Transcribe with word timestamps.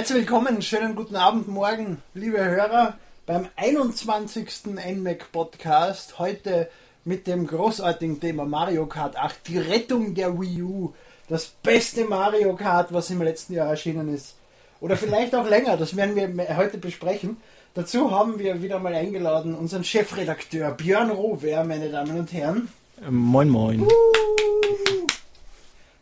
Herzlich 0.00 0.20
willkommen, 0.20 0.62
schönen 0.62 0.94
guten 0.94 1.14
Abend, 1.14 1.46
morgen, 1.46 1.98
liebe 2.14 2.42
Hörer, 2.42 2.94
beim 3.26 3.48
21. 3.56 4.64
NMAC 4.94 5.30
Podcast. 5.30 6.18
Heute 6.18 6.70
mit 7.04 7.26
dem 7.26 7.46
großartigen 7.46 8.18
Thema 8.18 8.46
Mario 8.46 8.86
Kart 8.86 9.16
8, 9.16 9.46
die 9.46 9.58
Rettung 9.58 10.14
der 10.14 10.40
Wii 10.40 10.62
U. 10.62 10.94
Das 11.28 11.48
beste 11.48 12.06
Mario 12.06 12.56
Kart, 12.56 12.94
was 12.94 13.10
im 13.10 13.20
letzten 13.20 13.52
Jahr 13.52 13.68
erschienen 13.68 14.14
ist. 14.14 14.36
Oder 14.80 14.96
vielleicht 14.96 15.34
auch 15.34 15.46
länger, 15.46 15.76
das 15.76 15.94
werden 15.94 16.16
wir 16.16 16.56
heute 16.56 16.78
besprechen. 16.78 17.36
Dazu 17.74 18.10
haben 18.10 18.38
wir 18.38 18.62
wieder 18.62 18.78
mal 18.78 18.94
eingeladen 18.94 19.54
unseren 19.54 19.84
Chefredakteur 19.84 20.70
Björn 20.70 21.10
Rohwer, 21.10 21.62
meine 21.64 21.90
Damen 21.90 22.18
und 22.18 22.32
Herren. 22.32 22.72
Ähm, 23.06 23.16
moin, 23.16 23.50
moin. 23.50 23.82
Uh, 23.82 24.59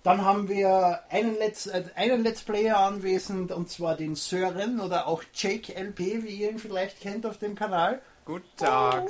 dann 0.09 0.25
haben 0.25 0.49
wir 0.49 1.01
einen 1.11 1.37
Let's, 1.37 1.67
äh, 1.67 1.85
einen 1.95 2.25
Let's 2.25 2.43
Player 2.43 2.79
anwesend 2.79 3.53
und 3.53 3.69
zwar 3.69 3.95
den 3.95 4.15
Sören 4.15 4.81
oder 4.81 5.07
auch 5.07 5.23
Jake 5.35 5.75
LP, 5.75 6.25
wie 6.25 6.37
ihr 6.37 6.51
ihn 6.51 6.59
vielleicht 6.59 7.03
kennt 7.03 7.27
auf 7.27 7.37
dem 7.37 7.55
Kanal. 7.55 8.01
Guten 8.25 8.57
Tag. 8.57 9.05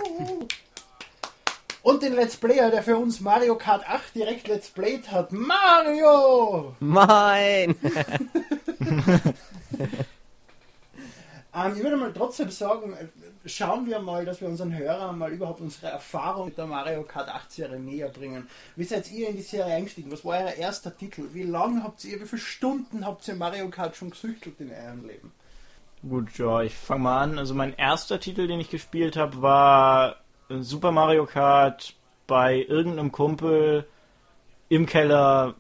Und 1.83 2.03
den 2.03 2.15
Let's 2.15 2.37
Player, 2.37 2.73
der 2.73 2.83
für 2.83 2.97
uns 2.97 3.21
Mario 3.21 3.55
Kart 3.57 3.89
8 3.89 4.17
direkt 4.17 4.49
Let's 4.49 4.71
Played 4.71 5.13
hat. 5.13 5.31
Mario! 5.31 6.75
Mein! 6.81 7.77
ähm, 11.67 11.77
ich 11.77 11.83
würde 11.83 11.97
mal 11.97 12.13
trotzdem 12.13 12.51
sagen, 12.51 12.95
schauen 13.45 13.87
wir 13.87 13.99
mal, 14.01 14.25
dass 14.25 14.41
wir 14.41 14.49
unseren 14.49 14.77
Hörern 14.77 15.19
mal 15.19 15.33
überhaupt 15.33 15.61
unsere 15.61 15.93
Erfahrung 15.93 16.47
mit 16.47 16.59
der 16.59 16.67
Mario 16.67 17.03
Kart 17.03 17.29
8 17.29 17.51
Serie 17.51 17.79
näher 17.79 18.09
bringen. 18.09 18.49
Wie 18.77 18.85
seid 18.85 19.11
ihr 19.11 19.29
in 19.29 19.37
die 19.37 19.43
Serie 19.43 19.75
eingestiegen? 19.75 20.11
Was 20.13 20.25
war 20.25 20.39
euer 20.39 20.53
erster 20.53 20.97
Titel? 20.97 21.29
Wie 21.33 21.45
lange 21.45 21.83
habt 21.83 22.05
ihr, 22.05 22.21
wie 22.21 22.27
viele 22.27 22.41
Stunden 22.41 23.07
habt 23.07 23.27
ihr 23.29 23.35
Mario 23.35 23.69
Kart 23.69 23.97
schon 23.97 24.11
gesüchtelt 24.11 24.61
in 24.61 24.71
eurem 24.71 25.07
Leben? 25.07 25.33
Gut, 26.09 26.39
ja, 26.39 26.63
ich 26.63 26.75
fange 26.75 27.03
mal 27.03 27.23
an. 27.23 27.39
Also 27.39 27.55
mein 27.55 27.75
erster 27.75 28.21
Titel, 28.21 28.47
den 28.47 28.61
ich 28.61 28.71
gespielt 28.71 29.17
habe, 29.17 29.43
war 29.43 30.17
Super 30.49 30.93
Mario 30.93 31.27
Kart 31.27 31.95
bei 32.27 32.65
irgendeinem 32.69 33.11
Kumpel 33.11 33.87
im 34.69 34.87
Keller 34.87 35.55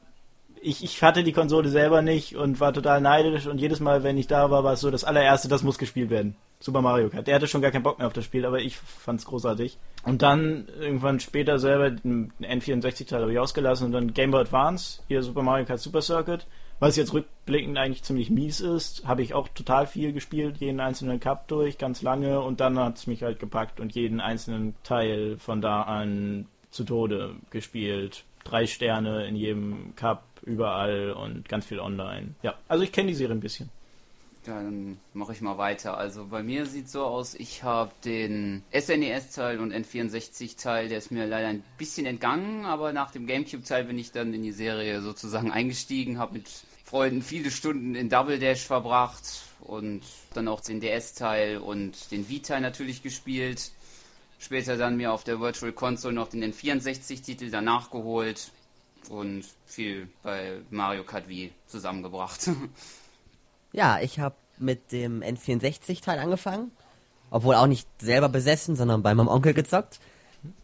ich, 0.62 0.84
ich 0.84 1.02
hatte 1.02 1.24
die 1.24 1.32
Konsole 1.32 1.68
selber 1.68 2.02
nicht 2.02 2.36
und 2.36 2.60
war 2.60 2.72
total 2.72 3.00
neidisch 3.00 3.46
und 3.46 3.58
jedes 3.58 3.80
Mal, 3.80 4.02
wenn 4.02 4.18
ich 4.18 4.26
da 4.26 4.50
war, 4.50 4.64
war 4.64 4.74
es 4.74 4.80
so, 4.80 4.90
das 4.90 5.04
allererste, 5.04 5.48
das 5.48 5.62
muss 5.62 5.78
gespielt 5.78 6.10
werden. 6.10 6.36
Super 6.60 6.82
Mario 6.82 7.08
Kart. 7.08 7.26
Der 7.26 7.36
hatte 7.36 7.46
schon 7.46 7.62
gar 7.62 7.70
keinen 7.70 7.84
Bock 7.84 7.98
mehr 7.98 8.06
auf 8.06 8.12
das 8.12 8.24
Spiel, 8.24 8.44
aber 8.44 8.60
ich 8.60 8.76
fand 8.76 9.20
es 9.20 9.26
großartig. 9.26 9.78
Und 10.04 10.22
dann 10.22 10.66
irgendwann 10.80 11.20
später 11.20 11.58
selber 11.58 11.90
den 11.90 12.32
N64-Teil 12.40 13.20
habe 13.20 13.32
ich 13.32 13.38
ausgelassen 13.38 13.86
und 13.86 13.92
dann 13.92 14.12
Game 14.12 14.32
Boy 14.32 14.40
Advance, 14.40 15.02
hier 15.08 15.22
Super 15.22 15.42
Mario 15.42 15.66
Kart 15.66 15.80
Super 15.80 16.02
Circuit, 16.02 16.46
was 16.80 16.96
jetzt 16.96 17.12
rückblickend 17.12 17.76
eigentlich 17.76 18.04
ziemlich 18.04 18.30
mies 18.30 18.60
ist, 18.60 19.06
habe 19.06 19.22
ich 19.22 19.34
auch 19.34 19.48
total 19.48 19.86
viel 19.86 20.12
gespielt, 20.12 20.58
jeden 20.58 20.80
einzelnen 20.80 21.18
Cup 21.18 21.48
durch, 21.48 21.76
ganz 21.76 22.02
lange 22.02 22.40
und 22.40 22.60
dann 22.60 22.78
hat 22.78 22.98
es 22.98 23.06
mich 23.06 23.22
halt 23.22 23.40
gepackt 23.40 23.80
und 23.80 23.94
jeden 23.94 24.20
einzelnen 24.20 24.74
Teil 24.84 25.36
von 25.38 25.60
da 25.60 25.82
an 25.82 26.46
zu 26.70 26.84
Tode 26.84 27.34
gespielt. 27.50 28.24
Drei 28.44 28.66
Sterne 28.66 29.26
in 29.26 29.36
jedem 29.36 29.94
Cup, 29.96 30.24
überall 30.48 31.12
und 31.12 31.48
ganz 31.48 31.66
viel 31.66 31.78
online. 31.78 32.34
Ja, 32.42 32.54
also 32.66 32.82
ich 32.82 32.92
kenne 32.92 33.08
die 33.08 33.14
Serie 33.14 33.36
ein 33.36 33.40
bisschen. 33.40 33.68
Dann 34.44 34.98
mache 35.12 35.32
ich 35.32 35.40
mal 35.40 35.58
weiter. 35.58 35.98
Also 35.98 36.26
bei 36.26 36.42
mir 36.42 36.64
sieht 36.64 36.88
so 36.88 37.04
aus, 37.04 37.34
ich 37.34 37.64
habe 37.64 37.90
den 38.04 38.62
SNES-Teil 38.72 39.60
und 39.60 39.74
N64-Teil, 39.74 40.88
der 40.88 40.98
ist 40.98 41.10
mir 41.10 41.26
leider 41.26 41.48
ein 41.48 41.62
bisschen 41.76 42.06
entgangen, 42.06 42.64
aber 42.64 42.92
nach 42.92 43.10
dem 43.10 43.26
GameCube-Teil 43.26 43.84
bin 43.84 43.98
ich 43.98 44.10
dann 44.12 44.32
in 44.32 44.42
die 44.42 44.52
Serie 44.52 45.02
sozusagen 45.02 45.52
eingestiegen, 45.52 46.18
habe 46.18 46.34
mit 46.34 46.48
Freunden 46.84 47.20
viele 47.20 47.50
Stunden 47.50 47.94
in 47.94 48.08
Double 48.08 48.38
Dash 48.38 48.64
verbracht 48.64 49.42
und 49.60 50.00
dann 50.32 50.48
auch 50.48 50.60
den 50.60 50.80
DS-Teil 50.80 51.58
und 51.58 52.10
den 52.10 52.30
Wii-Teil 52.30 52.62
natürlich 52.62 53.02
gespielt. 53.02 53.72
Später 54.38 54.78
dann 54.78 54.96
mir 54.96 55.12
auf 55.12 55.24
der 55.24 55.40
Virtual 55.40 55.72
Console 55.72 56.14
noch 56.14 56.28
den 56.28 56.42
N64-Titel 56.42 57.50
danach 57.50 57.90
geholt 57.90 58.52
und 59.08 59.44
viel 59.66 60.08
bei 60.22 60.60
Mario 60.70 61.04
Kart 61.04 61.28
Wii 61.28 61.52
zusammengebracht. 61.66 62.50
Ja, 63.70 64.00
ich 64.00 64.18
habe 64.18 64.34
mit 64.58 64.92
dem 64.92 65.22
N64-Teil 65.22 66.18
angefangen. 66.18 66.72
Obwohl 67.30 67.54
auch 67.54 67.66
nicht 67.66 67.86
selber 68.00 68.30
besessen, 68.30 68.76
sondern 68.76 69.02
bei 69.02 69.14
meinem 69.14 69.28
Onkel 69.28 69.52
gezockt. 69.52 70.00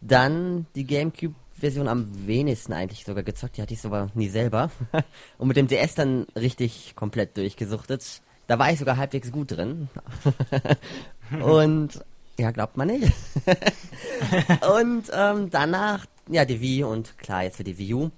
Dann 0.01 0.65
die 0.73 0.85
Gamecube-Version 0.85 1.87
am 1.87 2.25
wenigsten 2.25 2.73
eigentlich 2.73 3.05
sogar 3.05 3.23
gezockt. 3.23 3.57
Die 3.57 3.61
hatte 3.61 3.75
ich 3.75 3.81
sogar 3.81 4.09
nie 4.15 4.29
selber. 4.29 4.71
Und 5.37 5.47
mit 5.47 5.57
dem 5.57 5.67
DS 5.67 5.93
dann 5.93 6.25
richtig 6.35 6.95
komplett 6.95 7.37
durchgesuchtet. 7.37 8.21
Da 8.47 8.57
war 8.57 8.71
ich 8.71 8.79
sogar 8.79 8.97
halbwegs 8.97 9.31
gut 9.31 9.51
drin. 9.51 9.89
Und 11.43 12.03
ja, 12.37 12.51
glaubt 12.51 12.75
man 12.75 12.87
nicht. 12.87 13.13
und 14.77 15.03
ähm, 15.13 15.49
danach, 15.49 16.05
ja, 16.29 16.43
die 16.43 16.59
Wii 16.59 16.83
und 16.83 17.17
klar, 17.17 17.43
jetzt 17.43 17.55
für 17.55 17.63
die 17.63 17.77
Wii 17.77 17.93
U. 17.93 18.11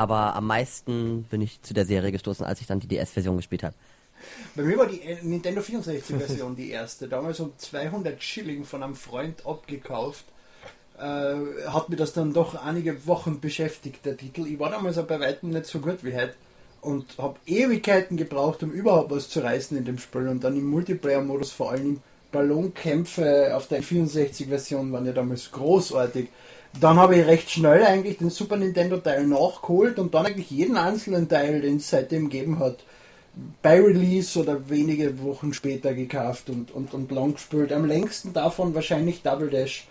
Aber 0.00 0.34
am 0.34 0.46
meisten 0.46 1.24
bin 1.24 1.42
ich 1.42 1.60
zu 1.60 1.74
der 1.74 1.84
Serie 1.84 2.10
gestoßen, 2.10 2.46
als 2.46 2.62
ich 2.62 2.66
dann 2.66 2.80
die 2.80 2.86
DS-Version 2.86 3.36
gespielt 3.36 3.62
habe. 3.62 3.74
Bei 4.56 4.62
mir 4.62 4.78
war 4.78 4.86
die 4.86 5.02
Nintendo 5.20 5.60
64-Version 5.60 6.56
die 6.56 6.70
erste. 6.70 7.06
Damals 7.06 7.38
um 7.38 7.52
200 7.54 8.22
Schilling 8.22 8.64
von 8.64 8.82
einem 8.82 8.94
Freund 8.94 9.44
abgekauft. 9.44 10.24
Äh, 10.98 11.34
hat 11.66 11.90
mir 11.90 11.96
das 11.96 12.14
dann 12.14 12.32
doch 12.32 12.54
einige 12.54 13.06
Wochen 13.06 13.40
beschäftigt, 13.40 14.06
der 14.06 14.16
Titel. 14.16 14.46
Ich 14.46 14.58
war 14.58 14.70
damals 14.70 14.96
auch 14.96 15.06
bei 15.06 15.20
weitem 15.20 15.50
nicht 15.50 15.66
so 15.66 15.80
gut 15.80 16.02
wie 16.02 16.14
heute 16.14 16.34
und 16.80 17.18
habe 17.18 17.38
Ewigkeiten 17.44 18.16
gebraucht, 18.16 18.62
um 18.62 18.70
überhaupt 18.70 19.10
was 19.10 19.28
zu 19.28 19.40
reißen 19.40 19.76
in 19.76 19.84
dem 19.84 19.98
Spiel. 19.98 20.28
Und 20.28 20.42
dann 20.42 20.56
im 20.56 20.64
Multiplayer-Modus, 20.64 21.52
vor 21.52 21.72
allem 21.72 22.00
Ballonkämpfe 22.32 23.54
auf 23.54 23.68
der 23.68 23.82
64-Version, 23.82 24.92
waren 24.92 25.04
ja 25.04 25.12
damals 25.12 25.50
großartig. 25.50 26.28
Dann 26.78 26.98
habe 26.98 27.16
ich 27.16 27.26
recht 27.26 27.50
schnell 27.50 27.84
eigentlich 27.84 28.18
den 28.18 28.30
Super 28.30 28.56
Nintendo 28.56 28.98
Teil 28.98 29.26
nachgeholt 29.26 29.98
und 29.98 30.14
dann 30.14 30.26
eigentlich 30.26 30.50
jeden 30.50 30.76
einzelnen 30.76 31.28
Teil, 31.28 31.62
den 31.62 31.76
es 31.76 31.90
seitdem 31.90 32.30
gegeben 32.30 32.58
hat, 32.60 32.78
bei 33.62 33.80
Release 33.80 34.38
oder 34.38 34.68
wenige 34.68 35.22
Wochen 35.22 35.52
später 35.52 35.94
gekauft 35.94 36.48
und, 36.48 36.70
und, 36.70 36.94
und 36.94 37.10
lang 37.10 37.34
gespielt. 37.34 37.72
Am 37.72 37.86
längsten 37.86 38.32
davon 38.32 38.74
wahrscheinlich 38.74 39.22
Double 39.22 39.50
Dash, 39.50 39.88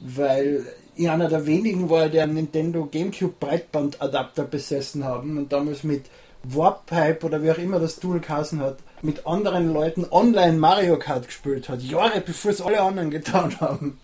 weil 0.00 0.64
ich 0.94 1.08
einer 1.08 1.28
der 1.28 1.46
wenigen 1.46 1.90
war, 1.90 2.08
der 2.08 2.24
einen 2.24 2.34
Nintendo 2.34 2.86
GameCube 2.86 3.34
Breitbandadapter 3.40 4.44
besessen 4.44 5.04
haben 5.04 5.38
und 5.38 5.52
damals 5.52 5.84
mit 5.84 6.04
Warpipe 6.44 7.26
oder 7.26 7.42
wie 7.42 7.50
auch 7.50 7.58
immer 7.58 7.78
das 7.78 7.96
Tool 7.96 8.20
geheißen 8.20 8.60
hat, 8.60 8.78
mit 9.00 9.26
anderen 9.26 9.72
Leuten 9.72 10.06
online 10.10 10.58
Mario 10.58 10.98
Kart 10.98 11.26
gespielt 11.26 11.68
hat. 11.68 11.82
Jahre 11.82 12.20
bevor 12.20 12.50
es 12.50 12.60
alle 12.60 12.80
anderen 12.80 13.10
getan 13.10 13.60
haben. 13.60 13.98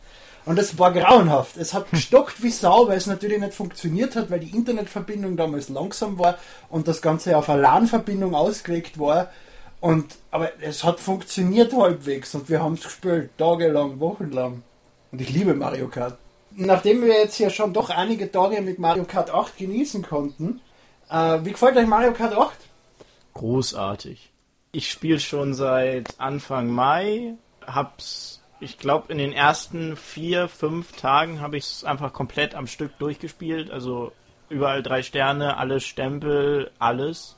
Und 0.48 0.58
es 0.58 0.78
war 0.78 0.94
grauenhaft. 0.94 1.58
Es 1.58 1.74
hat 1.74 1.90
gestockt 1.90 2.42
wie 2.42 2.48
Sau, 2.48 2.88
weil 2.88 2.96
es 2.96 3.06
natürlich 3.06 3.38
nicht 3.38 3.52
funktioniert 3.52 4.16
hat, 4.16 4.30
weil 4.30 4.40
die 4.40 4.56
Internetverbindung 4.56 5.36
damals 5.36 5.68
langsam 5.68 6.18
war 6.18 6.38
und 6.70 6.88
das 6.88 7.02
Ganze 7.02 7.36
auf 7.36 7.50
eine 7.50 7.60
LAN-Verbindung 7.60 8.34
ausgelegt 8.34 8.98
war. 8.98 9.30
Und, 9.80 10.16
aber 10.30 10.50
es 10.62 10.84
hat 10.84 11.00
funktioniert 11.00 11.74
halbwegs 11.76 12.34
und 12.34 12.48
wir 12.48 12.62
haben 12.62 12.74
es 12.74 12.84
gespielt, 12.84 13.28
tagelang, 13.36 14.00
wochenlang. 14.00 14.62
Und 15.12 15.20
ich 15.20 15.28
liebe 15.28 15.52
Mario 15.52 15.88
Kart. 15.88 16.16
Nachdem 16.52 17.02
wir 17.02 17.08
jetzt 17.08 17.38
ja 17.38 17.50
schon 17.50 17.74
doch 17.74 17.90
einige 17.90 18.32
Tage 18.32 18.62
mit 18.62 18.78
Mario 18.78 19.04
Kart 19.04 19.28
8 19.28 19.58
genießen 19.58 20.00
konnten, 20.00 20.62
äh, 21.10 21.40
wie 21.42 21.52
gefällt 21.52 21.76
euch 21.76 21.86
Mario 21.86 22.14
Kart 22.14 22.34
8? 22.34 22.56
Großartig. 23.34 24.30
Ich 24.72 24.90
spiele 24.90 25.20
schon 25.20 25.52
seit 25.52 26.18
Anfang 26.18 26.68
Mai, 26.68 27.34
hab's 27.66 28.37
ich 28.60 28.78
glaube, 28.78 29.12
in 29.12 29.18
den 29.18 29.32
ersten 29.32 29.96
vier, 29.96 30.48
fünf 30.48 30.92
Tagen 30.92 31.40
habe 31.40 31.56
ich 31.56 31.64
es 31.64 31.84
einfach 31.84 32.12
komplett 32.12 32.54
am 32.54 32.66
Stück 32.66 32.98
durchgespielt. 32.98 33.70
Also 33.70 34.12
überall 34.48 34.82
drei 34.82 35.02
Sterne, 35.02 35.56
alle 35.56 35.80
Stempel, 35.80 36.70
alles. 36.78 37.36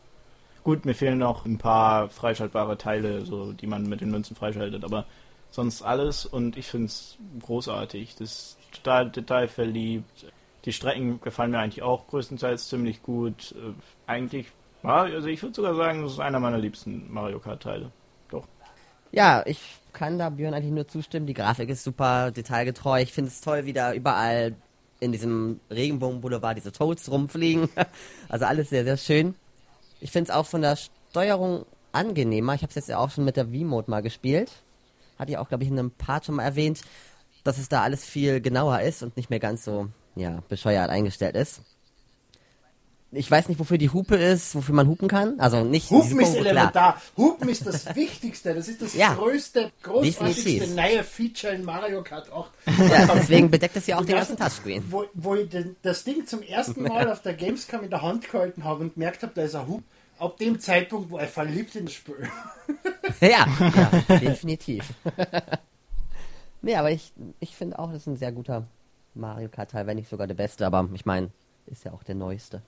Gut, 0.63 0.85
mir 0.85 0.95
fehlen 0.95 1.19
noch 1.19 1.45
ein 1.45 1.59
paar 1.59 2.09
freischaltbare 2.09 2.79
Teile, 2.79 3.25
so 3.25 3.53
die 3.53 3.67
man 3.67 3.89
mit 3.89 4.01
den 4.01 4.11
Münzen 4.11 4.37
freischaltet, 4.37 4.85
aber 4.85 5.07
sonst 5.51 5.83
alles 5.83 6.27
und 6.27 6.57
ich 6.57 6.67
finde 6.67 6.87
es 6.87 7.17
großartig. 7.43 8.17
Das 8.17 8.31
ist 8.31 8.59
total 8.73 9.11
detailverliebt. 9.11 10.27
Die 10.65 10.73
Strecken 10.73 11.21
gefallen 11.21 11.51
mir 11.51 11.59
eigentlich 11.59 11.83
auch 11.83 12.07
größtenteils 12.09 12.69
ziemlich 12.69 13.03
gut. 13.03 13.53
Äh, 13.53 13.73
eigentlich, 14.07 14.47
also 14.83 15.29
ich 15.29 15.43
würde 15.43 15.55
sogar 15.55 15.75
sagen, 15.75 16.03
das 16.03 16.13
ist 16.13 16.21
einer 16.21 16.41
meiner 16.41 16.59
liebsten 16.59 17.13
Mario 17.13 17.41
Kart 17.41 17.63
Teile. 17.63 17.91
Doch. 18.31 18.47
Ja, 19.13 19.43
ich 19.47 19.80
kann 19.93 20.19
da 20.19 20.31
Björn 20.31 20.55
eigentlich 20.55 20.73
nur 20.73 20.89
zustimmen. 20.89 21.27
Die 21.27 21.35
Grafik 21.35 21.69
ist 21.69 21.85
super 21.85 22.31
detailgetreu. 22.31 23.01
Ich 23.01 23.13
finde 23.13 23.31
es 23.31 23.41
toll, 23.41 23.67
wie 23.67 23.73
da 23.73 23.93
überall 23.93 24.55
in 25.01 25.13
diesem 25.13 25.61
Regenbogenboulevard 25.71 26.57
diese 26.57 26.73
Toads 26.73 27.11
rumfliegen. 27.11 27.69
Also 28.29 28.45
alles 28.45 28.71
sehr, 28.71 28.85
sehr 28.85 28.97
schön. 28.97 29.35
Ich 30.01 30.13
finde 30.13 30.31
es 30.31 30.37
auch 30.37 30.47
von 30.47 30.63
der 30.63 30.77
Steuerung 30.77 31.67
angenehmer. 31.93 32.55
Ich 32.55 32.63
habe 32.63 32.71
es 32.71 32.77
jetzt 32.77 32.89
ja 32.89 32.99
auch 32.99 33.11
schon 33.11 33.25
mit 33.25 33.37
der 33.37 33.47
V-Mode 33.47 33.91
mal 33.91 34.03
gespielt. 34.03 34.53
Hatte 35.19 35.33
ich 35.33 35.39
auch, 35.39 35.49
glaube 35.49 35.65
ich, 35.65 35.71
in 35.71 35.79
einem 35.79 35.91
Part 35.91 36.27
schon 36.27 36.37
mal 36.37 36.45
erwähnt, 36.45 36.83
dass 37.45 37.59
es 37.59 37.69
da 37.69 37.83
alles 37.83 38.05
viel 38.05 38.41
genauer 38.41 38.81
ist 38.81 39.03
und 39.03 39.17
nicht 39.17 39.31
mehr 39.31 39.41
ganz 39.41 39.65
so, 39.65 39.89
ja, 40.15 40.43
bescheuert 40.49 40.91
eingestellt 40.91 41.35
ist. 41.35 41.63
Ich 43.13 43.29
weiß 43.31 43.49
nicht, 43.49 43.59
wofür 43.59 43.77
die 43.79 43.91
Hupe 43.91 44.15
ist, 44.17 44.55
wofür 44.55 44.75
man 44.75 44.87
hupen 44.87 45.09
kann. 45.09 45.41
Also 45.41 45.65
nicht 45.65 45.91
Hupen 45.91 46.21
ist 46.21 46.33
klar. 46.35 46.47
elementar. 46.47 47.03
Hupen 47.17 47.49
ist 47.49 47.67
das 47.67 47.87
Wichtigste. 47.97 48.55
Das 48.55 48.69
ist 48.69 48.81
das 48.83 48.95
Ja. 48.95 49.15
größte, 49.15 49.73
großartigste 49.83 50.45
Definitiv. 50.51 50.77
neue 50.77 51.03
Feature 51.05 51.55
in 51.55 51.65
Mario 51.65 52.03
Kart 52.05 52.31
8. 52.33 52.51
Ja, 52.89 53.07
deswegen 53.15 53.51
bedeckt 53.51 53.77
es 53.77 53.87
ja 53.89 53.99
auch 53.99 54.05
den 54.05 54.15
ganzen 54.17 54.37
Touchscreen. 54.37 54.85
Wo, 54.91 55.05
wo 55.15 55.35
ich 55.35 55.49
den, 55.49 55.75
das 55.83 56.05
Ding 56.05 56.25
zum 56.27 56.43
ersten 56.43 56.83
Mal 56.85 57.11
auf 57.11 57.23
der 57.23 57.35
Gamescom 57.35 57.83
in 57.83 57.91
der 57.91 58.03
Hand 58.03 58.31
gehalten 58.31 58.63
habe 58.65 58.85
und 58.85 58.95
gemerkt 58.95 59.23
habe, 59.23 59.33
da 59.35 59.43
ist 59.43 59.55
ein 59.57 59.67
Hub. 59.67 59.83
Ab 60.19 60.37
dem 60.37 60.61
Zeitpunkt 60.61 61.11
war 61.11 61.23
ich 61.25 61.31
verliebt 61.31 61.75
in 61.77 61.87
das 61.87 61.95
Spiel. 61.95 62.17
Ja, 63.21 63.47
ja 63.59 63.91
definitiv. 64.21 64.85
nee, 66.63 66.77
aber 66.77 66.91
ich, 66.91 67.13
ich 67.41 67.57
finde 67.57 67.79
auch, 67.79 67.89
das 67.91 68.03
ist 68.03 68.07
ein 68.07 68.17
sehr 68.17 68.31
guter 68.33 68.67
Mario 69.15 69.49
Kart-Teil, 69.49 69.87
wenn 69.89 69.97
nicht 69.97 70.09
sogar 70.09 70.27
der 70.29 70.35
beste, 70.35 70.65
aber 70.67 70.89
ich 70.95 71.05
meine, 71.05 71.31
ist 71.67 71.85
ja 71.85 71.93
auch 71.93 72.03
der 72.05 72.15
neueste. 72.15 72.63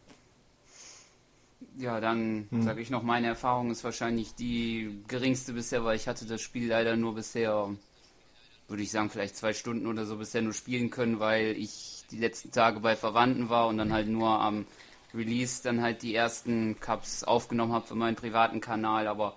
Ja, 1.78 2.00
dann 2.00 2.48
sage 2.50 2.82
ich 2.82 2.90
noch, 2.90 3.02
meine 3.02 3.28
Erfahrung 3.28 3.70
ist 3.70 3.82
wahrscheinlich 3.82 4.34
die 4.34 5.02
geringste 5.08 5.54
bisher, 5.54 5.84
weil 5.84 5.96
ich 5.96 6.06
hatte 6.06 6.26
das 6.26 6.40
Spiel 6.42 6.68
leider 6.68 6.96
nur 6.96 7.14
bisher, 7.14 7.70
würde 8.68 8.82
ich 8.82 8.90
sagen, 8.90 9.08
vielleicht 9.08 9.36
zwei 9.36 9.52
Stunden 9.52 9.86
oder 9.86 10.04
so 10.04 10.16
bisher 10.16 10.42
nur 10.42 10.52
spielen 10.52 10.90
können, 10.90 11.18
weil 11.18 11.56
ich 11.56 12.04
die 12.10 12.18
letzten 12.18 12.52
Tage 12.52 12.80
bei 12.80 12.94
Verwandten 12.94 13.48
war 13.48 13.68
und 13.68 13.78
dann 13.78 13.92
halt 13.92 14.08
nur 14.08 14.28
am 14.28 14.66
Release 15.14 15.62
dann 15.62 15.82
halt 15.82 16.02
die 16.02 16.14
ersten 16.14 16.78
Cups 16.80 17.24
aufgenommen 17.24 17.72
habe 17.72 17.86
für 17.86 17.94
meinen 17.94 18.16
privaten 18.16 18.60
Kanal, 18.60 19.06
aber 19.06 19.34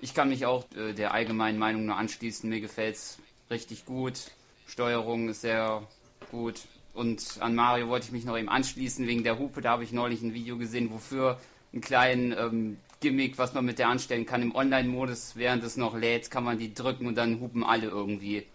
ich 0.00 0.14
kann 0.14 0.28
mich 0.28 0.46
auch 0.46 0.64
äh, 0.76 0.92
der 0.92 1.14
allgemeinen 1.14 1.58
Meinung 1.58 1.86
nur 1.86 1.96
anschließen. 1.96 2.48
Mir 2.48 2.60
gefällt's 2.60 3.18
richtig 3.50 3.86
gut. 3.86 4.30
Steuerung 4.66 5.28
ist 5.28 5.40
sehr 5.40 5.82
gut. 6.30 6.60
Und 6.92 7.38
an 7.40 7.54
Mario 7.54 7.88
wollte 7.88 8.06
ich 8.06 8.12
mich 8.12 8.24
noch 8.24 8.36
eben 8.36 8.48
anschließen 8.48 9.06
wegen 9.06 9.22
der 9.22 9.38
Hupe. 9.38 9.60
Da 9.60 9.70
habe 9.70 9.84
ich 9.84 9.92
neulich 9.92 10.22
ein 10.22 10.34
Video 10.34 10.58
gesehen, 10.58 10.90
wofür 10.90 11.38
einen 11.72 11.82
kleinen 11.82 12.32
ähm, 12.32 12.76
Gimmick, 13.00 13.38
was 13.38 13.52
man 13.54 13.64
mit 13.64 13.78
der 13.78 13.88
anstellen 13.88 14.26
kann. 14.26 14.42
Im 14.42 14.54
Online-Modus, 14.54 15.32
während 15.36 15.62
es 15.64 15.76
noch 15.76 15.96
lädt, 15.96 16.30
kann 16.30 16.44
man 16.44 16.58
die 16.58 16.72
drücken 16.74 17.06
und 17.06 17.16
dann 17.16 17.40
hupen 17.40 17.64
alle 17.64 17.86
irgendwie. 17.88 18.44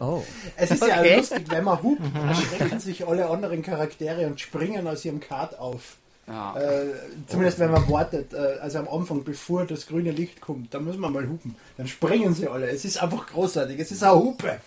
Oh. 0.00 0.24
Es 0.56 0.72
ist 0.72 0.84
ja 0.84 0.98
Okay. 0.98 1.16
lustig, 1.16 1.44
wenn 1.48 1.62
man 1.62 1.80
hupt, 1.80 2.02
erschrecken 2.26 2.80
sich 2.80 3.06
alle 3.06 3.28
anderen 3.28 3.62
Charaktere 3.62 4.26
und 4.26 4.40
springen 4.40 4.88
aus 4.88 5.04
ihrem 5.04 5.20
Kart 5.20 5.56
auf. 5.60 5.96
Ja. 6.26 6.58
Äh, 6.58 6.86
zumindest 7.28 7.60
wenn 7.60 7.70
man 7.70 7.88
wartet, 7.88 8.34
äh, 8.34 8.58
also 8.60 8.80
am 8.80 8.88
Anfang, 8.88 9.22
bevor 9.22 9.64
das 9.64 9.86
grüne 9.86 10.10
Licht 10.10 10.40
kommt, 10.40 10.74
dann 10.74 10.84
muss 10.84 10.96
man 10.96 11.12
mal 11.12 11.28
hupen. 11.28 11.54
Dann 11.76 11.86
springen 11.86 12.34
sie 12.34 12.48
alle. 12.48 12.68
Es 12.68 12.84
ist 12.84 13.00
einfach 13.00 13.28
großartig. 13.28 13.78
Es 13.78 13.92
ist 13.92 14.02
eine 14.02 14.16
Hupe. 14.16 14.60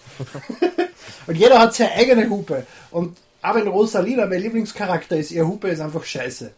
und 1.28 1.36
jeder 1.36 1.60
hat 1.60 1.76
seine 1.76 1.92
eigene 1.92 2.30
Hupe. 2.30 2.66
Und 2.92 3.18
auch 3.42 3.56
wenn 3.56 3.68
Rosalina 3.68 4.26
mein 4.26 4.42
Lieblingscharakter 4.42 5.18
ist, 5.18 5.32
ihr 5.32 5.46
Hupe 5.46 5.68
ist 5.68 5.82
einfach 5.82 6.04
scheiße. 6.06 6.52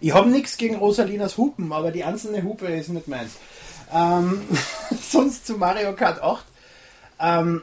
Ich 0.00 0.14
habe 0.14 0.30
nichts 0.30 0.56
gegen 0.56 0.76
Rosalinas 0.76 1.36
Hupen, 1.36 1.72
aber 1.72 1.90
die 1.90 2.04
einzelne 2.04 2.42
Hupe 2.42 2.66
ist 2.66 2.88
nicht 2.88 3.06
meins. 3.06 3.32
Ähm, 3.92 4.42
sonst 5.02 5.46
zu 5.46 5.58
Mario 5.58 5.94
Kart 5.94 6.22
8. 6.22 6.44
Ähm, 7.20 7.62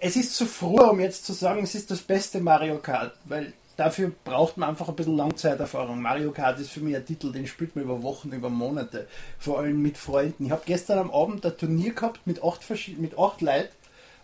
es 0.00 0.16
ist 0.16 0.34
zu 0.34 0.46
früh, 0.46 0.80
um 0.80 0.98
jetzt 0.98 1.24
zu 1.24 1.32
sagen, 1.32 1.62
es 1.62 1.74
ist 1.76 1.90
das 1.90 2.00
beste 2.00 2.40
Mario 2.40 2.78
Kart, 2.78 3.12
weil 3.24 3.52
dafür 3.76 4.10
braucht 4.24 4.56
man 4.56 4.70
einfach 4.70 4.88
ein 4.88 4.96
bisschen 4.96 5.16
Langzeiterfahrung. 5.16 6.02
Mario 6.02 6.32
Kart 6.32 6.58
ist 6.58 6.70
für 6.70 6.80
mich 6.80 6.96
ein 6.96 7.06
Titel, 7.06 7.30
den 7.30 7.46
spielt 7.46 7.76
man 7.76 7.84
über 7.84 8.02
Wochen, 8.02 8.32
über 8.32 8.50
Monate, 8.50 9.06
vor 9.38 9.60
allem 9.60 9.80
mit 9.80 9.98
Freunden. 9.98 10.46
Ich 10.46 10.50
habe 10.50 10.62
gestern 10.66 10.98
am 10.98 11.12
Abend 11.12 11.46
ein 11.46 11.56
Turnier 11.56 11.94
gehabt 11.94 12.26
mit 12.26 12.42
acht, 12.42 12.62
mit 12.98 13.16
acht 13.16 13.40
Leuten 13.40 13.72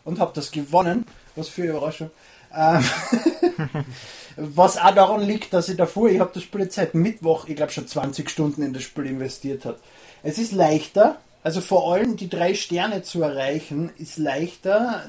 und 0.05 0.19
habe 0.19 0.33
das 0.35 0.51
gewonnen, 0.51 1.07
was 1.37 1.49
für 1.49 1.63
eine 1.63 1.71
Überraschung. 1.71 2.11
Ähm, 2.53 2.85
was 4.37 4.79
auch 4.79 4.95
daran 4.95 5.23
liegt, 5.23 5.53
dass 5.53 5.69
ich 5.69 5.77
davor, 5.77 6.09
ich 6.09 6.21
habe 6.21 6.31
das 6.35 6.43
Spiel 6.43 6.63
jetzt 6.63 6.75
seit 6.75 6.95
Mittwoch, 6.95 7.49
ich 7.49 7.57
glaube 7.57 7.73
schon 7.73 7.87
20 7.87 8.29
Stunden 8.31 8.63
in 8.63 8.73
das 8.73 8.83
Spiel 8.83 9.07
investiert 9.07 9.65
habe. 9.65 9.79
Es 10.23 10.39
ist 10.39 10.53
leichter, 10.53 11.19
also 11.43 11.61
vor 11.61 11.93
allem 11.93 12.17
die 12.17 12.31
drei 12.31 12.55
Sterne 12.55 13.03
zu 13.03 13.23
erreichen, 13.23 13.91
ist 13.99 14.17
leichter. 14.17 15.03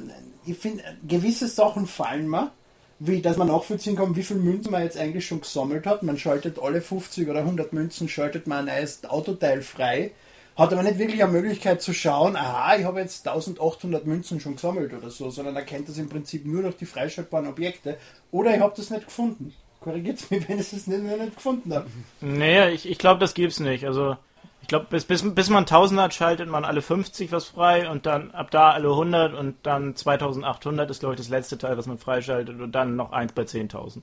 Ich 0.46 0.58
finde, 0.58 0.84
gewisse 1.08 1.48
Sachen 1.48 1.88
fallen 1.88 2.30
mir, 2.30 2.52
wie 3.00 3.22
dass 3.22 3.38
man 3.38 3.48
nachvollziehen 3.48 3.96
kann, 3.96 4.16
wie 4.16 4.24
viel 4.24 4.38
Münzen 4.38 4.72
man 4.72 4.84
jetzt 4.84 4.98
eigentlich 4.98 5.26
schon 5.26 5.42
gesammelt 5.42 5.86
hat. 5.86 6.04
Man 6.04 6.18
schaltet 6.18 6.60
alle 6.60 6.82
50 6.82 7.30
oder 7.30 7.40
100 7.40 7.74
Münzen, 7.74 8.10
schaltet 8.10 8.48
man 8.48 8.68
ein 8.68 8.76
neues 8.76 9.06
Autoteil 9.06 9.62
frei. 9.62 10.12
Hat 10.56 10.72
aber 10.72 10.84
nicht 10.84 10.98
wirklich 10.98 11.22
eine 11.22 11.34
Möglichkeit 11.34 11.82
zu 11.82 11.94
schauen, 11.94 12.38
aha, 12.38 12.78
ich 12.78 12.86
habe 12.86 13.02
jetzt 13.02 13.28
1800 13.28 14.06
Münzen 14.06 14.40
schon 14.40 14.56
gesammelt 14.56 14.94
oder 14.94 15.10
so, 15.10 15.30
sondern 15.30 15.56
erkennt 15.58 15.90
das 15.90 15.98
im 15.98 16.08
Prinzip 16.08 16.46
nur 16.46 16.62
durch 16.62 16.78
die 16.78 16.86
freischaltbaren 16.86 17.48
Objekte. 17.48 17.98
Oder 18.32 18.56
ich 18.56 18.62
habe 18.62 18.74
das 18.76 18.90
nicht 18.90 19.06
gefunden. 19.06 19.54
Korrigiert 19.82 20.32
mich, 20.32 20.48
wenn 20.50 20.60
ich 20.60 20.72
es 20.72 20.88
nicht, 20.88 21.04
nicht 21.04 21.36
gefunden 21.36 21.74
habe. 21.74 21.88
Nee, 22.22 22.70
ich, 22.70 22.90
ich 22.90 22.98
glaube, 22.98 23.20
das 23.20 23.34
gibt's 23.34 23.60
nicht. 23.60 23.86
Also, 23.86 24.16
ich 24.62 24.70
glaube, 24.70 24.88
bis, 24.90 25.04
bis, 25.04 25.36
bis 25.36 25.50
man 25.50 25.64
1000 25.64 26.00
hat, 26.00 26.14
schaltet 26.14 26.48
man 26.48 26.64
alle 26.64 26.82
50 26.82 27.34
was 27.34 27.46
frei 27.46 27.90
und 27.90 28.06
dann 28.06 28.32
ab 28.32 28.50
da 28.50 28.72
alle 28.72 28.90
100 28.90 29.34
und 29.34 29.58
dann 29.64 29.96
2800 29.96 30.90
ist, 30.90 31.02
glaube 31.02 31.16
ich, 31.16 31.20
das 31.20 31.30
letzte 31.30 31.58
Teil, 31.58 31.78
was 31.78 31.86
man 31.86 31.98
freischaltet 31.98 32.62
und 32.62 32.72
dann 32.72 32.96
noch 32.96 33.12
eins 33.12 33.34
bei 33.34 33.44
10.000. 33.44 34.02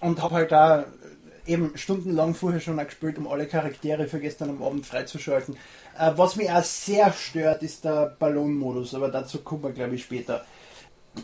Und 0.00 0.20
habe 0.20 0.34
halt 0.34 0.50
da 0.50 0.86
eben 1.46 1.72
stundenlang 1.76 2.34
vorher 2.34 2.60
schon 2.60 2.76
gespielt, 2.78 3.18
um 3.18 3.28
alle 3.28 3.46
Charaktere 3.46 4.06
für 4.06 4.20
gestern 4.20 4.50
am 4.50 4.62
Abend 4.62 4.86
freizuschalten. 4.86 5.56
Äh, 5.98 6.12
was 6.16 6.36
mich 6.36 6.50
auch 6.50 6.64
sehr 6.64 7.12
stört, 7.12 7.62
ist 7.62 7.84
der 7.84 8.14
Ballonmodus, 8.18 8.94
aber 8.94 9.08
dazu 9.08 9.38
kommen 9.40 9.62
wir, 9.64 9.72
glaube 9.72 9.94
ich, 9.94 10.04
später. 10.04 10.44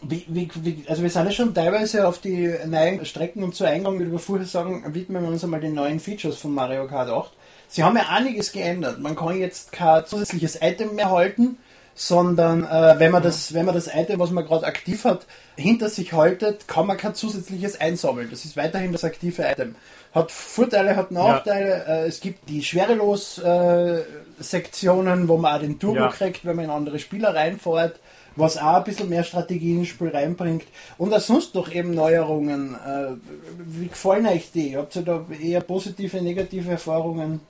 Wie, 0.03 0.25
wie, 0.29 0.49
wie, 0.63 0.85
also 0.89 1.03
wir 1.03 1.11
sind 1.11 1.27
ja 1.27 1.33
schon 1.33 1.53
teilweise 1.53 2.07
auf 2.07 2.21
die 2.21 2.55
neuen 2.65 3.05
Strecken 3.05 3.43
und 3.43 3.57
zu 3.57 3.65
Eingang, 3.65 3.99
wie 3.99 4.11
wir 4.11 4.21
vorher 4.21 4.47
sagen, 4.47 4.85
widmen 4.95 5.23
wir 5.23 5.29
uns 5.29 5.43
einmal 5.43 5.61
den 5.61 5.75
neuen 5.75 5.99
Features 5.99 6.39
von 6.39 6.55
Mario 6.55 6.87
Kart 6.87 7.11
8. 7.11 7.33
Sie 7.67 7.83
haben 7.83 7.97
ja 7.97 8.09
einiges 8.09 8.53
geändert. 8.53 9.01
Man 9.01 9.17
kann 9.17 9.39
jetzt 9.39 9.73
kein 9.73 10.07
zusätzliches 10.07 10.59
Item 10.63 10.95
mehr 10.95 11.11
halten, 11.11 11.59
sondern 11.95 12.65
äh, 12.65 12.95
wenn 12.99 13.11
man 13.11 13.23
das, 13.23 13.53
wenn 13.53 13.67
man 13.67 13.75
das 13.75 13.89
Item, 13.95 14.19
was 14.21 14.31
man 14.31 14.45
gerade 14.47 14.67
aktiv 14.67 15.05
hat, 15.05 15.27
hinter 15.57 15.89
sich 15.91 16.13
haltet, 16.13 16.69
kann 16.69 16.87
man 16.87 16.97
kein 16.97 17.15
zusätzliches 17.15 17.81
einsammeln. 17.81 18.29
Das 18.31 18.45
ist 18.45 18.57
weiterhin 18.57 18.93
das 18.93 19.05
aktive 19.05 19.43
Item. 19.43 19.75
Hat 20.15 20.31
Vorteile, 20.33 20.97
hat 20.97 21.11
Nachteile. 21.11 21.85
Äh, 21.87 22.07
es 22.09 22.21
gibt 22.21 22.49
die 22.49 22.63
Schwerelos-Sektionen, 22.63 25.29
wo 25.29 25.37
man 25.37 25.57
auch 25.57 25.61
den 25.61 25.79
Turbo 25.79 26.01
Ja. 26.01 26.09
kriegt, 26.09 26.45
wenn 26.45 26.57
man 26.57 26.65
in 26.67 26.71
andere 26.71 26.99
Spieler 26.99 27.35
reinfährt, 27.35 28.01
was 28.37 28.57
auch 28.57 28.77
ein 28.77 28.85
bisschen 28.85 29.09
mehr 29.09 29.25
Strategie 29.25 29.75
ins 29.75 29.89
Spiel 29.89 30.09
reinbringt. 30.09 30.65
Und 30.99 31.13
auch 31.13 31.21
sonst 31.21 31.55
doch 31.55 31.71
eben 31.73 31.95
Neuerungen. 31.95 32.75
Äh, 32.75 33.13
wie 33.59 33.89
gefallen 33.89 34.27
euch 34.27 34.51
die? 34.53 34.77
Habt 34.77 34.97
ihr 34.97 35.03
da 35.03 35.25
eher 35.41 35.61
positive, 35.61 36.23
negative 36.23 36.71
Erfahrungen? 36.71 37.41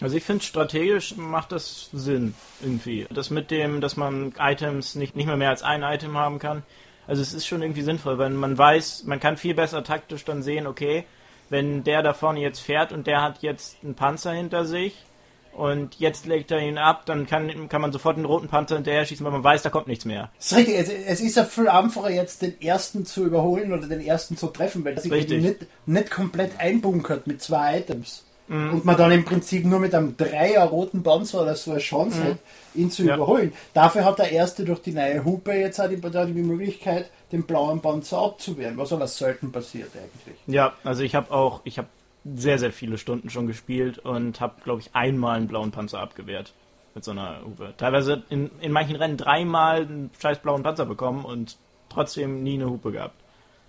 Also 0.00 0.16
ich 0.16 0.24
finde 0.24 0.44
strategisch 0.44 1.16
macht 1.16 1.52
das 1.52 1.88
Sinn 1.92 2.34
irgendwie. 2.60 3.06
Das 3.10 3.30
mit 3.30 3.50
dem, 3.50 3.80
dass 3.80 3.96
man 3.96 4.34
Items 4.38 4.94
nicht, 4.94 5.16
nicht 5.16 5.26
mehr 5.26 5.36
mehr 5.36 5.50
als 5.50 5.62
ein 5.62 5.82
Item 5.82 6.16
haben 6.18 6.38
kann. 6.38 6.62
Also 7.06 7.22
es 7.22 7.34
ist 7.34 7.46
schon 7.46 7.62
irgendwie 7.62 7.82
sinnvoll, 7.82 8.18
wenn 8.18 8.34
man 8.34 8.56
weiß, 8.56 9.04
man 9.04 9.20
kann 9.20 9.36
viel 9.36 9.54
besser 9.54 9.84
taktisch 9.84 10.24
dann 10.24 10.42
sehen, 10.42 10.66
okay, 10.66 11.04
wenn 11.50 11.84
der 11.84 12.02
da 12.02 12.14
vorne 12.14 12.40
jetzt 12.40 12.60
fährt 12.60 12.92
und 12.92 13.06
der 13.06 13.22
hat 13.22 13.42
jetzt 13.42 13.76
einen 13.82 13.94
Panzer 13.94 14.32
hinter 14.32 14.64
sich 14.64 14.94
und 15.52 15.96
jetzt 16.00 16.26
legt 16.26 16.50
er 16.50 16.60
ihn 16.60 16.78
ab, 16.78 17.04
dann 17.06 17.26
kann, 17.26 17.68
kann 17.68 17.80
man 17.80 17.92
sofort 17.92 18.16
einen 18.16 18.24
roten 18.24 18.48
Panzer 18.48 18.76
hinterher 18.76 19.04
schießen, 19.04 19.24
weil 19.24 19.32
man 19.32 19.44
weiß, 19.44 19.62
da 19.62 19.70
kommt 19.70 19.86
nichts 19.86 20.04
mehr. 20.04 20.30
Das 20.38 20.52
ist 20.52 20.58
richtig, 20.58 20.78
es, 20.78 20.88
es 20.88 21.20
ist 21.20 21.36
ja 21.36 21.44
viel 21.44 21.68
einfacher 21.68 22.10
jetzt 22.10 22.42
den 22.42 22.60
ersten 22.60 23.04
zu 23.04 23.24
überholen 23.24 23.72
oder 23.72 23.86
den 23.86 24.00
ersten 24.00 24.36
zu 24.36 24.48
treffen, 24.48 24.84
weil 24.84 24.94
das 24.94 25.04
sich 25.04 25.28
nicht, 25.28 25.66
nicht 25.86 26.10
komplett 26.10 26.58
einbunkert 26.58 27.26
mit 27.26 27.42
zwei 27.42 27.78
Items. 27.78 28.24
Und 28.46 28.84
man 28.84 28.96
dann 28.98 29.10
im 29.10 29.24
Prinzip 29.24 29.64
nur 29.64 29.80
mit 29.80 29.94
einem 29.94 30.18
Dreier 30.18 30.64
roten 30.64 31.02
Panzer 31.02 31.42
oder 31.42 31.54
so 31.54 31.70
eine 31.70 31.80
Chance 31.80 32.22
hat, 32.22 32.38
ihn 32.74 32.90
zu 32.90 33.02
Ja. 33.04 33.14
überholen. 33.14 33.54
Dafür 33.72 34.04
hat 34.04 34.18
der 34.18 34.32
erste 34.32 34.64
durch 34.66 34.80
die 34.82 34.92
neue 34.92 35.24
Hupe 35.24 35.52
jetzt 35.52 35.80
auch 35.80 35.88
die, 35.88 35.96
die 35.96 36.42
Möglichkeit, 36.42 37.10
den 37.32 37.44
blauen 37.44 37.80
Panzer 37.80 38.18
abzuwehren, 38.18 38.76
was 38.76 38.92
aber 38.92 39.06
selten 39.06 39.50
passiert 39.50 39.90
eigentlich. 39.96 40.36
Ja, 40.46 40.74
also 40.84 41.02
ich 41.02 41.14
habe 41.14 41.32
auch, 41.32 41.62
ich 41.64 41.78
habe 41.78 41.88
sehr, 42.34 42.58
sehr 42.58 42.72
viele 42.72 42.98
Stunden 42.98 43.30
schon 43.30 43.46
gespielt 43.46 43.98
und 43.98 44.40
habe, 44.40 44.54
glaube 44.62 44.80
ich, 44.82 44.90
einmal 44.94 45.36
einen 45.38 45.48
blauen 45.48 45.70
Panzer 45.70 46.00
abgewehrt. 46.00 46.52
Mit 46.94 47.02
so 47.02 47.10
einer 47.10 47.40
Hupe. 47.44 47.74
Teilweise 47.76 48.22
in, 48.28 48.50
in 48.60 48.70
manchen 48.70 48.94
Rennen 48.94 49.16
dreimal 49.16 49.82
einen 49.82 50.10
scheiß 50.20 50.38
blauen 50.40 50.62
Panzer 50.62 50.86
bekommen 50.86 51.24
und 51.24 51.56
trotzdem 51.88 52.42
nie 52.42 52.54
eine 52.54 52.70
Hupe 52.70 52.92
gehabt. 52.92 53.16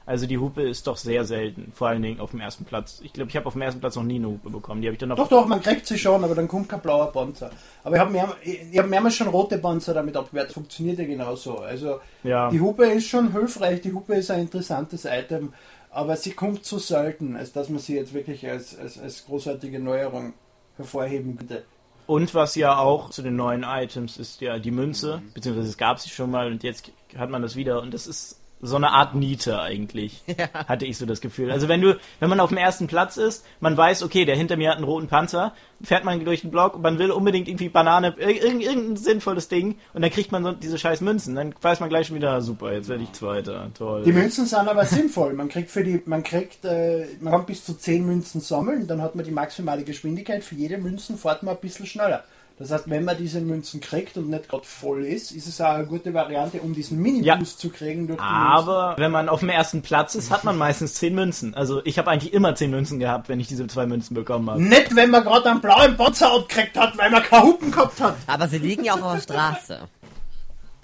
Also 0.07 0.27
die 0.27 0.37
Hupe 0.37 0.61
ist 0.61 0.85
doch 0.85 0.97
sehr 0.97 1.25
selten, 1.25 1.71
vor 1.73 1.87
allen 1.87 2.03
Dingen 2.03 2.19
auf 2.19 2.29
dem 2.31 2.39
ersten 2.39 2.63
Platz. 2.63 2.99
Ich 3.03 3.11
glaube, 3.11 3.29
ich 3.31 3.35
habe 3.35 3.47
auf 3.47 3.53
dem 3.53 3.63
ersten 3.63 3.79
Platz 3.81 3.95
noch 3.95 4.03
nie 4.03 4.17
eine 4.17 4.27
Hupe 4.27 4.51
bekommen. 4.51 4.81
Die 4.81 4.87
habe 4.87 4.93
ich 4.93 4.99
dann 4.99 5.09
noch. 5.09 5.15
Doch, 5.15 5.27
doch, 5.29 5.47
man 5.47 5.61
kriegt 5.63 5.87
sie 5.87 5.97
schon, 5.97 6.23
aber 6.23 6.35
dann 6.35 6.47
kommt 6.47 6.69
kein 6.69 6.79
blauer 6.81 7.11
Panzer. 7.11 7.49
Aber 7.83 7.95
ich 7.95 7.99
habe 8.01 8.11
mehr, 8.11 8.35
ich 8.43 8.77
hab 8.77 8.87
mehrmals 8.87 9.15
schon 9.15 9.27
rote 9.27 9.57
Panzer 9.57 9.95
damit 9.95 10.15
abgewehrt. 10.15 10.51
Funktioniert 10.51 10.99
ja 10.99 11.05
genauso. 11.05 11.57
Also 11.57 11.99
Ja. 12.23 12.51
die 12.51 12.61
Hupe 12.61 12.85
ist 12.85 13.07
schon 13.07 13.31
hilfreich, 13.31 13.81
die 13.81 13.93
Hupe 13.93 14.13
ist 14.15 14.29
ein 14.29 14.41
interessantes 14.41 15.05
Item, 15.05 15.53
aber 15.89 16.15
sie 16.17 16.31
kommt 16.33 16.65
zu 16.65 16.77
selten, 16.77 17.35
als 17.35 17.51
dass 17.51 17.69
man 17.69 17.79
sie 17.79 17.95
jetzt 17.95 18.13
wirklich 18.13 18.47
als, 18.47 18.77
als, 18.77 18.99
als 18.99 19.25
großartige 19.25 19.79
Neuerung 19.79 20.33
hervorheben 20.77 21.35
könnte. 21.37 21.63
Und 22.05 22.35
was 22.35 22.53
ja 22.53 22.77
auch 22.77 23.09
zu 23.09 23.23
den 23.23 23.35
neuen 23.35 23.63
Items 23.63 24.17
ist 24.17 24.39
ja 24.41 24.59
die 24.59 24.69
Münze, 24.69 25.23
beziehungsweise 25.33 25.69
es 25.69 25.77
gab 25.77 25.99
sie 25.99 26.09
schon 26.09 26.29
mal 26.29 26.51
und 26.51 26.61
jetzt 26.63 26.91
hat 27.17 27.31
man 27.31 27.41
das 27.41 27.55
wieder 27.55 27.81
und 27.81 27.91
das 27.95 28.05
ist 28.05 28.39
so 28.61 28.75
eine 28.77 28.91
Art 28.91 29.15
Niete 29.15 29.61
eigentlich, 29.61 30.23
hatte 30.53 30.85
ich 30.85 30.97
so 30.97 31.05
das 31.05 31.21
Gefühl. 31.21 31.51
Also 31.51 31.67
wenn 31.67 31.81
du, 31.81 31.97
wenn 32.19 32.29
man 32.29 32.39
auf 32.39 32.49
dem 32.49 32.57
ersten 32.57 32.87
Platz 32.87 33.17
ist, 33.17 33.45
man 33.59 33.75
weiß, 33.75 34.03
okay, 34.03 34.25
der 34.25 34.35
hinter 34.35 34.57
mir 34.57 34.69
hat 34.69 34.77
einen 34.77 34.85
roten 34.85 35.07
Panzer, 35.07 35.53
fährt 35.81 36.03
man 36.05 36.23
durch 36.23 36.41
den 36.41 36.51
Block 36.51 36.75
und 36.75 36.81
man 36.81 36.97
will 36.97 37.11
unbedingt 37.11 37.47
irgendwie 37.47 37.69
Banane, 37.69 38.15
irg 38.17 38.41
irgendein 38.41 38.95
sinnvolles 38.97 39.47
Ding 39.47 39.77
und 39.93 40.01
dann 40.01 40.11
kriegt 40.11 40.31
man 40.31 40.43
so 40.43 40.51
diese 40.53 40.77
scheiß 40.77 41.01
Münzen. 41.01 41.35
Dann 41.35 41.53
weiß 41.61 41.79
man 41.79 41.89
gleich 41.89 42.07
schon 42.07 42.15
wieder, 42.15 42.41
super, 42.41 42.73
jetzt 42.73 42.89
werde 42.89 43.03
ich 43.03 43.11
Zweiter, 43.11 43.69
toll. 43.77 44.03
Die 44.03 44.11
Münzen 44.11 44.45
sind 44.45 44.67
aber 44.67 44.85
sinnvoll. 44.85 45.33
Man 45.33 45.49
kriegt 45.49 45.69
für 45.69 45.83
die, 45.83 46.01
man 46.05 46.23
kriegt, 46.23 46.65
äh, 46.65 47.05
man 47.19 47.33
kann 47.33 47.45
bis 47.45 47.65
zu 47.65 47.73
10 47.73 48.05
Münzen 48.05 48.41
sammeln, 48.41 48.87
dann 48.87 49.01
hat 49.01 49.15
man 49.15 49.25
die 49.25 49.31
maximale 49.31 49.83
Geschwindigkeit. 49.83 50.43
Für 50.43 50.55
jede 50.55 50.77
Münzen 50.77 51.17
fährt 51.17 51.43
man 51.43 51.55
ein 51.55 51.61
bisschen 51.61 51.85
schneller. 51.85 52.23
Das 52.57 52.71
heißt, 52.71 52.89
wenn 52.89 53.03
man 53.03 53.17
diese 53.17 53.41
Münzen 53.41 53.81
kriegt 53.81 54.15
und 54.15 54.29
nicht 54.29 54.47
gerade 54.47 54.63
voll 54.63 55.03
ist, 55.03 55.31
ist 55.31 55.45
es 55.45 55.59
auch 55.59 55.73
eine 55.73 55.85
gute 55.85 56.13
Variante, 56.13 56.61
um 56.61 56.73
diesen 56.73 57.01
Mini-Boost 57.01 57.59
zu 57.59 57.69
kriegen 57.69 58.07
durch 58.07 58.17
die 58.17 58.23
Aber 58.23 58.95
wenn 58.97 59.11
man 59.11 59.27
auf 59.27 59.41
dem 59.41 59.49
ersten 59.49 59.81
Platz 59.81 60.15
ist, 60.15 60.31
hat 60.31 60.45
man 60.45 60.57
meistens 60.57 60.93
10 60.93 61.13
Münzen. 61.13 61.53
Also 61.53 61.81
ich 61.83 61.97
habe 61.97 62.09
eigentlich 62.09 62.33
immer 62.33 62.55
10 62.55 62.71
Münzen 62.71 62.99
gehabt, 62.99 63.27
wenn 63.27 63.41
ich 63.41 63.47
diese 63.47 63.67
zwei 63.67 63.85
Münzen 63.85 64.13
bekommen 64.13 64.49
habe. 64.49 64.61
Münzen. 64.61 64.79
Nicht, 64.79 64.95
wenn 64.95 65.09
man 65.09 65.25
gerade 65.25 65.51
einen 65.51 65.59
blauen 65.59 65.97
Panzer 65.97 66.31
abgekriegt 66.31 66.77
hat, 66.79 66.97
weil 66.97 67.11
man 67.11 67.23
keine 67.23 67.43
Hupen 67.43 67.71
gehabt 67.71 67.99
hat. 67.99 68.15
Aber 68.25 68.47
sie 68.47 68.59
liegen 68.59 68.85
ja 68.85 68.93
auch 68.93 69.01
auf 69.01 69.25
der 69.25 69.33
Straße. 69.33 69.79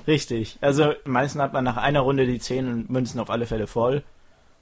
Richtig. 0.08 0.58
Also 0.60 0.92
meistens 1.06 1.42
hat 1.42 1.54
man 1.54 1.64
nach 1.64 1.78
einer 1.78 2.02
Runde 2.02 2.28
die 2.28 2.40
10 2.40 2.88
Münzen 2.90 3.20
auf 3.22 3.30
alle 3.30 3.46
Fälle 3.46 3.68
voll. 3.68 4.04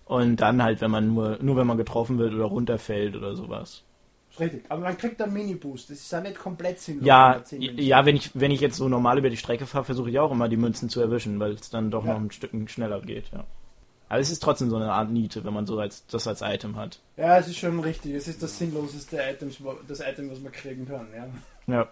Und 0.06 0.38
dann 0.38 0.62
halt, 0.62 0.82
wenn 0.82 0.92
man 0.92 1.08
nur, 1.08 1.40
nur 1.42 1.58
wenn 1.58 1.66
man 1.66 1.78
getroffen 1.78 2.20
wird 2.20 2.36
oder 2.36 2.46
runterfällt 2.46 3.16
oder 3.16 3.36
sowas. 3.36 3.84
Richtig, 4.40 4.64
aber 4.70 4.82
man 4.82 4.98
kriegt 4.98 5.22
einen 5.22 5.34
Mini-Boost. 5.34 5.90
Das 5.90 5.98
ist 5.98 6.12
ja 6.12 6.22
nicht 6.22 6.38
komplett 6.40 6.80
sinnlos. 6.80 7.02
wenn 7.02 7.08
Ja, 7.08 7.30
man 7.36 7.46
10 7.46 7.60
Münzen 7.60 7.80
ja, 7.84 8.06
wenn 8.06 8.16
ich, 8.16 8.32
wenn 8.34 8.52
ich 8.52 8.62
jetzt 8.62 8.78
so 8.78 8.88
normal 8.88 9.18
über 9.18 9.30
die 9.30 9.38
Strecke 9.38 9.66
fahre, 9.66 9.84
versuche 9.86 10.10
ich 10.10 10.20
auch 10.20 10.32
immer 10.32 10.48
die 10.50 10.58
Münzen 10.58 10.90
zu 10.90 11.02
erwischen, 11.02 11.40
weil 11.40 11.54
es 11.54 11.70
dann 11.70 11.92
doch 11.92 12.06
Ja. 12.06 12.14
noch 12.14 12.20
ein 12.22 12.32
Stück 12.32 12.52
schneller 12.70 13.02
geht, 13.02 13.30
ja. 13.34 13.44
Aber 14.08 14.20
es 14.20 14.32
ist 14.32 14.40
trotzdem 14.42 14.70
so 14.72 14.78
eine 14.78 14.92
Art 14.92 15.12
Niete, 15.12 15.44
wenn 15.44 15.54
man 15.54 15.68
so 15.68 15.78
als, 15.80 16.06
das 16.08 16.26
als 16.28 16.42
Item 16.42 16.76
hat. 16.78 17.00
Ja, 17.16 17.38
es 17.38 17.48
ist 17.48 17.58
schon 17.60 17.80
richtig. 17.80 18.16
Es 18.16 18.28
ist 18.28 18.42
das 18.42 18.58
sinnloseste 18.58 19.18
Item, 19.18 19.52
das 19.88 20.00
Item, 20.00 20.32
was 20.32 20.40
man 20.40 20.52
kriegen 20.52 20.88
kann. 20.88 21.08
Ja. 21.16 21.74
Ja. 21.74 21.88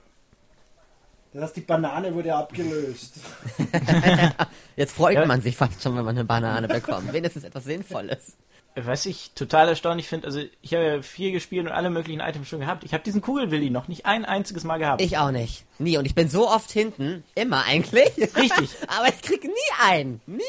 Das 1.33 1.43
heißt, 1.43 1.57
die 1.57 1.61
Banane 1.61 2.15
wurde 2.15 2.33
abgelöst. 2.33 3.19
Jetzt 4.75 4.93
freut 4.93 5.15
Ja. 5.15 5.25
man 5.25 5.41
sich 5.41 5.55
fast 5.55 5.81
schon, 5.83 5.95
wenn 5.95 6.05
man 6.05 6.15
eine 6.15 6.25
Banane 6.25 6.67
bekommt. 6.67 7.11
Wenigstens 7.13 7.43
etwas 7.43 7.65
Sinnvolles. 7.65 8.37
Was 8.85 9.07
ich 9.07 9.31
total 9.31 9.69
erstaunlich 9.69 10.07
finde, 10.07 10.27
also 10.27 10.39
ich 10.61 10.73
habe 10.75 10.85
ja 10.85 11.01
viel 11.01 11.31
gespielt 11.31 11.65
und 11.65 11.71
alle 11.71 11.89
möglichen 11.89 12.19
Items 12.19 12.47
schon 12.47 12.59
gehabt. 12.59 12.83
Ich 12.83 12.93
habe 12.93 13.03
diesen 13.03 13.21
Kugelwilli 13.21 13.71
noch 13.71 13.87
nicht 13.87 14.05
ein 14.05 14.23
einziges 14.23 14.63
Mal 14.63 14.77
gehabt. 14.77 15.01
Ich 15.01 15.17
auch 15.17 15.31
nicht. 15.31 15.65
Nie. 15.79 15.97
Und 15.97 16.05
ich 16.05 16.13
bin 16.13 16.29
so 16.29 16.47
oft 16.47 16.71
hinten. 16.71 17.23
Immer 17.33 17.65
eigentlich. 17.65 18.15
Richtig. 18.17 18.69
Aber 18.87 19.07
ich 19.07 19.21
krieg 19.21 19.43
nie 19.43 19.51
einen. 19.83 20.21
Nie. 20.27 20.39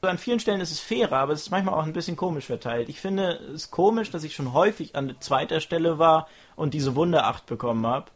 Also 0.00 0.10
an 0.10 0.18
vielen 0.18 0.38
Stellen 0.38 0.60
ist 0.60 0.70
es 0.70 0.78
fairer, 0.78 1.16
aber 1.16 1.32
es 1.32 1.42
ist 1.42 1.50
manchmal 1.50 1.74
auch 1.74 1.84
ein 1.84 1.92
bisschen 1.92 2.16
komisch 2.16 2.46
verteilt. 2.46 2.88
Ich 2.88 3.00
finde 3.00 3.32
es 3.52 3.72
komisch, 3.72 4.12
dass 4.12 4.22
ich 4.22 4.34
schon 4.34 4.52
häufig 4.52 4.94
an 4.94 5.16
zweiter 5.18 5.60
Stelle 5.60 5.98
war 5.98 6.28
und 6.54 6.72
diese 6.74 6.94
Wunder 6.94 7.26
8 7.26 7.46
bekommen 7.46 7.84
habe. 7.86 8.06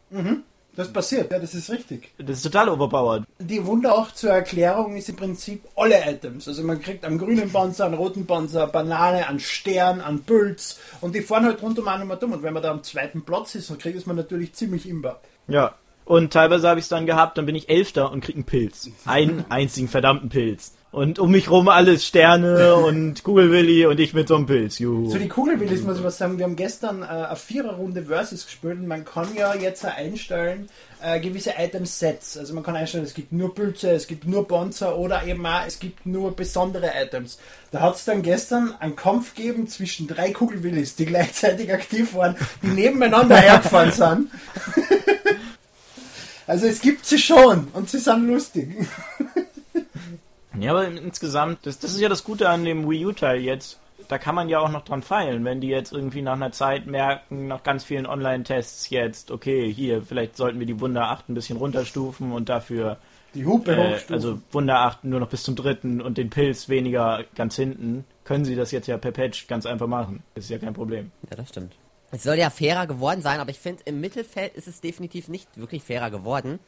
Das 0.75 0.91
passiert, 0.91 1.31
ja, 1.31 1.37
das 1.37 1.53
ist 1.53 1.69
richtig. 1.69 2.09
Das 2.17 2.37
ist 2.37 2.43
total 2.43 2.69
overpowered. 2.69 3.25
Die 3.37 3.63
Wunder 3.65 3.93
auch 3.93 4.11
zur 4.11 4.31
Erklärung 4.31 4.95
ist 4.95 5.07
im 5.07 5.15
Prinzip 5.15 5.63
alle 5.75 6.03
Items. 6.09 6.47
Also 6.47 6.63
man 6.63 6.81
kriegt 6.81 7.05
einen 7.05 7.19
grünen 7.19 7.51
Panzer, 7.51 7.85
einen 7.85 7.93
roten 7.93 8.25
Panzer, 8.25 8.63
eine 8.63 8.71
Banane, 8.71 9.27
einen 9.27 9.39
Stern, 9.39 10.01
einen 10.01 10.23
Pilz 10.23 10.79
und 11.01 11.13
die 11.13 11.21
fahren 11.21 11.45
halt 11.45 11.61
rund 11.61 11.77
um 11.77 11.87
einen 11.87 12.07
mal 12.07 12.15
dumm. 12.15 12.31
Und 12.31 12.41
wenn 12.41 12.53
man 12.53 12.63
da 12.63 12.71
am 12.71 12.81
zweiten 12.81 13.23
Platz 13.23 13.53
ist, 13.53 13.69
dann 13.69 13.77
kriegt 13.77 13.97
es 13.97 14.07
man 14.07 14.15
natürlich 14.15 14.53
ziemlich 14.53 14.89
imbar. 14.89 15.21
Ja. 15.47 15.75
Und 16.05 16.33
teilweise 16.33 16.67
habe 16.67 16.79
ich 16.79 16.85
es 16.85 16.89
dann 16.89 17.05
gehabt, 17.05 17.37
dann 17.37 17.45
bin 17.45 17.55
ich 17.55 17.69
Elfter 17.69 18.11
und 18.11 18.21
krieg 18.21 18.35
einen 18.35 18.43
Pilz. 18.43 18.89
Einen 19.05 19.45
einzigen 19.49 19.87
verdammten 19.87 20.29
Pilz. 20.29 20.73
Und 20.93 21.17
um 21.17 21.31
mich 21.31 21.49
rum 21.49 21.69
alles 21.69 22.05
Sterne 22.05 22.75
und 22.75 23.23
Kugelwilli 23.23 23.87
und 23.87 23.99
ich 23.99 24.13
mit 24.13 24.27
so 24.27 24.35
einem 24.35 24.45
Pilz. 24.45 24.77
Juhu. 24.77 25.09
Zu 25.09 25.17
die 25.17 25.27
Kugelwillis 25.27 25.81
muss 25.81 25.97
ich 25.97 26.03
was 26.03 26.19
sagen. 26.19 26.37
Wir 26.37 26.45
haben 26.45 26.55
gestern 26.55 27.01
äh, 27.01 27.05
eine 27.05 27.35
Viererrunde 27.35 28.03
Versus 28.03 28.45
gespielt 28.45 28.77
und 28.77 28.87
man 28.87 29.03
kann 29.03 29.27
ja 29.35 29.55
jetzt 29.55 29.83
einstellen 29.85 30.67
äh, 31.01 31.19
gewisse 31.19 31.55
Item-Sets. 31.57 32.37
Also 32.37 32.53
man 32.53 32.63
kann 32.63 32.75
einstellen, 32.75 33.05
es 33.05 33.15
gibt 33.15 33.31
nur 33.31 33.55
Pilze, 33.55 33.89
es 33.89 34.05
gibt 34.05 34.27
nur 34.27 34.47
Panzer 34.47 34.95
oder 34.95 35.25
eben 35.25 35.43
auch, 35.43 35.65
es 35.65 35.79
gibt 35.79 36.05
nur 36.05 36.35
besondere 36.35 36.91
Items. 37.01 37.39
Da 37.71 37.79
hat 37.81 37.95
es 37.95 38.05
dann 38.05 38.21
gestern 38.21 38.75
einen 38.79 38.95
Kampf 38.95 39.33
gegeben 39.33 39.67
zwischen 39.67 40.07
drei 40.07 40.31
Kugelwillis, 40.31 40.95
die 40.95 41.05
gleichzeitig 41.05 41.73
aktiv 41.73 42.13
waren, 42.13 42.35
die 42.61 42.67
nebeneinander 42.67 43.37
hergefahren 43.41 43.91
sind. 43.91 44.31
Also 46.47 46.67
es 46.67 46.81
gibt 46.81 47.05
sie 47.05 47.17
schon 47.19 47.67
und 47.73 47.89
sie 47.89 47.99
sind 47.99 48.27
lustig. 48.27 48.69
Ja, 50.59 50.71
aber 50.71 50.87
insgesamt, 50.87 51.65
das, 51.65 51.79
das 51.79 51.91
ist 51.91 51.99
ja 51.99 52.09
das 52.09 52.23
Gute 52.23 52.47
an 52.49 52.63
dem 52.63 52.87
Wii 52.89 53.07
U-Teil 53.07 53.41
jetzt. 53.41 53.79
Da 54.07 54.17
kann 54.17 54.35
man 54.35 54.49
ja 54.49 54.59
auch 54.59 54.69
noch 54.69 54.83
dran 54.83 55.01
feilen, 55.01 55.45
wenn 55.45 55.61
die 55.61 55.69
jetzt 55.69 55.93
irgendwie 55.93 56.21
nach 56.21 56.33
einer 56.33 56.51
Zeit 56.51 56.85
merken, 56.85 57.47
nach 57.47 57.63
ganz 57.63 57.85
vielen 57.85 58.05
Online-Tests 58.05 58.89
jetzt, 58.89 59.31
okay, 59.31 59.71
hier, 59.73 60.03
vielleicht 60.03 60.35
sollten 60.37 60.59
wir 60.59 60.65
die 60.67 60.79
Wunder 60.79 61.09
8 61.09 61.29
ein 61.29 61.33
bisschen 61.33 61.57
runterstufen 61.57 62.33
und 62.33 62.49
dafür, 62.49 62.97
Die 63.33 63.45
Hupe 63.45 63.71
äh, 63.71 63.93
hochstufen. 63.93 64.13
also 64.13 64.39
Wunder 64.51 64.79
8 64.81 65.05
nur 65.05 65.21
noch 65.21 65.29
bis 65.29 65.43
zum 65.43 65.55
dritten 65.55 66.01
und 66.01 66.17
den 66.17 66.29
Pilz 66.29 66.67
weniger 66.69 67.23
ganz 67.35 67.55
hinten, 67.55 68.03
können 68.25 68.43
sie 68.45 68.55
das 68.55 68.71
jetzt 68.71 68.87
ja 68.87 68.97
per 68.97 69.11
Patch 69.11 69.47
ganz 69.47 69.65
einfach 69.65 69.87
machen. 69.87 70.21
Das 70.35 70.43
ist 70.43 70.49
ja 70.49 70.57
kein 70.59 70.73
Problem. 70.73 71.11
Ja, 71.29 71.37
das 71.37 71.49
stimmt. 71.49 71.73
Es 72.13 72.21
soll 72.21 72.37
ja 72.37 72.51
fairer 72.51 72.85
geworden 72.85 73.23
sein, 73.23 73.39
aber 73.39 73.49
ich 73.49 73.57
finde, 73.57 73.81
im 73.85 73.99
Mittelfeld 73.99 74.53
ist 74.53 74.67
es 74.67 74.81
definitiv 74.81 75.29
nicht 75.29 75.57
wirklich 75.57 75.81
fairer 75.81 76.11
geworden. 76.11 76.59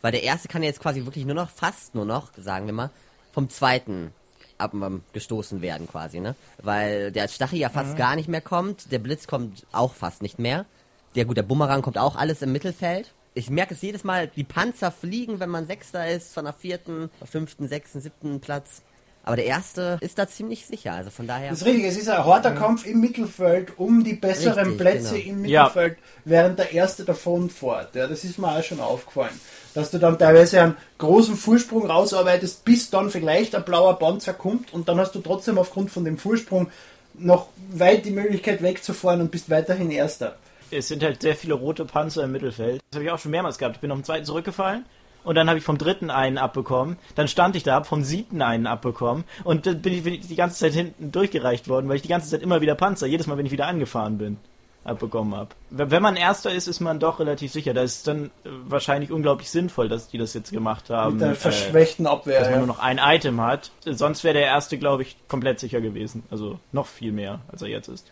Weil 0.00 0.10
der 0.10 0.24
erste 0.24 0.48
kann 0.48 0.64
jetzt 0.64 0.80
quasi 0.80 1.04
wirklich 1.04 1.24
nur 1.24 1.36
noch, 1.36 1.48
fast 1.48 1.94
nur 1.94 2.04
noch, 2.04 2.32
sagen 2.36 2.66
wir 2.66 2.72
mal, 2.72 2.90
vom 3.32 3.48
zweiten 3.48 4.12
ab, 4.58 4.74
ähm, 4.74 5.02
gestoßen 5.12 5.62
werden 5.62 5.86
quasi, 5.86 6.18
ne? 6.18 6.34
Weil 6.60 7.12
der 7.12 7.28
Stachel 7.28 7.60
ja 7.60 7.68
fast 7.68 7.96
gar 7.96 8.16
nicht 8.16 8.28
mehr 8.28 8.40
kommt, 8.40 8.90
der 8.90 8.98
Blitz 8.98 9.28
kommt 9.28 9.64
auch 9.70 9.94
fast 9.94 10.22
nicht 10.22 10.40
mehr. 10.40 10.66
Der 11.14 11.24
gut, 11.24 11.36
der 11.36 11.44
Bumerang 11.44 11.82
kommt 11.82 11.96
auch 11.96 12.16
alles 12.16 12.42
im 12.42 12.50
Mittelfeld. 12.50 13.12
Ich 13.34 13.48
merke 13.48 13.74
es 13.74 13.82
jedes 13.82 14.02
Mal, 14.02 14.26
die 14.26 14.42
Panzer 14.42 14.90
fliegen, 14.90 15.38
wenn 15.38 15.50
man 15.50 15.66
Sechster 15.66 16.08
ist, 16.08 16.34
von 16.34 16.46
der 16.46 16.52
vierten, 16.52 17.10
fünften, 17.24 17.68
sechsten, 17.68 18.00
siebten 18.00 18.40
Platz. 18.40 18.82
Aber 19.22 19.36
der 19.36 19.44
erste 19.44 19.98
ist 20.00 20.18
da 20.18 20.26
ziemlich 20.26 20.66
sicher, 20.66 20.92
also 20.92 21.10
von 21.10 21.26
daher. 21.26 21.50
Das 21.50 21.60
ist 21.60 21.66
richtig, 21.66 21.84
es 21.84 21.96
ist 21.98 22.08
ein 22.08 22.24
harter 22.24 22.52
Kampf 22.52 22.86
im 22.86 23.00
Mittelfeld 23.00 23.78
um 23.78 24.02
die 24.02 24.14
besseren 24.14 24.70
Richtig, 24.70 24.78
Plätze 24.78 25.20
genau. 25.20 25.30
im 25.38 25.44
Ja. 25.44 25.62
Mittelfeld, 25.64 25.98
während 26.24 26.58
der 26.58 26.72
erste 26.72 27.04
davon 27.04 27.50
fährt. 27.50 27.94
Ja, 27.94 28.06
das 28.06 28.24
ist 28.24 28.38
mir 28.38 28.48
auch 28.48 28.62
schon 28.62 28.80
aufgefallen. 28.80 29.38
Dass 29.74 29.90
du 29.90 29.98
dann 29.98 30.18
teilweise 30.18 30.62
einen 30.62 30.76
großen 30.98 31.36
Vorsprung 31.36 31.86
rausarbeitest, 31.86 32.64
bis 32.64 32.90
dann 32.90 33.10
vielleicht 33.10 33.54
ein 33.54 33.64
blauer 33.64 33.98
Panzer 33.98 34.32
kommt 34.32 34.72
und 34.72 34.88
dann 34.88 34.98
hast 34.98 35.14
du 35.14 35.20
trotzdem 35.20 35.58
aufgrund 35.58 35.90
von 35.90 36.04
dem 36.04 36.16
Vorsprung 36.16 36.68
noch 37.14 37.48
weit 37.72 38.06
die 38.06 38.10
Möglichkeit 38.12 38.62
wegzufahren 38.62 39.20
und 39.20 39.30
bist 39.30 39.50
weiterhin 39.50 39.90
Erster. 39.90 40.36
Es 40.70 40.88
sind 40.88 41.02
halt 41.02 41.20
sehr 41.20 41.36
viele 41.36 41.54
rote 41.54 41.84
Panzer 41.84 42.24
im 42.24 42.32
Mittelfeld. 42.32 42.80
Das 42.90 42.98
habe 42.98 43.04
ich 43.04 43.10
auch 43.10 43.18
schon 43.18 43.32
mehrmals 43.32 43.58
gehabt. 43.58 43.76
Ich 43.76 43.80
bin 43.80 43.90
auf 43.90 43.98
den 43.98 44.04
zweiten 44.04 44.24
zurückgefallen 44.24 44.84
und 45.24 45.34
dann 45.34 45.48
habe 45.48 45.58
ich 45.58 45.64
vom 45.64 45.78
dritten 45.78 46.10
einen 46.10 46.38
abbekommen. 46.38 46.96
Dann 47.14 47.28
stand 47.28 47.56
ich 47.56 47.62
da, 47.62 47.74
habe 47.74 47.84
vom 47.84 48.04
siebten 48.04 48.42
einen 48.42 48.66
abbekommen 48.66 49.24
und 49.44 49.66
dann 49.66 49.82
bin 49.82 49.92
ich, 49.92 50.04
bin 50.04 50.14
ich 50.14 50.26
die 50.26 50.36
ganze 50.36 50.58
Zeit 50.58 50.72
hinten 50.72 51.12
durchgereicht 51.12 51.68
worden, 51.68 51.88
weil 51.88 51.96
ich 51.96 52.02
die 52.02 52.08
ganze 52.08 52.28
Zeit 52.30 52.42
immer 52.42 52.60
wieder 52.60 52.74
Panzer, 52.74 53.06
jedes 53.06 53.26
Mal, 53.26 53.36
wenn 53.36 53.46
ich 53.46 53.52
wieder 53.52 53.66
angefahren 53.66 54.18
bin, 54.18 54.38
abbekommen 54.84 55.34
habe. 55.34 55.50
Wenn 55.70 56.02
man 56.02 56.16
Erster 56.16 56.52
ist, 56.52 56.66
ist 56.66 56.80
man 56.80 57.00
doch 57.00 57.20
relativ 57.20 57.52
sicher. 57.52 57.74
Da 57.74 57.82
ist 57.82 58.06
dann 58.06 58.26
äh, 58.44 58.48
wahrscheinlich 58.66 59.12
unglaublich 59.12 59.50
sinnvoll, 59.50 59.88
dass 59.88 60.08
die 60.08 60.18
das 60.18 60.34
jetzt 60.34 60.52
gemacht 60.52 60.90
haben. 60.90 61.14
Mit 61.14 61.22
der 61.22 61.30
äh, 61.32 61.34
verschwächten 61.34 62.06
Abwehr. 62.06 62.40
dass 62.40 62.50
man 62.50 62.58
nur 62.58 62.66
noch 62.66 62.78
ein 62.78 62.98
Item 62.98 63.40
hat. 63.40 63.70
Sonst 63.84 64.24
wäre 64.24 64.34
der 64.34 64.46
Erste, 64.46 64.78
glaube 64.78 65.02
ich, 65.02 65.16
komplett 65.28 65.60
sicher 65.60 65.80
gewesen. 65.80 66.22
Also 66.30 66.58
noch 66.72 66.86
viel 66.86 67.12
mehr, 67.12 67.40
als 67.48 67.62
er 67.62 67.68
jetzt 67.68 67.88
ist. 67.88 68.10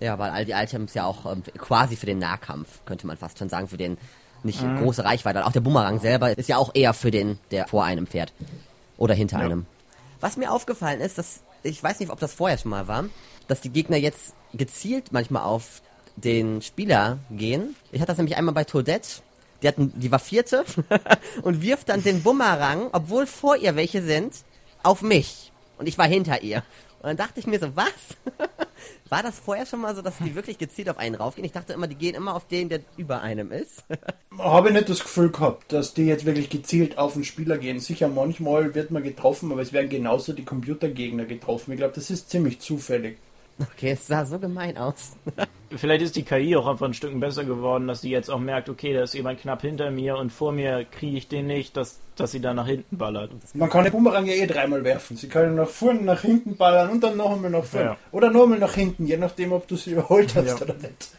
Ja, 0.00 0.18
weil 0.18 0.30
all 0.30 0.44
die 0.44 0.52
Items 0.52 0.94
ja 0.94 1.04
auch 1.04 1.30
ähm, 1.30 1.42
quasi 1.56 1.96
für 1.96 2.06
den 2.06 2.18
Nahkampf, 2.18 2.84
könnte 2.84 3.06
man 3.06 3.16
fast 3.16 3.38
schon 3.38 3.48
sagen, 3.48 3.68
für 3.68 3.76
den 3.76 3.98
nicht 4.42 4.60
große 4.78 5.04
Reichweite. 5.04 5.44
Auch 5.46 5.52
der 5.52 5.60
Bumerang 5.60 6.00
selber 6.00 6.36
ist 6.36 6.48
ja 6.48 6.56
auch 6.56 6.70
eher 6.74 6.94
für 6.94 7.10
den, 7.10 7.38
der 7.50 7.66
vor 7.68 7.84
einem 7.84 8.06
fährt. 8.06 8.32
Oder 8.96 9.14
hinter 9.14 9.38
Ja. 9.38 9.44
einem. 9.44 9.66
Was 10.20 10.36
mir 10.36 10.50
aufgefallen 10.52 11.00
ist, 11.00 11.18
dass, 11.18 11.40
ich 11.62 11.82
weiß 11.82 12.00
nicht, 12.00 12.10
ob 12.10 12.18
das 12.20 12.32
vorher 12.34 12.58
schon 12.58 12.70
mal 12.70 12.88
war, 12.88 13.04
dass 13.46 13.60
die 13.60 13.70
Gegner 13.70 13.96
jetzt 13.96 14.34
gezielt 14.54 15.12
manchmal 15.12 15.42
auf 15.44 15.82
den 16.16 16.62
Spieler 16.62 17.18
gehen. 17.30 17.76
Ich 17.92 18.00
hatte 18.00 18.08
das 18.12 18.18
nämlich 18.18 18.36
einmal 18.36 18.54
bei 18.54 18.64
Toadette. 18.64 19.22
Die, 19.62 19.68
hatten, 19.68 19.92
die 19.98 20.10
war 20.12 20.18
vierte 20.20 20.64
und 21.42 21.62
wirft 21.62 21.88
dann 21.88 22.02
den 22.02 22.22
Bumerang, 22.22 22.88
obwohl 22.92 23.26
vor 23.26 23.56
ihr 23.56 23.74
welche 23.76 24.02
sind, 24.02 24.34
auf 24.82 25.02
mich. 25.02 25.52
Und 25.78 25.86
ich 25.88 25.98
war 25.98 26.06
hinter 26.06 26.42
ihr. 26.42 26.58
Und 27.00 27.06
dann 27.08 27.16
dachte 27.16 27.38
ich 27.40 27.46
mir 27.46 27.58
so, 27.60 27.74
was? 27.76 27.86
War 29.08 29.22
das 29.22 29.38
vorher 29.38 29.66
schon 29.66 29.80
mal 29.80 29.94
so, 29.94 30.02
dass 30.02 30.18
die 30.18 30.34
wirklich 30.34 30.58
gezielt 30.58 30.88
auf 30.90 30.98
einen 30.98 31.14
raufgehen? 31.14 31.44
Ich 31.44 31.52
dachte 31.52 31.72
immer, 31.72 31.86
die 31.86 31.94
gehen 31.94 32.14
immer 32.14 32.34
auf 32.34 32.46
den, 32.46 32.68
der 32.68 32.80
über 32.96 33.22
einem 33.22 33.52
ist. 33.52 33.84
Habe 34.38 34.68
ich 34.68 34.74
nicht 34.74 34.88
das 34.88 35.00
Gefühl 35.00 35.30
gehabt, 35.30 35.72
dass 35.72 35.94
die 35.94 36.04
jetzt 36.04 36.24
wirklich 36.24 36.50
gezielt 36.50 36.98
auf 36.98 37.14
den 37.14 37.24
Spieler 37.24 37.58
gehen. 37.58 37.80
Sicher, 37.80 38.08
manchmal 38.08 38.74
wird 38.74 38.90
man 38.90 39.02
getroffen, 39.02 39.50
aber 39.52 39.62
es 39.62 39.72
werden 39.72 39.88
genauso 39.88 40.32
die 40.32 40.44
Computergegner 40.44 41.24
getroffen. 41.24 41.72
Ich 41.72 41.78
glaube, 41.78 41.94
das 41.94 42.10
ist 42.10 42.30
ziemlich 42.30 42.60
zufällig. 42.60 43.18
Okay, 43.60 43.92
es 43.92 44.06
sah 44.06 44.24
so 44.24 44.38
gemein 44.38 44.76
aus. 44.76 45.12
vielleicht 45.76 46.02
ist 46.02 46.16
die 46.16 46.22
KI 46.22 46.56
auch 46.56 46.66
einfach 46.66 46.86
ein 46.86 46.94
Stück 46.94 47.18
besser 47.20 47.44
geworden, 47.44 47.86
dass 47.88 48.00
sie 48.00 48.10
jetzt 48.10 48.30
auch 48.30 48.38
merkt, 48.38 48.68
okay, 48.68 48.92
da 48.94 49.02
ist 49.02 49.14
jemand 49.14 49.40
knapp 49.40 49.62
hinter 49.62 49.90
mir 49.90 50.16
und 50.16 50.30
vor 50.32 50.52
mir 50.52 50.84
kriege 50.84 51.16
ich 51.16 51.28
den 51.28 51.46
nicht, 51.46 51.76
dass, 51.76 51.98
dass 52.16 52.32
sie 52.32 52.40
dann 52.40 52.56
nach 52.56 52.66
hinten 52.66 52.96
ballert. 52.98 53.30
Man 53.54 53.68
kann 53.70 53.84
den 53.84 53.92
Bumerang 53.92 54.26
ja 54.26 54.34
eh 54.34 54.46
dreimal 54.46 54.84
werfen. 54.84 55.16
Sie 55.16 55.28
können 55.28 55.54
nach 55.56 55.68
vorne, 55.68 56.02
nach 56.02 56.22
hinten 56.22 56.56
ballern 56.56 56.90
und 56.90 57.02
dann 57.02 57.16
noch 57.16 57.32
einmal 57.32 57.50
nach 57.50 57.64
vorne. 57.64 57.86
Ja. 57.86 57.96
Oder 58.12 58.30
noch 58.30 58.44
einmal 58.44 58.58
nach 58.58 58.74
hinten, 58.74 59.06
je 59.06 59.16
nachdem, 59.16 59.52
ob 59.52 59.66
du 59.68 59.76
sie 59.76 59.92
überholt 59.92 60.34
hast 60.34 60.46
Ja. 60.46 60.56
oder 60.56 60.74
nicht. 60.74 61.10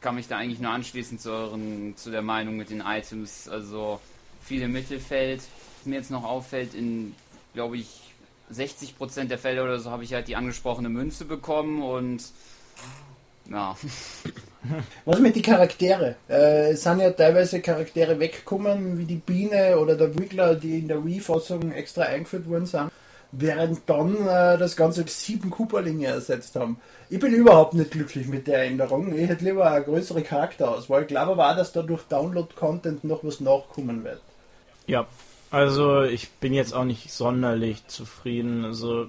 kann 0.00 0.14
mich 0.14 0.28
da 0.28 0.38
eigentlich 0.38 0.60
nur 0.60 0.70
anschließen 0.72 1.18
zu, 1.18 1.30
euren, 1.30 1.94
zu 1.96 2.10
der 2.10 2.22
Meinung 2.22 2.56
mit 2.56 2.70
den 2.70 2.82
Items. 2.86 3.48
Also 3.48 4.00
viel 4.42 4.62
im 4.62 4.72
Mittelfeld. 4.72 5.40
Was 5.78 5.86
mir 5.86 5.96
jetzt 5.96 6.10
noch 6.10 6.24
auffällt, 6.24 6.74
in, 6.74 7.14
glaube 7.54 7.76
ich, 7.76 7.86
60% 8.52 9.24
der 9.28 9.38
Fälle 9.38 9.62
oder 9.62 9.78
so 9.78 9.90
habe 9.90 10.04
ich 10.04 10.12
halt 10.12 10.28
die 10.28 10.36
angesprochene 10.36 10.88
Münze 10.88 11.24
bekommen 11.24 11.82
und 11.82 12.22
ja, 13.50 13.76
Was 15.04 15.18
mit 15.18 15.36
den 15.36 15.42
Charaktere? 15.42 16.16
Äh, 16.28 16.72
es 16.72 16.82
sind 16.82 17.00
ja 17.00 17.10
teilweise 17.10 17.60
Charaktere 17.60 18.18
weggekommen, 18.18 18.98
wie 18.98 19.04
die 19.04 19.16
Biene 19.16 19.78
oder 19.78 19.96
der 19.96 20.16
Wiggler, 20.18 20.54
die 20.54 20.78
in 20.78 20.88
der 20.88 21.04
Wii-Fassung 21.04 21.72
extra 21.72 22.02
eingeführt 22.02 22.48
worden 22.48 22.66
sind, 22.66 22.90
während 23.32 23.88
dann 23.88 24.16
äh, 24.26 24.58
das 24.58 24.76
Ganze 24.76 25.04
sieben 25.06 25.50
Cooperlinge 25.50 26.06
ersetzt 26.06 26.56
haben. 26.56 26.78
Ich 27.08 27.18
bin 27.18 27.32
überhaupt 27.32 27.74
nicht 27.74 27.90
glücklich 27.90 28.26
mit 28.26 28.46
der 28.46 28.64
Änderung. 28.64 29.16
Ich 29.16 29.28
hätte 29.28 29.44
lieber 29.44 29.70
eine 29.70 29.84
größere 29.84 30.22
Charakterauswahl. 30.22 31.02
Ich 31.02 31.08
glaube 31.08 31.32
aber 31.32 31.50
auch, 31.50 31.56
dass 31.56 31.72
da 31.72 31.82
durch 31.82 32.02
Download-Content 32.04 33.04
noch 33.04 33.24
was 33.24 33.40
nachkommen 33.40 34.04
wird. 34.04 34.20
Ja, 34.86 35.06
also 35.50 36.02
ich 36.02 36.30
bin 36.30 36.52
jetzt 36.54 36.72
auch 36.74 36.84
nicht 36.84 37.10
sonderlich 37.12 37.86
zufrieden. 37.88 38.64
Also 38.64 39.08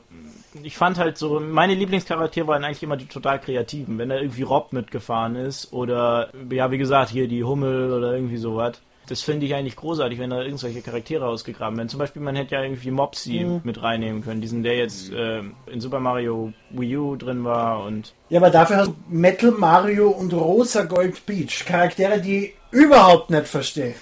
ich 0.63 0.77
fand 0.77 0.97
halt 0.97 1.17
so, 1.17 1.39
meine 1.39 1.75
Lieblingscharaktere 1.75 2.47
waren 2.47 2.63
eigentlich 2.63 2.83
immer 2.83 2.97
die 2.97 3.05
total 3.05 3.39
kreativen. 3.39 3.97
Wenn 3.97 4.09
da 4.09 4.15
irgendwie 4.17 4.43
Rob 4.43 4.73
mitgefahren 4.73 5.35
ist 5.35 5.71
oder, 5.73 6.29
ja 6.51 6.71
wie 6.71 6.77
gesagt, 6.77 7.09
hier 7.11 7.27
die 7.27 7.43
Hummel 7.43 7.93
oder 7.93 8.13
irgendwie 8.13 8.37
sowas. 8.37 8.81
Das 9.07 9.21
finde 9.21 9.45
ich 9.45 9.53
eigentlich 9.55 9.75
großartig, 9.75 10.19
wenn 10.19 10.29
da 10.29 10.41
irgendwelche 10.41 10.81
Charaktere 10.81 11.25
ausgegraben 11.25 11.75
werden. 11.75 11.89
Zum 11.89 11.99
Beispiel, 11.99 12.21
man 12.21 12.35
hätte 12.35 12.55
ja 12.55 12.63
irgendwie 12.63 12.91
Mopsy 12.91 13.43
Mhm. 13.43 13.61
mit 13.63 13.81
reinnehmen 13.81 14.23
können, 14.23 14.39
diesen, 14.41 14.63
der 14.63 14.77
jetzt 14.77 15.11
äh, 15.11 15.39
in 15.69 15.81
Super 15.81 15.99
Mario 15.99 16.53
Wii 16.69 16.97
U 16.97 17.15
drin 17.17 17.43
war 17.43 17.83
und 17.83 18.13
Ja, 18.29 18.39
aber 18.39 18.51
dafür 18.51 18.77
hast 18.77 18.87
du 18.89 18.95
Metal 19.09 19.51
Mario 19.51 20.09
und 20.11 20.31
Rosa 20.33 20.83
Gold 20.83 21.25
Beach. 21.25 21.65
Charaktere, 21.65 22.21
die 22.21 22.45
ich 22.45 22.53
überhaupt 22.71 23.31
nicht 23.31 23.47
verstehe. 23.47 23.95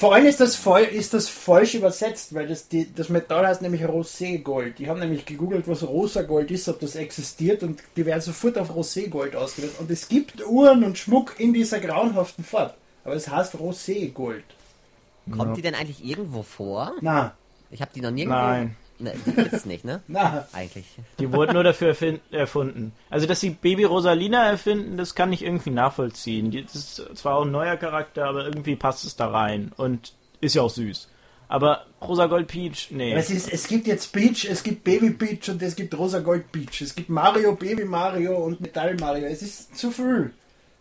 Vor 0.00 0.14
allem 0.14 0.26
ist 0.26 0.38
das, 0.38 0.54
voll, 0.54 0.82
ist 0.82 1.12
das 1.12 1.28
falsch 1.28 1.74
übersetzt, 1.74 2.32
weil 2.32 2.46
das, 2.46 2.68
die, 2.68 2.88
das 2.94 3.08
Metall 3.08 3.44
heißt 3.48 3.62
nämlich 3.62 3.82
Rosé 3.82 4.38
Gold. 4.40 4.78
Die 4.78 4.88
haben 4.88 5.00
nämlich 5.00 5.26
gegoogelt, 5.26 5.66
was 5.66 5.82
Rosa 5.82 6.22
Gold 6.22 6.52
ist, 6.52 6.68
ob 6.68 6.78
das 6.78 6.94
existiert 6.94 7.64
und 7.64 7.80
die 7.96 8.06
werden 8.06 8.20
sofort 8.20 8.56
auf 8.58 8.70
Rosé 8.70 9.08
Gold 9.08 9.34
ausgewählt. 9.34 9.72
Und 9.80 9.90
es 9.90 10.08
gibt 10.08 10.40
Uhren 10.46 10.84
und 10.84 10.96
Schmuck 10.98 11.34
in 11.40 11.52
dieser 11.52 11.80
grauenhaften 11.80 12.44
Farbe. 12.44 12.74
Aber 13.04 13.14
es 13.16 13.28
heißt 13.28 13.56
Rosé 13.56 14.12
Gold. 14.12 14.44
Kommt 15.32 15.48
Ja. 15.50 15.54
die 15.56 15.62
denn 15.62 15.74
eigentlich 15.74 16.04
irgendwo 16.04 16.44
vor? 16.44 16.92
Na, 17.00 17.34
Ich 17.72 17.82
habe 17.82 17.90
die 17.92 18.00
noch 18.00 18.12
nirgendwo. 18.12 18.38
nein. 18.38 18.76
Ne, 19.00 19.14
die 19.24 19.32
gibt's 19.32 19.64
nicht, 19.64 19.84
ne? 19.84 20.02
na. 20.08 20.46
Eigentlich. 20.52 20.86
Die 21.20 21.32
wurden 21.32 21.54
nur 21.54 21.62
dafür 21.62 21.94
erfunden. 22.32 22.92
Also, 23.10 23.26
dass 23.26 23.40
sie 23.40 23.50
Baby 23.50 23.84
Rosalina 23.84 24.46
erfinden, 24.46 24.96
das 24.96 25.14
kann 25.14 25.32
ich 25.32 25.44
irgendwie 25.44 25.70
nachvollziehen. 25.70 26.50
Das 26.50 26.74
ist 26.74 27.02
zwar 27.14 27.36
auch 27.36 27.44
ein 27.44 27.52
neuer 27.52 27.76
Charakter, 27.76 28.26
aber 28.26 28.44
irgendwie 28.44 28.74
passt 28.74 29.04
es 29.04 29.14
da 29.14 29.28
rein. 29.28 29.72
Und 29.76 30.14
ist 30.40 30.54
ja 30.54 30.62
auch 30.62 30.70
süß. 30.70 31.08
Aber 31.48 31.86
Rosa 32.02 32.26
Gold 32.26 32.46
Peach, 32.46 32.88
nee. 32.90 33.14
Es, 33.14 33.30
ist, 33.30 33.50
es 33.50 33.66
gibt 33.68 33.86
jetzt 33.86 34.12
Peach, 34.12 34.44
es 34.44 34.62
gibt 34.62 34.84
Baby 34.84 35.10
Peach 35.10 35.48
und 35.48 35.62
es 35.62 35.74
gibt 35.76 35.96
Rosa 35.96 36.18
Gold 36.18 36.52
Peach. 36.52 36.82
Es 36.82 36.94
gibt 36.94 37.08
Mario, 37.08 37.54
Baby 37.54 37.84
Mario 37.84 38.36
und 38.36 38.60
Metall 38.60 38.96
Mario. 38.96 39.26
Es 39.26 39.42
ist 39.42 39.76
zu 39.76 39.90
viel. 39.90 40.32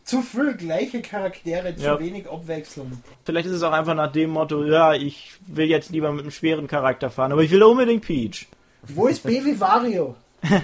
Zu 0.08 0.22
viel 0.22 0.54
gleiche 0.56 1.02
Charaktere, 1.02 1.76
zu 1.76 1.84
Ja. 1.84 2.00
wenig 2.00 2.30
Abwechslung. 2.30 3.04
Vielleicht 3.26 3.48
ist 3.48 3.56
es 3.56 3.64
auch 3.64 3.74
einfach 3.74 3.94
nach 3.94 4.12
dem 4.12 4.30
Motto, 4.32 4.64
ja, 4.64 4.94
ich 4.94 5.34
will 5.48 5.68
jetzt 5.68 5.90
lieber 5.90 6.12
mit 6.14 6.22
einem 6.22 6.32
schweren 6.32 6.66
Charakter 6.68 7.10
fahren, 7.10 7.34
aber 7.34 7.44
ich 7.44 7.52
will 7.52 7.62
unbedingt 7.62 8.06
Peach. 8.06 8.48
Wo 8.84 9.08
ist 9.08 9.22
Baby 9.24 9.60
Wario? 9.60 10.16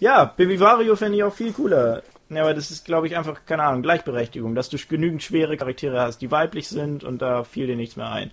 Ja, 0.00 0.24
Baby 0.24 0.58
Wario 0.60 0.96
fände 0.96 1.16
ich 1.18 1.24
auch 1.24 1.32
viel 1.34 1.52
cooler. 1.52 2.02
Ja, 2.30 2.42
aber 2.42 2.54
das 2.54 2.70
ist, 2.70 2.84
glaube 2.84 3.06
ich, 3.06 3.16
einfach, 3.16 3.44
keine 3.46 3.64
Ahnung, 3.64 3.82
Gleichberechtigung, 3.82 4.54
dass 4.54 4.68
du 4.70 4.78
genügend 4.88 5.22
schwere 5.22 5.56
Charaktere 5.56 6.00
hast, 6.00 6.18
die 6.18 6.30
weiblich 6.30 6.68
sind 6.68 7.04
und 7.04 7.20
da 7.22 7.44
fiel 7.44 7.66
dir 7.66 7.76
nichts 7.76 7.96
mehr 7.96 8.10
ein. 8.10 8.30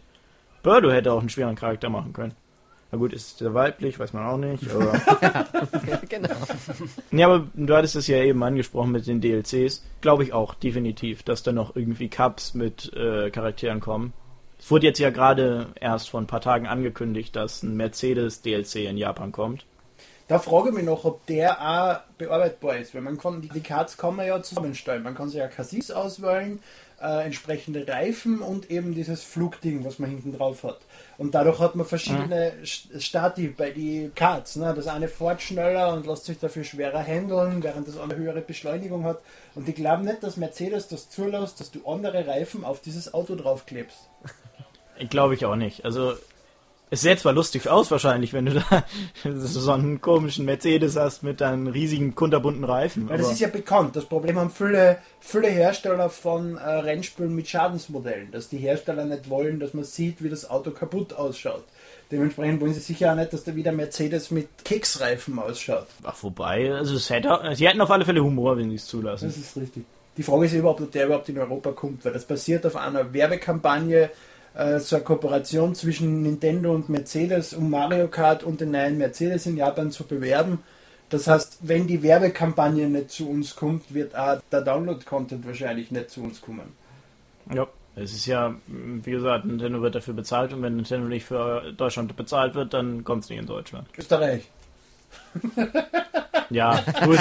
Birdo 0.63 0.91
hätte 0.91 1.11
auch 1.11 1.19
einen 1.19 1.29
schweren 1.29 1.55
Charakter 1.55 1.89
machen 1.89 2.13
können. 2.13 2.33
Na 2.91 2.97
gut, 2.97 3.13
ist 3.13 3.39
der 3.39 3.53
weiblich, 3.53 3.99
weiß 3.99 4.11
man 4.11 4.25
auch 4.25 4.37
nicht, 4.37 4.69
aber. 4.69 4.99
genau. 6.09 6.29
ja, 7.11 7.25
aber 7.25 7.47
du 7.53 7.73
hattest 7.73 7.95
es 7.95 8.07
ja 8.07 8.17
eben 8.17 8.43
angesprochen 8.43 8.91
mit 8.91 9.07
den 9.07 9.21
DLCs. 9.21 9.85
Glaube 10.01 10.23
ich 10.23 10.33
auch, 10.33 10.55
definitiv, 10.55 11.23
dass 11.23 11.41
da 11.41 11.53
noch 11.53 11.75
irgendwie 11.75 12.09
Cups 12.09 12.53
mit 12.53 12.91
äh, 12.93 13.29
Charakteren 13.31 13.79
kommen. 13.79 14.11
Es 14.59 14.69
wurde 14.69 14.87
jetzt 14.87 14.99
ja 14.99 15.09
gerade 15.09 15.67
erst 15.79 16.09
vor 16.09 16.19
ein 16.19 16.27
paar 16.27 16.41
Tagen 16.41 16.67
angekündigt, 16.67 17.35
dass 17.35 17.63
ein 17.63 17.77
Mercedes-DLC 17.77 18.75
in 18.89 18.97
Japan 18.97 19.31
kommt. 19.31 19.65
Da 20.27 20.39
frage 20.39 20.69
ich 20.69 20.75
mich 20.75 20.85
noch, 20.85 21.03
ob 21.03 21.25
der 21.25 21.59
auch 21.59 21.99
bearbeitbar 22.17 22.77
ist. 22.77 22.93
Weil 22.93 23.01
man 23.01 23.17
kann, 23.17 23.41
die, 23.41 23.49
die 23.49 23.61
Cards 23.61 23.97
kann 23.97 24.15
man 24.15 24.27
ja 24.27 24.41
zusammenstellen. 24.41 25.03
Man 25.03 25.15
kann 25.15 25.29
sich 25.29 25.39
ja 25.39 25.47
Cassis 25.47 25.91
auswählen, 25.91 26.61
äh, 27.01 27.25
entsprechende 27.25 27.87
Reifen 27.87 28.39
und 28.39 28.69
eben 28.71 28.93
dieses 28.93 29.23
Flugding, 29.23 29.83
was 29.83 29.99
man 29.99 30.09
hinten 30.09 30.37
drauf 30.37 30.63
hat. 30.63 30.79
Und 31.17 31.35
dadurch 31.35 31.59
hat 31.59 31.75
man 31.75 31.85
verschiedene 31.85 32.53
St- 32.63 32.99
Stati 33.01 33.47
bei 33.47 33.71
die 33.71 34.11
Cards. 34.15 34.55
Ne? 34.55 34.73
Das 34.75 34.87
eine 34.87 35.07
fährt 35.07 35.41
schneller 35.41 35.93
und 35.93 36.05
lässt 36.07 36.25
sich 36.25 36.39
dafür 36.39 36.63
schwerer 36.63 37.03
handeln, 37.03 37.61
während 37.63 37.87
das 37.87 37.97
andere 37.97 38.19
höhere 38.19 38.41
Beschleunigung 38.41 39.03
hat. 39.03 39.19
Und 39.55 39.67
ich 39.69 39.75
glaube 39.75 40.03
nicht, 40.03 40.23
dass 40.23 40.37
Mercedes 40.37 40.87
das 40.87 41.09
zulässt, 41.09 41.59
dass 41.59 41.71
du 41.71 41.85
andere 41.87 42.25
Reifen 42.27 42.63
auf 42.63 42.81
dieses 42.81 43.13
Auto 43.13 43.35
draufklebst. 43.35 43.97
Glaube 45.09 45.33
ich 45.33 45.45
auch 45.45 45.55
nicht. 45.55 45.83
Also, 45.83 46.13
es 46.93 47.01
sähe 47.01 47.15
zwar 47.15 47.31
lustig 47.31 47.69
aus 47.69 47.89
wahrscheinlich, 47.89 48.33
wenn 48.33 48.47
du 48.47 48.55
da 48.55 48.83
so 49.33 49.71
einen 49.71 50.01
komischen 50.01 50.43
Mercedes 50.43 50.97
hast 50.97 51.23
mit 51.23 51.39
deinen 51.39 51.67
riesigen 51.67 52.15
kunterbunten 52.15 52.65
Reifen. 52.65 53.07
Weil 53.07 53.17
das 53.17 53.31
ist 53.31 53.39
ja 53.39 53.47
bekannt. 53.47 53.95
Das 53.95 54.03
Problem 54.03 54.37
haben 54.37 54.49
viele, 54.49 54.97
viele 55.21 55.47
Hersteller 55.47 56.09
von 56.09 56.57
äh, 56.57 56.59
Rennspielen 56.59 57.33
mit 57.33 57.47
Schadensmodellen, 57.47 58.31
dass 58.31 58.49
die 58.49 58.57
Hersteller 58.57 59.05
nicht 59.05 59.29
wollen, 59.29 59.61
dass 59.61 59.73
man 59.73 59.85
sieht, 59.85 60.21
wie 60.21 60.29
das 60.29 60.49
Auto 60.49 60.71
kaputt 60.71 61.13
ausschaut. 61.13 61.63
Dementsprechend 62.11 62.59
wollen 62.59 62.73
sie 62.73 62.81
sicher 62.81 63.13
auch 63.13 63.15
nicht, 63.15 63.31
dass 63.31 63.45
da 63.45 63.55
wieder 63.55 63.71
Mercedes 63.71 64.29
mit 64.29 64.49
Keksreifen 64.65 65.39
ausschaut. 65.39 65.87
Ach, 66.03 66.17
wobei, 66.21 66.73
also 66.73 66.95
es 66.95 67.09
hätte, 67.09 67.39
sie 67.53 67.69
hätten 67.69 67.79
auf 67.79 67.89
alle 67.89 68.03
Fälle 68.03 68.21
Humor, 68.21 68.57
wenn 68.57 68.69
sie 68.69 68.75
es 68.75 68.85
zulassen. 68.85 69.29
Das 69.29 69.37
ist 69.37 69.55
richtig. 69.55 69.85
Die 70.17 70.23
Frage 70.23 70.45
ist 70.45 70.53
überhaupt, 70.53 70.81
ob 70.81 70.91
der 70.91 71.05
überhaupt 71.05 71.29
in 71.29 71.39
Europa 71.39 71.71
kommt, 71.71 72.03
weil 72.03 72.11
das 72.11 72.25
basiert 72.25 72.65
auf 72.65 72.75
einer 72.75 73.13
Werbekampagne, 73.13 74.09
äh, 74.53 74.79
so 74.79 74.95
eine 74.95 75.05
Kooperation 75.05 75.75
zwischen 75.75 76.23
Nintendo 76.23 76.73
und 76.73 76.89
Mercedes, 76.89 77.53
um 77.53 77.69
Mario 77.69 78.07
Kart 78.07 78.43
und 78.43 78.61
den 78.61 78.71
neuen 78.71 78.97
Mercedes 78.97 79.45
in 79.45 79.57
Japan 79.57 79.91
zu 79.91 80.05
bewerben. 80.05 80.59
Das 81.09 81.27
heißt, 81.27 81.59
wenn 81.61 81.87
die 81.87 82.03
Werbekampagne 82.03 82.87
nicht 82.87 83.11
zu 83.11 83.29
uns 83.29 83.55
kommt, 83.55 83.93
wird 83.93 84.15
auch 84.15 84.39
der 84.51 84.61
Download-Content 84.61 85.45
wahrscheinlich 85.45 85.91
nicht 85.91 86.09
zu 86.09 86.23
uns 86.23 86.41
kommen. 86.41 86.71
Ja, 87.53 87.67
es 87.95 88.13
ist 88.13 88.25
ja, 88.25 88.55
wie 88.67 89.11
gesagt, 89.11 89.43
Nintendo 89.45 89.81
wird 89.81 89.95
dafür 89.95 90.13
bezahlt 90.13 90.53
und 90.53 90.61
wenn 90.61 90.77
Nintendo 90.77 91.07
nicht 91.07 91.25
für 91.25 91.73
Deutschland 91.73 92.15
bezahlt 92.15 92.55
wird, 92.55 92.73
dann 92.73 93.03
kommt 93.03 93.25
es 93.25 93.29
nicht 93.29 93.39
in 93.39 93.45
Deutschland. 93.45 93.87
Österreich. 93.97 94.49
Ja, 96.49 96.83
gut. 97.05 97.19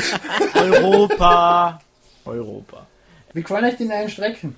Europa. 0.55 1.81
Europa. 2.25 2.87
Wie 3.33 3.43
gefallen 3.43 3.65
euch 3.65 3.77
die 3.77 3.85
neuen 3.85 4.09
Strecken? 4.09 4.57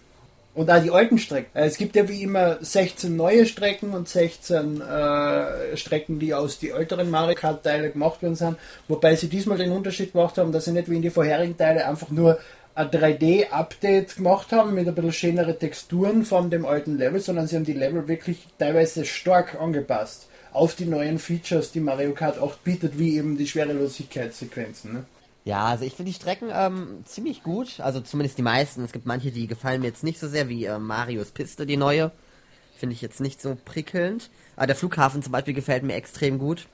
Und 0.54 0.70
auch 0.70 0.82
die 0.82 0.90
alten 0.90 1.18
Strecken. 1.18 1.56
Äh, 1.56 1.66
Es 1.66 1.78
gibt 1.78 1.96
ja 1.96 2.08
wie 2.08 2.22
immer 2.22 2.58
16 2.60 3.16
neue 3.16 3.46
Strecken 3.46 3.94
und 3.94 4.08
16 4.08 4.80
äh, 4.80 5.76
Strecken, 5.76 6.18
die 6.18 6.34
aus 6.34 6.58
die 6.58 6.70
älteren 6.70 7.10
Mario 7.10 7.34
Kart 7.34 7.64
Teile 7.64 7.90
gemacht 7.90 8.22
worden 8.22 8.34
sind. 8.34 8.56
Wobei 8.88 9.16
sie 9.16 9.28
diesmal 9.28 9.58
den 9.58 9.72
Unterschied 9.72 10.12
gemacht 10.12 10.36
haben, 10.36 10.52
dass 10.52 10.66
sie 10.66 10.72
nicht 10.72 10.90
wie 10.90 10.96
in 10.96 11.02
die 11.02 11.10
vorherigen 11.10 11.56
Teile 11.56 11.86
einfach 11.86 12.10
nur 12.10 12.38
ein 12.74 12.88
3D-Update 12.88 14.16
gemacht 14.16 14.52
haben 14.52 14.74
mit 14.74 14.88
ein 14.88 14.94
bisschen 14.94 15.12
schönere 15.12 15.58
Texturen 15.58 16.24
von 16.24 16.50
dem 16.50 16.64
alten 16.66 16.98
Level, 16.98 17.20
sondern 17.20 17.46
sie 17.46 17.56
haben 17.56 17.64
die 17.64 17.72
Level 17.72 18.08
wirklich 18.08 18.46
teilweise 18.58 19.04
stark 19.04 19.60
angepasst 19.60 20.28
auf 20.52 20.74
die 20.74 20.84
neuen 20.84 21.18
Features, 21.18 21.72
die 21.72 21.80
Mario 21.80 22.12
Kart 22.12 22.38
8 22.38 22.62
bietet, 22.62 22.98
wie 22.98 23.16
eben 23.16 23.38
die 23.38 23.46
Schwerelosigkeitssequenzen. 23.46 24.92
Ne? 24.92 25.04
Ja, 25.44 25.64
also 25.66 25.84
ich 25.84 25.94
finde 25.94 26.12
die 26.12 26.16
Strecken 26.16 26.48
ähm, 26.52 27.02
ziemlich 27.04 27.42
gut. 27.42 27.80
Also 27.80 28.00
zumindest 28.00 28.38
die 28.38 28.42
meisten. 28.42 28.84
Es 28.84 28.92
gibt 28.92 29.06
manche, 29.06 29.30
die 29.32 29.46
gefallen 29.46 29.80
mir 29.80 29.88
jetzt 29.88 30.04
nicht 30.04 30.20
so 30.20 30.28
sehr, 30.28 30.48
wie 30.48 30.64
äh, 30.66 30.78
Marios 30.78 31.30
Piste, 31.32 31.66
die 31.66 31.76
neue. 31.76 32.12
Finde 32.76 32.94
ich 32.94 33.02
jetzt 33.02 33.20
nicht 33.20 33.40
so 33.42 33.56
prickelnd. 33.64 34.30
Aber 34.56 34.66
der 34.66 34.76
Flughafen 34.76 35.22
zum 35.22 35.32
Beispiel 35.32 35.54
gefällt 35.54 35.82
mir 35.82 35.94
extrem 35.94 36.38
gut. 36.38 36.66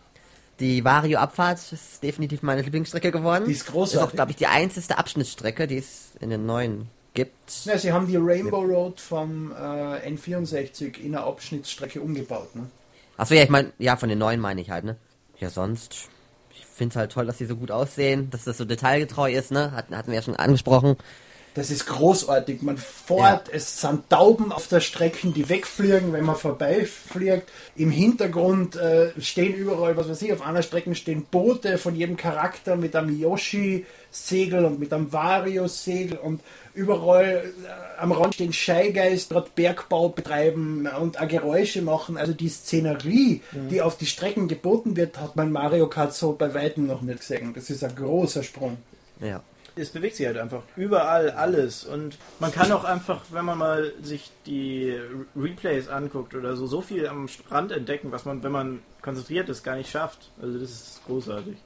Die 0.60 0.84
Vario-Abfahrt 0.84 1.72
ist 1.72 2.02
definitiv 2.02 2.42
meine 2.42 2.62
Lieblingsstrecke 2.62 3.12
geworden. 3.12 3.44
Die 3.46 3.52
ist 3.52 3.62
Ist 3.62 3.68
auch, 3.68 3.72
großartig. 3.74 4.14
glaube 4.16 4.30
ich, 4.32 4.36
die 4.36 4.48
einzigste 4.48 4.98
Abschnittsstrecke, 4.98 5.66
die 5.66 5.78
es 5.78 6.10
in 6.20 6.30
den 6.30 6.46
neuen 6.46 6.88
gibt. 7.14 7.64
Ja, 7.64 7.78
sie 7.78 7.92
haben 7.92 8.06
die 8.08 8.16
Rainbow 8.16 8.62
Road 8.62 9.00
vom 9.00 9.52
äh, 9.52 10.08
N64 10.10 10.98
in 10.98 11.14
eine 11.14 11.24
Abschnittsstrecke 11.24 12.00
umgebaut. 12.00 12.54
Ne? 12.56 12.68
Achso, 13.16 13.34
ja, 13.34 13.42
ich 13.44 13.50
meine, 13.50 13.72
ja, 13.78 13.96
von 13.96 14.08
den 14.08 14.18
neuen 14.18 14.40
meine 14.40 14.60
ich 14.60 14.70
halt, 14.70 14.84
ne? 14.84 14.96
Ja, 15.38 15.50
sonst. 15.50 16.08
Ich 16.78 16.80
finde 16.80 16.92
es 16.92 16.96
halt 16.96 17.10
toll, 17.10 17.26
dass 17.26 17.38
sie 17.38 17.46
so 17.46 17.56
gut 17.56 17.72
aussehen, 17.72 18.30
dass 18.30 18.44
das 18.44 18.56
so 18.56 18.64
detailgetreu 18.64 19.32
ist, 19.32 19.50
ne? 19.50 19.72
Hatten, 19.72 19.96
hatten 19.96 20.12
wir 20.12 20.14
ja 20.14 20.22
schon 20.22 20.36
angesprochen. 20.36 20.94
Das 21.54 21.70
ist 21.70 21.86
großartig. 21.86 22.62
Man 22.62 22.76
fährt, 22.76 23.48
ja. 23.48 23.54
es 23.54 23.80
sind 23.80 24.08
Tauben 24.08 24.52
auf 24.52 24.68
der 24.68 24.80
Strecke, 24.80 25.28
die 25.28 25.48
wegfliegen, 25.48 26.12
wenn 26.12 26.24
man 26.24 26.36
vorbeifliegt. 26.36 27.48
Im 27.76 27.90
Hintergrund 27.90 28.76
äh, 28.76 29.10
stehen 29.20 29.54
überall, 29.54 29.96
was 29.96 30.08
weiß 30.08 30.22
ich, 30.22 30.32
auf 30.32 30.42
einer 30.42 30.62
Strecke 30.62 30.94
stehen 30.94 31.26
Boote 31.30 31.78
von 31.78 31.96
jedem 31.96 32.16
Charakter 32.16 32.76
mit 32.76 32.94
einem 32.94 33.18
Yoshi-Segel 33.18 34.64
und 34.64 34.78
mit 34.78 34.92
einem 34.92 35.12
Wario-Segel 35.12 36.18
und 36.18 36.42
überall 36.74 37.44
äh, 37.44 38.00
am 38.00 38.12
Rand 38.12 38.34
stehen 38.34 38.52
Scheigeist, 38.52 39.32
dort 39.32 39.54
Bergbau 39.54 40.10
betreiben 40.10 40.88
und 41.00 41.20
auch 41.20 41.28
Geräusche 41.28 41.82
machen. 41.82 42.16
Also 42.16 42.34
die 42.34 42.50
Szenerie, 42.50 43.42
mhm. 43.52 43.68
die 43.68 43.82
auf 43.82 43.96
die 43.96 44.06
Strecken 44.06 44.48
geboten 44.48 44.96
wird, 44.96 45.18
hat 45.18 45.34
man 45.34 45.50
Mario 45.50 45.88
Kart 45.88 46.14
so 46.14 46.32
bei 46.32 46.54
weitem 46.54 46.86
noch 46.86 47.02
nicht 47.02 47.20
gesehen. 47.20 47.52
Das 47.54 47.68
ist 47.70 47.82
ein 47.82 47.96
großer 47.96 48.42
Sprung. 48.42 48.78
Ja 49.20 49.42
es 49.78 49.90
bewegt 49.90 50.16
sich 50.16 50.26
halt 50.26 50.38
einfach 50.38 50.62
überall 50.76 51.30
alles 51.30 51.84
und 51.84 52.18
man 52.40 52.52
kann 52.52 52.72
auch 52.72 52.84
einfach, 52.84 53.22
wenn 53.30 53.44
man 53.44 53.58
mal 53.58 53.92
sich 54.02 54.30
die 54.46 54.98
Replays 55.36 55.88
anguckt 55.88 56.34
oder 56.34 56.56
so, 56.56 56.66
so 56.66 56.80
viel 56.80 57.06
am 57.06 57.28
Strand 57.28 57.72
entdecken, 57.72 58.12
was 58.12 58.24
man, 58.24 58.42
wenn 58.42 58.52
man 58.52 58.80
konzentriert 59.02 59.48
ist, 59.48 59.62
gar 59.62 59.76
nicht 59.76 59.90
schafft. 59.90 60.30
Also 60.40 60.58
das 60.58 60.70
ist 60.70 61.00
großartig. 61.06 61.56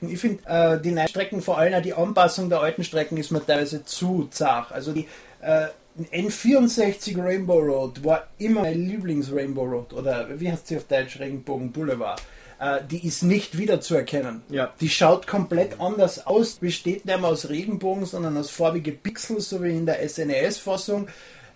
Ich 0.00 0.18
finde, 0.18 0.42
äh, 0.46 0.80
die 0.80 0.90
neuen 0.90 1.08
Strecken, 1.08 1.40
vor 1.40 1.58
allem 1.58 1.82
die 1.82 1.94
Anpassung 1.94 2.48
der 2.50 2.60
alten 2.60 2.84
Strecken, 2.84 3.16
ist 3.16 3.30
mir 3.30 3.44
teilweise 3.44 3.84
zu 3.84 4.28
zart. 4.30 4.72
Also 4.72 4.92
die 4.92 5.08
äh, 5.40 5.68
N64 6.12 7.22
Rainbow 7.22 7.58
Road 7.58 8.04
war 8.04 8.26
immer 8.38 8.62
mein 8.62 8.86
Lieblings-Rainbow 8.86 9.64
Road. 9.64 9.92
Oder 9.94 10.28
wie 10.38 10.52
heißt 10.52 10.66
sie 10.66 10.76
auf 10.76 10.84
Deutsch? 10.84 11.18
Regenbogen 11.18 11.72
Boulevard. 11.72 12.20
Äh, 12.58 12.80
die 12.90 13.06
ist 13.06 13.22
nicht 13.22 13.58
wiederzuerkennen. 13.58 14.42
Ja. 14.48 14.72
Die 14.80 14.88
schaut 14.88 15.26
komplett 15.26 15.80
anders 15.80 16.26
aus, 16.26 16.54
besteht 16.54 17.04
nicht 17.04 17.20
mehr 17.20 17.28
aus 17.28 17.48
Regenbogen, 17.48 18.06
sondern 18.06 18.36
aus 18.36 18.50
farbige 18.50 18.92
Pixel, 18.92 19.40
so 19.40 19.62
wie 19.62 19.70
in 19.70 19.86
der 19.86 20.06
SNES-Fassung. 20.08 21.08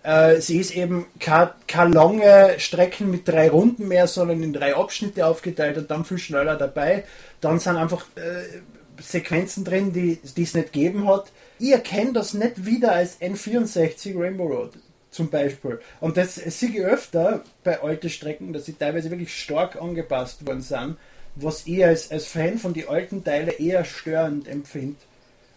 Äh, 0.03 0.41
sie 0.41 0.59
ist 0.59 0.75
eben 0.75 1.05
keine, 1.19 1.53
lange 1.93 2.55
Strecken 2.59 3.09
mit 3.09 3.27
drei 3.27 3.49
Runden 3.49 3.87
mehr, 3.87 4.07
sondern 4.07 4.41
in 4.43 4.53
drei 4.53 4.75
Abschnitte 4.75 5.25
aufgeteilt 5.25 5.77
und 5.77 5.89
dann 5.89 6.05
viel 6.05 6.17
schneller 6.17 6.55
dabei. 6.55 7.03
Dann 7.39 7.59
sind 7.59 7.77
einfach 7.77 8.05
äh, 8.15 9.01
Sequenzen 9.01 9.63
drin, 9.63 9.93
die 9.93 10.19
es 10.23 10.35
nicht 10.35 10.73
gegeben 10.73 11.07
hat. 11.07 11.31
Ich 11.57 11.71
erkenne 11.71 12.13
das 12.13 12.33
nicht 12.33 12.65
wieder 12.65 12.93
als 12.93 13.19
N64 13.21 14.19
Rainbow 14.19 14.47
Road 14.47 14.71
zum 15.11 15.29
Beispiel. 15.29 15.79
Und 15.99 16.17
das 16.17 16.35
sehe 16.35 16.69
ich 16.69 16.81
öfter 16.81 17.43
bei 17.63 17.81
alten 17.81 18.09
Strecken, 18.09 18.53
dass 18.53 18.65
sie 18.65 18.73
teilweise 18.73 19.11
wirklich 19.11 19.37
stark 19.37 19.79
angepasst 19.79 20.45
worden 20.47 20.61
sind, 20.61 20.97
was 21.35 21.67
ich 21.67 21.85
als, 21.85 22.11
als 22.11 22.27
Fan 22.27 22.57
von 22.57 22.73
den 22.73 22.87
alten 22.87 23.23
Teilen 23.23 23.53
eher 23.59 23.85
störend 23.85 24.47
empfinde. 24.47 24.97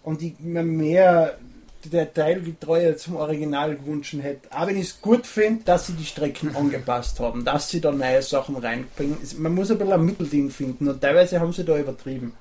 Und 0.02 0.20
ich 0.22 0.38
mir 0.40 0.62
mehr 0.62 1.38
der 1.84 2.12
Teilgetreue 2.12 2.96
zum 2.96 3.16
Original 3.16 3.76
gewünscht 3.76 4.14
hätte. 4.20 4.50
Aber 4.50 4.68
wenn 4.68 4.78
ich 4.78 4.88
es 4.88 5.00
gut 5.00 5.26
finde, 5.26 5.64
dass 5.64 5.86
sie 5.86 5.92
die 5.92 6.04
Strecken 6.04 6.56
angepasst 6.56 7.20
haben, 7.20 7.44
dass 7.44 7.70
sie 7.70 7.80
da 7.80 7.92
neue 7.92 8.22
Sachen 8.22 8.56
reinbringen. 8.56 9.18
Man 9.38 9.54
muss 9.54 9.70
ein 9.70 9.78
bisschen 9.78 9.92
ein 9.92 10.04
Mittelding 10.04 10.50
finden 10.50 10.88
und 10.88 11.00
teilweise 11.00 11.40
haben 11.40 11.52
sie 11.52 11.64
da 11.64 11.78
übertrieben. 11.78 12.32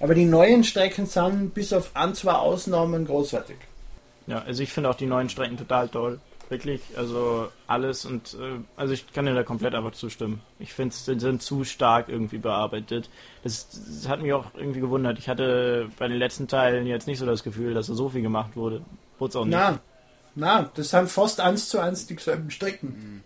Aber 0.00 0.14
die 0.14 0.26
neuen 0.26 0.64
Strecken 0.64 1.06
sind 1.06 1.54
bis 1.54 1.72
auf 1.72 1.92
ein, 1.94 2.14
zwei 2.14 2.32
Ausnahmen 2.32 3.06
großartig. 3.06 3.56
Ja, 4.26 4.42
also 4.42 4.62
ich 4.62 4.72
finde 4.72 4.90
auch 4.90 4.96
die 4.96 5.06
neuen 5.06 5.28
Strecken 5.28 5.56
total 5.56 5.88
toll. 5.88 6.20
Wirklich, 6.54 6.82
also 6.96 7.48
alles 7.66 8.04
und 8.04 8.34
äh, 8.34 8.60
also 8.76 8.94
ich 8.94 9.12
kann 9.12 9.26
dir 9.26 9.34
da 9.34 9.42
komplett 9.42 9.74
einfach 9.74 9.90
zustimmen. 9.90 10.40
Ich 10.60 10.72
finde, 10.72 10.94
sie 10.94 11.18
sind 11.18 11.42
zu 11.42 11.64
stark 11.64 12.08
irgendwie 12.08 12.38
bearbeitet. 12.38 13.10
Das, 13.42 13.68
das, 13.70 14.08
hat 14.08 14.22
mich 14.22 14.32
auch 14.32 14.54
irgendwie 14.54 14.78
gewundert. 14.78 15.18
Ich 15.18 15.28
hatte 15.28 15.88
bei 15.98 16.06
den 16.06 16.16
letzten 16.16 16.46
Teilen 16.46 16.86
jetzt 16.86 17.08
nicht 17.08 17.18
so 17.18 17.26
das 17.26 17.42
Gefühl, 17.42 17.74
dass 17.74 17.88
da 17.88 17.94
so 17.94 18.08
viel 18.08 18.22
gemacht 18.22 18.54
wurde. 18.54 18.82
Wurde 19.18 19.40
auch 19.40 19.44
nicht. 19.44 19.56
Na, 19.56 19.80
na, 20.36 20.70
das 20.76 20.90
sind 20.90 21.10
fast 21.10 21.40
eins 21.40 21.68
zu 21.68 21.80
eins 21.80 22.06
dieselben 22.06 22.52
Strecken. 22.52 23.24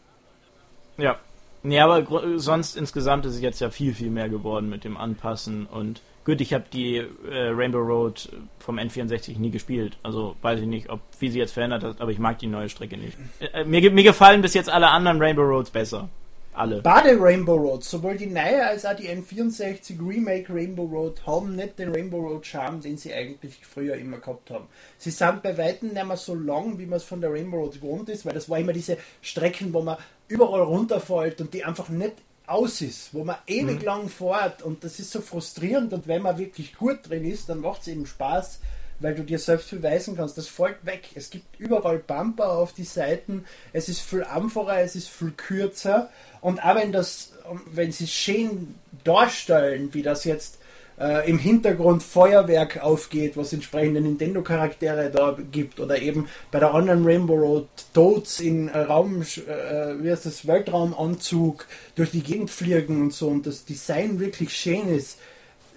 Ja. 0.96 1.18
Nee, 1.62 1.80
aber 1.80 2.38
sonst 2.38 2.78
insgesamt 2.78 3.26
ist 3.26 3.34
es 3.34 3.42
jetzt 3.42 3.60
ja 3.60 3.68
viel, 3.68 3.92
viel 3.92 4.08
mehr 4.08 4.30
geworden 4.30 4.70
mit 4.70 4.84
dem 4.84 4.96
Anpassen 4.96 5.66
und 5.66 6.00
Gut, 6.28 6.42
ich 6.42 6.52
habe 6.52 6.66
die 6.70 6.96
äh, 6.96 7.06
Rainbow 7.30 7.78
Road 7.78 8.28
vom 8.58 8.78
N64 8.78 9.38
nie 9.38 9.50
gespielt. 9.50 9.96
Also 10.02 10.36
weiß 10.42 10.60
ich 10.60 10.66
nicht, 10.66 10.90
ob 10.90 11.00
wie 11.20 11.30
sie 11.30 11.38
jetzt 11.38 11.52
verändert 11.52 11.82
hat, 11.82 12.02
aber 12.02 12.10
ich 12.10 12.18
mag 12.18 12.38
die 12.38 12.46
neue 12.46 12.68
Strecke 12.68 12.98
nicht. 12.98 13.16
Äh, 13.54 13.64
mir, 13.64 13.90
mir 13.90 14.04
gefallen 14.04 14.42
bis 14.42 14.52
jetzt 14.52 14.68
alle 14.68 14.88
anderen 14.88 15.22
Rainbow 15.22 15.40
Roads 15.40 15.70
besser. 15.70 16.10
Alle. 16.52 16.82
Beide 16.82 17.18
Rainbow 17.18 17.54
Roads, 17.54 17.90
sowohl 17.90 18.18
die 18.18 18.26
neue 18.26 18.62
als 18.66 18.84
auch 18.84 18.94
die 18.94 19.08
N64 19.08 20.06
Remake 20.06 20.52
Rainbow 20.52 20.84
Road, 20.84 21.26
haben 21.26 21.56
nicht 21.56 21.78
den 21.78 21.94
Rainbow 21.94 22.18
Road 22.18 22.44
Charme, 22.44 22.82
den 22.82 22.98
sie 22.98 23.14
eigentlich 23.14 23.64
früher 23.64 23.94
immer 23.94 24.18
gehabt 24.18 24.50
haben. 24.50 24.66
Sie 24.98 25.10
sind 25.10 25.42
bei 25.42 25.56
weitem 25.56 25.94
nicht 25.94 26.06
mehr 26.06 26.16
so 26.18 26.34
lang, 26.34 26.78
wie 26.78 26.84
man 26.84 26.98
es 26.98 27.04
von 27.04 27.22
der 27.22 27.32
Rainbow 27.32 27.56
Road 27.56 27.80
gewohnt 27.80 28.10
ist, 28.10 28.26
weil 28.26 28.34
das 28.34 28.50
war 28.50 28.58
immer 28.58 28.74
diese 28.74 28.98
Strecken, 29.22 29.72
wo 29.72 29.80
man 29.80 29.96
überall 30.26 30.60
runterfällt 30.60 31.40
und 31.40 31.54
die 31.54 31.64
einfach 31.64 31.88
nicht 31.88 32.16
aus 32.48 32.80
ist, 32.80 33.14
wo 33.14 33.24
man 33.24 33.36
ewig 33.46 33.80
mhm. 33.80 33.84
lang 33.84 34.08
fährt 34.08 34.62
und 34.62 34.84
das 34.84 34.98
ist 34.98 35.10
so 35.10 35.20
frustrierend 35.20 35.92
und 35.92 36.08
wenn 36.08 36.22
man 36.22 36.38
wirklich 36.38 36.74
gut 36.74 37.08
drin 37.08 37.24
ist, 37.24 37.48
dann 37.48 37.60
macht 37.60 37.82
es 37.82 37.88
eben 37.88 38.06
Spaß, 38.06 38.60
weil 39.00 39.14
du 39.14 39.22
dir 39.22 39.38
selbst 39.38 39.70
beweisen 39.70 40.16
kannst, 40.16 40.36
das 40.36 40.48
fällt 40.48 40.84
weg. 40.84 41.10
Es 41.14 41.30
gibt 41.30 41.60
überall 41.60 41.98
Bumper 41.98 42.52
auf 42.52 42.72
die 42.72 42.84
Seiten, 42.84 43.44
es 43.72 43.88
ist 43.88 44.00
viel 44.00 44.24
einfacher, 44.24 44.80
es 44.80 44.96
ist 44.96 45.08
viel 45.08 45.32
kürzer 45.32 46.10
und 46.40 46.64
auch 46.64 46.74
wenn 46.74 46.92
das, 46.92 47.32
wenn 47.66 47.92
sie 47.92 48.06
schön 48.06 48.74
darstellen, 49.04 49.94
wie 49.94 50.02
das 50.02 50.24
jetzt 50.24 50.57
äh, 51.00 51.28
im 51.28 51.38
Hintergrund 51.38 52.02
Feuerwerk 52.02 52.82
aufgeht, 52.82 53.36
was 53.36 53.52
entsprechende 53.52 54.00
Nintendo-Charaktere 54.00 55.10
da 55.10 55.36
gibt, 55.50 55.80
oder 55.80 56.00
eben 56.00 56.28
bei 56.50 56.58
der 56.58 56.74
anderen 56.74 57.04
Rainbow 57.04 57.34
Road 57.34 57.68
Toads 57.94 58.40
in 58.40 58.68
Raum, 58.68 59.22
äh, 59.22 60.02
wie 60.02 60.10
heißt 60.10 60.26
das, 60.26 60.46
Weltraumanzug 60.46 61.66
durch 61.94 62.10
die 62.10 62.22
Gegend 62.22 62.50
fliegen 62.50 63.02
und 63.02 63.12
so 63.12 63.28
und 63.28 63.46
das 63.46 63.64
Design 63.64 64.20
wirklich 64.20 64.56
schön 64.56 64.88
ist, 64.88 65.18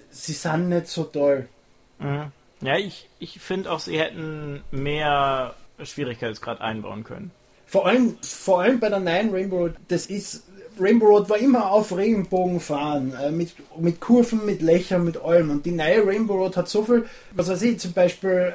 sie 0.10 0.34
sind 0.34 0.70
nicht 0.70 0.88
so 0.88 1.04
toll. 1.04 1.48
Mhm. 2.00 2.32
Ja, 2.62 2.78
ich, 2.78 3.10
ich 3.20 3.40
finde 3.40 3.72
auch, 3.72 3.80
sie 3.80 4.00
hätten 4.00 4.62
mehr 4.72 5.56
Schwierigkeitsgrad 5.82 6.62
einbauen 6.62 7.04
können. 7.04 7.32
Vor 7.66 7.88
allem, 7.88 8.18
vor 8.22 8.62
allem 8.62 8.80
bei 8.80 8.90
der 8.90 9.00
neuen 9.00 9.32
Rainbow 9.32 9.58
Road, 9.58 9.76
das 9.88 10.06
ist 10.06 10.44
Rainbow 10.82 11.06
Road 11.06 11.30
war 11.30 11.38
immer 11.38 11.72
auf 11.72 11.96
Regenbogen 11.96 12.60
fahren, 12.60 13.14
äh, 13.14 13.32
mit, 13.32 13.54
mit 13.78 14.00
Kurven, 14.00 14.46
mit 14.46 14.62
Löchern, 14.62 15.04
mit 15.04 15.18
allem. 15.22 15.50
Und 15.52 15.66
die 15.66 15.72
neue 15.72 16.06
Rainbow 16.06 16.36
Road 16.36 16.58
hat 16.58 16.68
so 16.68 16.84
viel, 16.84 17.06
was 17.34 17.50
weiß 17.50 17.62
ich, 17.62 17.80
zum 17.80 17.94
Beispiel, 17.94 18.54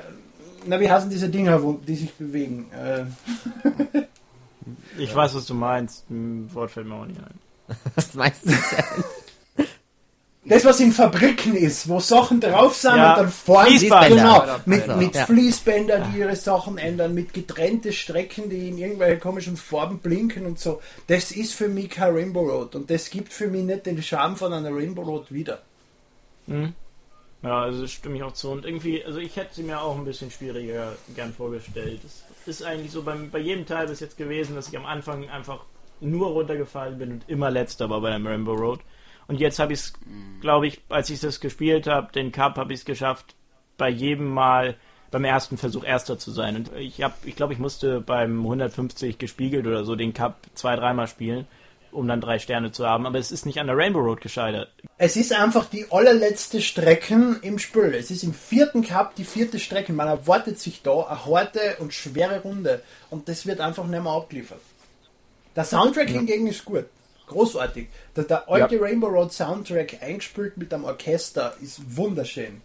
na, 0.66 0.80
wie 0.80 0.90
heißen 0.90 1.08
diese 1.08 1.28
Dinger, 1.28 1.62
wo, 1.62 1.74
die 1.74 1.94
sich 1.94 2.12
bewegen? 2.14 2.66
Äh. 2.72 3.04
ich 4.98 5.14
weiß, 5.14 5.34
was 5.34 5.46
du 5.46 5.54
meinst. 5.54 6.10
Ein 6.10 6.50
Wort 6.52 6.72
fällt 6.72 6.86
mir 6.86 6.94
auch 6.94 7.06
nicht 7.06 7.20
ein. 7.20 7.76
was 7.94 8.14
meinst 8.14 8.44
du 8.44 8.50
denn? 8.50 9.04
Das, 10.48 10.64
was 10.64 10.78
in 10.78 10.92
Fabriken 10.92 11.56
ist, 11.56 11.88
wo 11.88 11.98
Sachen 11.98 12.40
drauf 12.40 12.76
sind 12.76 12.96
ja, 12.96 13.14
und 13.14 13.18
dann 13.18 13.30
fahren 13.30 13.66
Fließbänder. 13.66 14.08
Genau, 14.08 14.44
mit, 14.64 14.82
also, 14.82 14.96
mit 14.96 15.14
ja. 15.14 15.26
Fließbänder, 15.26 15.98
die 16.12 16.18
ihre 16.20 16.36
Sachen 16.36 16.78
ändern, 16.78 17.14
mit 17.14 17.34
getrennte 17.34 17.92
Strecken, 17.92 18.48
die 18.48 18.68
in 18.68 18.78
irgendwelche 18.78 19.18
komischen 19.18 19.56
Farben 19.56 19.98
blinken 19.98 20.46
und 20.46 20.60
so. 20.60 20.80
Das 21.08 21.32
ist 21.32 21.54
für 21.54 21.68
mich 21.68 21.90
kein 21.90 22.14
Rainbow 22.14 22.42
Road 22.42 22.76
und 22.76 22.90
das 22.90 23.10
gibt 23.10 23.32
für 23.32 23.48
mich 23.48 23.64
nicht 23.64 23.86
den 23.86 24.00
Charme 24.02 24.36
von 24.36 24.52
einer 24.52 24.70
Rainbow 24.70 25.02
Road 25.02 25.32
wieder. 25.32 25.62
Mhm. 26.46 26.74
Ja, 27.42 27.62
also 27.62 27.82
das 27.82 27.92
stimme 27.92 28.16
ich 28.16 28.22
auch 28.22 28.32
zu. 28.32 28.50
Und 28.50 28.64
irgendwie, 28.64 29.04
also 29.04 29.18
ich 29.18 29.36
hätte 29.36 29.54
sie 29.54 29.62
mir 29.62 29.80
auch 29.80 29.96
ein 29.96 30.04
bisschen 30.04 30.30
schwieriger 30.30 30.96
gern 31.14 31.32
vorgestellt. 31.32 32.00
Es 32.04 32.48
ist 32.48 32.62
eigentlich 32.62 32.92
so 32.92 33.02
beim, 33.02 33.30
bei 33.30 33.38
jedem 33.38 33.66
Teil 33.66 33.88
bis 33.88 34.00
jetzt 34.00 34.16
gewesen, 34.16 34.54
dass 34.54 34.68
ich 34.68 34.76
am 34.76 34.86
Anfang 34.86 35.28
einfach 35.28 35.60
nur 36.00 36.28
runtergefallen 36.28 36.98
bin 36.98 37.12
und 37.12 37.28
immer 37.28 37.50
letzter 37.50 37.90
war 37.90 38.00
bei 38.00 38.10
der 38.10 38.24
Rainbow 38.24 38.54
Road. 38.54 38.80
Und 39.28 39.40
jetzt 39.40 39.58
habe 39.58 39.72
ich 39.72 39.80
es, 39.80 39.92
glaube 40.40 40.66
ich, 40.66 40.80
als 40.88 41.10
ich 41.10 41.20
das 41.20 41.40
gespielt 41.40 41.86
habe, 41.86 42.12
den 42.12 42.32
Cup, 42.32 42.56
habe 42.56 42.72
ich 42.72 42.80
es 42.80 42.84
geschafft, 42.84 43.34
bei 43.76 43.88
jedem 43.88 44.28
Mal 44.28 44.76
beim 45.10 45.24
ersten 45.24 45.56
Versuch 45.56 45.84
Erster 45.84 46.18
zu 46.18 46.30
sein. 46.30 46.56
Und 46.56 46.70
ich 46.76 47.02
habe, 47.02 47.14
ich 47.24 47.36
glaube, 47.36 47.52
ich 47.52 47.58
musste 47.58 48.00
beim 48.00 48.40
150 48.40 49.18
gespiegelt 49.18 49.66
oder 49.66 49.84
so 49.84 49.96
den 49.96 50.14
Cup 50.14 50.36
zwei, 50.54 50.76
dreimal 50.76 51.06
spielen, 51.06 51.46
um 51.90 52.06
dann 52.06 52.20
drei 52.20 52.38
Sterne 52.38 52.72
zu 52.72 52.86
haben. 52.86 53.06
Aber 53.06 53.18
es 53.18 53.32
ist 53.32 53.46
nicht 53.46 53.58
an 53.58 53.66
der 53.66 53.76
Rainbow 53.76 54.00
Road 54.00 54.20
gescheitert. 54.20 54.70
Es 54.98 55.16
ist 55.16 55.32
einfach 55.32 55.66
die 55.66 55.86
allerletzte 55.90 56.60
Strecke 56.60 57.36
im 57.42 57.58
Spiel. 57.58 57.94
Es 57.94 58.10
ist 58.10 58.24
im 58.24 58.34
vierten 58.34 58.82
Cup 58.82 59.14
die 59.14 59.24
vierte 59.24 59.58
Strecke. 59.58 59.92
Man 59.92 60.08
erwartet 60.08 60.58
sich 60.58 60.82
da 60.82 61.02
eine 61.02 61.24
harte 61.26 61.76
und 61.78 61.92
schwere 61.92 62.40
Runde. 62.40 62.82
Und 63.10 63.28
das 63.28 63.46
wird 63.46 63.60
einfach 63.60 63.86
nicht 63.86 64.02
mehr 64.02 64.12
abgeliefert. 64.12 64.60
Der 65.54 65.64
Soundtrack 65.64 66.10
ja. 66.10 66.16
hingegen 66.16 66.46
ist 66.46 66.64
gut 66.64 66.86
großartig. 67.26 67.88
Der, 68.14 68.24
der 68.24 68.48
alte 68.48 68.76
ja. 68.76 68.80
Rainbow 68.80 69.08
Road 69.08 69.32
Soundtrack 69.32 70.02
eingespielt 70.02 70.56
mit 70.56 70.72
einem 70.72 70.84
Orchester 70.84 71.54
ist 71.60 71.96
wunderschön. 71.96 72.60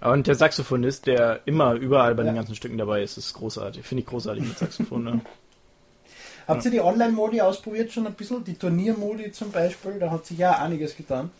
Und 0.00 0.26
der 0.26 0.34
Saxophonist, 0.34 1.06
der 1.06 1.40
immer 1.46 1.74
überall 1.74 2.14
bei 2.14 2.22
ja. 2.24 2.30
den 2.30 2.36
ganzen 2.36 2.54
Stücken 2.54 2.76
dabei 2.76 3.02
ist, 3.02 3.16
ist 3.16 3.32
großartig. 3.34 3.86
Finde 3.86 4.02
ich 4.02 4.06
großartig 4.06 4.44
mit 4.44 4.58
Saxophon. 4.58 5.04
Ne? 5.04 5.20
Habt 6.46 6.64
ihr 6.64 6.70
die 6.70 6.80
Online-Modi 6.80 7.40
ausprobiert 7.40 7.90
schon 7.90 8.06
ein 8.06 8.12
bisschen? 8.12 8.44
Die 8.44 8.54
Turniermodi 8.54 9.32
zum 9.32 9.50
Beispiel, 9.50 9.98
da 9.98 10.10
hat 10.10 10.26
sich 10.26 10.38
ja 10.38 10.58
einiges 10.60 10.96
getan. 10.96 11.30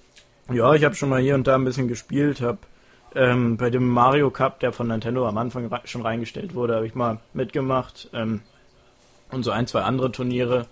Ja, 0.51 0.75
ich 0.75 0.85
habe 0.85 0.95
schon 0.95 1.11
mal 1.11 1.21
hier 1.21 1.35
und 1.35 1.47
da 1.47 1.55
ein 1.55 1.65
bisschen 1.65 1.89
gespielt, 1.89 2.41
habe 2.41 2.59
ähm, 3.15 3.57
bei 3.57 3.71
dem 3.71 3.89
Mario 3.89 4.31
Cup, 4.31 4.61
der 4.61 4.73
von 4.73 4.89
Nintendo 4.89 5.29
am 5.29 5.39
Anfang 5.39 5.71
schon 5.85 6.03
reingestellt 6.03 6.55
wurde, 6.55 6.75
habe 6.77 6.87
ich 6.87 6.95
mal 6.95 7.19
mitgemacht 7.33 8.11
ähm, 8.13 8.41
und 9.31 9.43
so 9.43 9.51
ein, 9.51 9.67
zwei 9.67 9.83
andere 9.83 10.11
Turniere. 10.11 10.67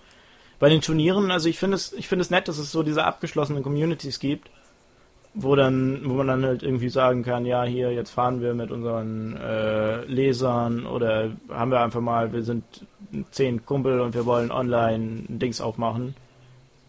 Bei 0.62 0.68
den 0.68 0.80
Turnieren, 0.80 1.32
also 1.32 1.48
ich 1.48 1.58
finde 1.58 1.74
es, 1.74 1.92
ich 1.92 2.06
finde 2.06 2.22
es 2.22 2.30
nett, 2.30 2.46
dass 2.46 2.56
es 2.56 2.70
so 2.70 2.84
diese 2.84 3.02
abgeschlossenen 3.02 3.64
Communities 3.64 4.20
gibt, 4.20 4.48
wo 5.34 5.56
dann, 5.56 6.02
wo 6.04 6.14
man 6.14 6.28
dann 6.28 6.44
halt 6.44 6.62
irgendwie 6.62 6.88
sagen 6.88 7.24
kann, 7.24 7.44
ja 7.44 7.64
hier 7.64 7.92
jetzt 7.92 8.10
fahren 8.10 8.40
wir 8.40 8.54
mit 8.54 8.70
unseren 8.70 9.36
äh, 9.38 10.04
Lesern 10.04 10.86
oder 10.86 11.32
haben 11.48 11.72
wir 11.72 11.80
einfach 11.80 12.00
mal, 12.00 12.32
wir 12.32 12.44
sind 12.44 12.62
zehn 13.32 13.66
Kumpel 13.66 13.98
und 13.98 14.14
wir 14.14 14.24
wollen 14.24 14.52
online 14.52 15.24
Dings 15.26 15.60
aufmachen. 15.60 16.14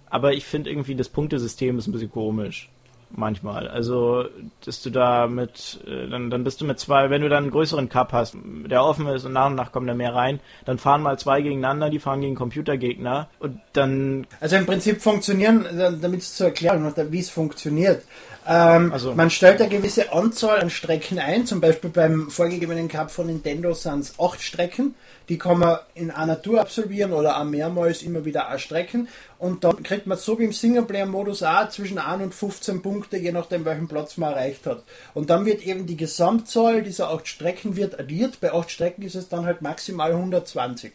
Aber 0.06 0.34
ich 0.34 0.46
finde 0.46 0.70
irgendwie 0.70 0.94
das 0.94 1.10
Punktesystem 1.10 1.80
ist 1.80 1.88
ein 1.88 1.94
bisschen 1.94 2.12
komisch 2.12 2.70
manchmal. 3.16 3.68
Also, 3.68 4.26
dass 4.66 4.82
du 4.82 4.90
da 4.90 5.28
mit, 5.28 5.80
äh, 5.88 6.10
dann, 6.10 6.30
dann 6.30 6.44
bist 6.44 6.62
du 6.62 6.66
mit 6.66 6.80
zwei, 6.80 7.10
wenn 7.10 7.22
du 7.22 7.30
dann 7.30 7.44
einen 7.44 7.52
größeren 7.52 7.90
Cup 7.90 8.12
hast, 8.12 8.36
der 8.44 8.84
offen 8.84 9.08
ist 9.08 9.26
und 9.26 9.34
nach 9.34 9.48
und 9.48 9.56
nach 9.56 9.72
kommen 9.72 9.88
da 9.88 9.94
mehr 9.94 10.14
rein, 10.14 10.40
dann 10.66 10.78
fahren 10.78 11.02
mal 11.02 11.18
zwei 11.20 11.42
gegeneinander, 11.42 11.90
die 11.90 12.00
fahren 12.00 12.22
gegen 12.22 12.36
Computergegner 12.36 13.30
und 13.40 13.60
dann. 13.74 14.28
Also 14.40 14.56
im 14.56 14.66
Prinzip 14.66 15.02
funktionieren, 15.02 15.66
damit 16.02 16.22
es 16.22 16.36
zur 16.36 16.48
Erklärung 16.48 16.84
noch, 16.84 16.94
wie 16.96 17.20
es 17.20 17.30
funktioniert. 17.30 18.04
Ähm, 18.46 18.92
also, 18.92 19.14
man 19.16 19.30
stellt 19.30 19.62
eine 19.62 19.70
gewisse 19.70 20.12
Anzahl 20.12 20.60
an 20.60 20.70
Strecken 20.70 21.20
ein, 21.20 21.46
zum 21.46 21.62
Beispiel 21.62 21.90
beim 21.90 22.30
vorgegebenen 22.30 22.88
Cup 22.88 23.12
von 23.12 23.28
Nintendo 23.28 23.74
sind 23.74 24.00
es 24.00 24.20
acht 24.20 24.42
Strecken 24.42 24.96
die 25.30 25.38
kann 25.38 25.60
man 25.60 25.78
in 25.96 26.12
einer 26.12 26.42
Tour 26.42 26.62
absolvieren 26.62 27.14
oder 27.14 27.40
auch 27.40 27.44
mehrmals 27.44 28.02
immer 28.02 28.26
wieder 28.26 28.54
auch 28.54 28.60
Strecken. 28.60 29.08
Und 29.44 29.66
dann 29.66 29.84
kriegt 29.84 30.08
man 30.08 30.18
so 30.18 30.40
wie 30.40 30.46
im 30.46 30.54
Singleplayer-Modus 30.54 31.44
auch 31.44 31.68
zwischen 31.68 31.98
1 32.00 32.24
und 32.24 32.34
15 32.34 32.82
Punkte, 32.82 33.18
je 33.18 33.34
nachdem 33.34 33.66
welchen 33.66 33.90
Platz 33.90 34.16
man 34.16 34.32
erreicht 34.32 34.66
hat. 34.66 34.84
Und 35.14 35.30
dann 35.30 35.46
wird 35.46 35.64
eben 35.64 35.86
die 35.86 35.98
Gesamtzahl 35.98 36.82
dieser 36.82 37.10
acht 37.10 37.28
Strecken 37.28 37.76
wird 37.76 38.00
addiert. 38.00 38.40
Bei 38.40 38.54
acht 38.54 38.72
Strecken 38.72 39.02
ist 39.02 39.16
es 39.16 39.28
dann 39.28 39.46
halt 39.46 39.62
maximal 39.62 40.14
120. 40.14 40.94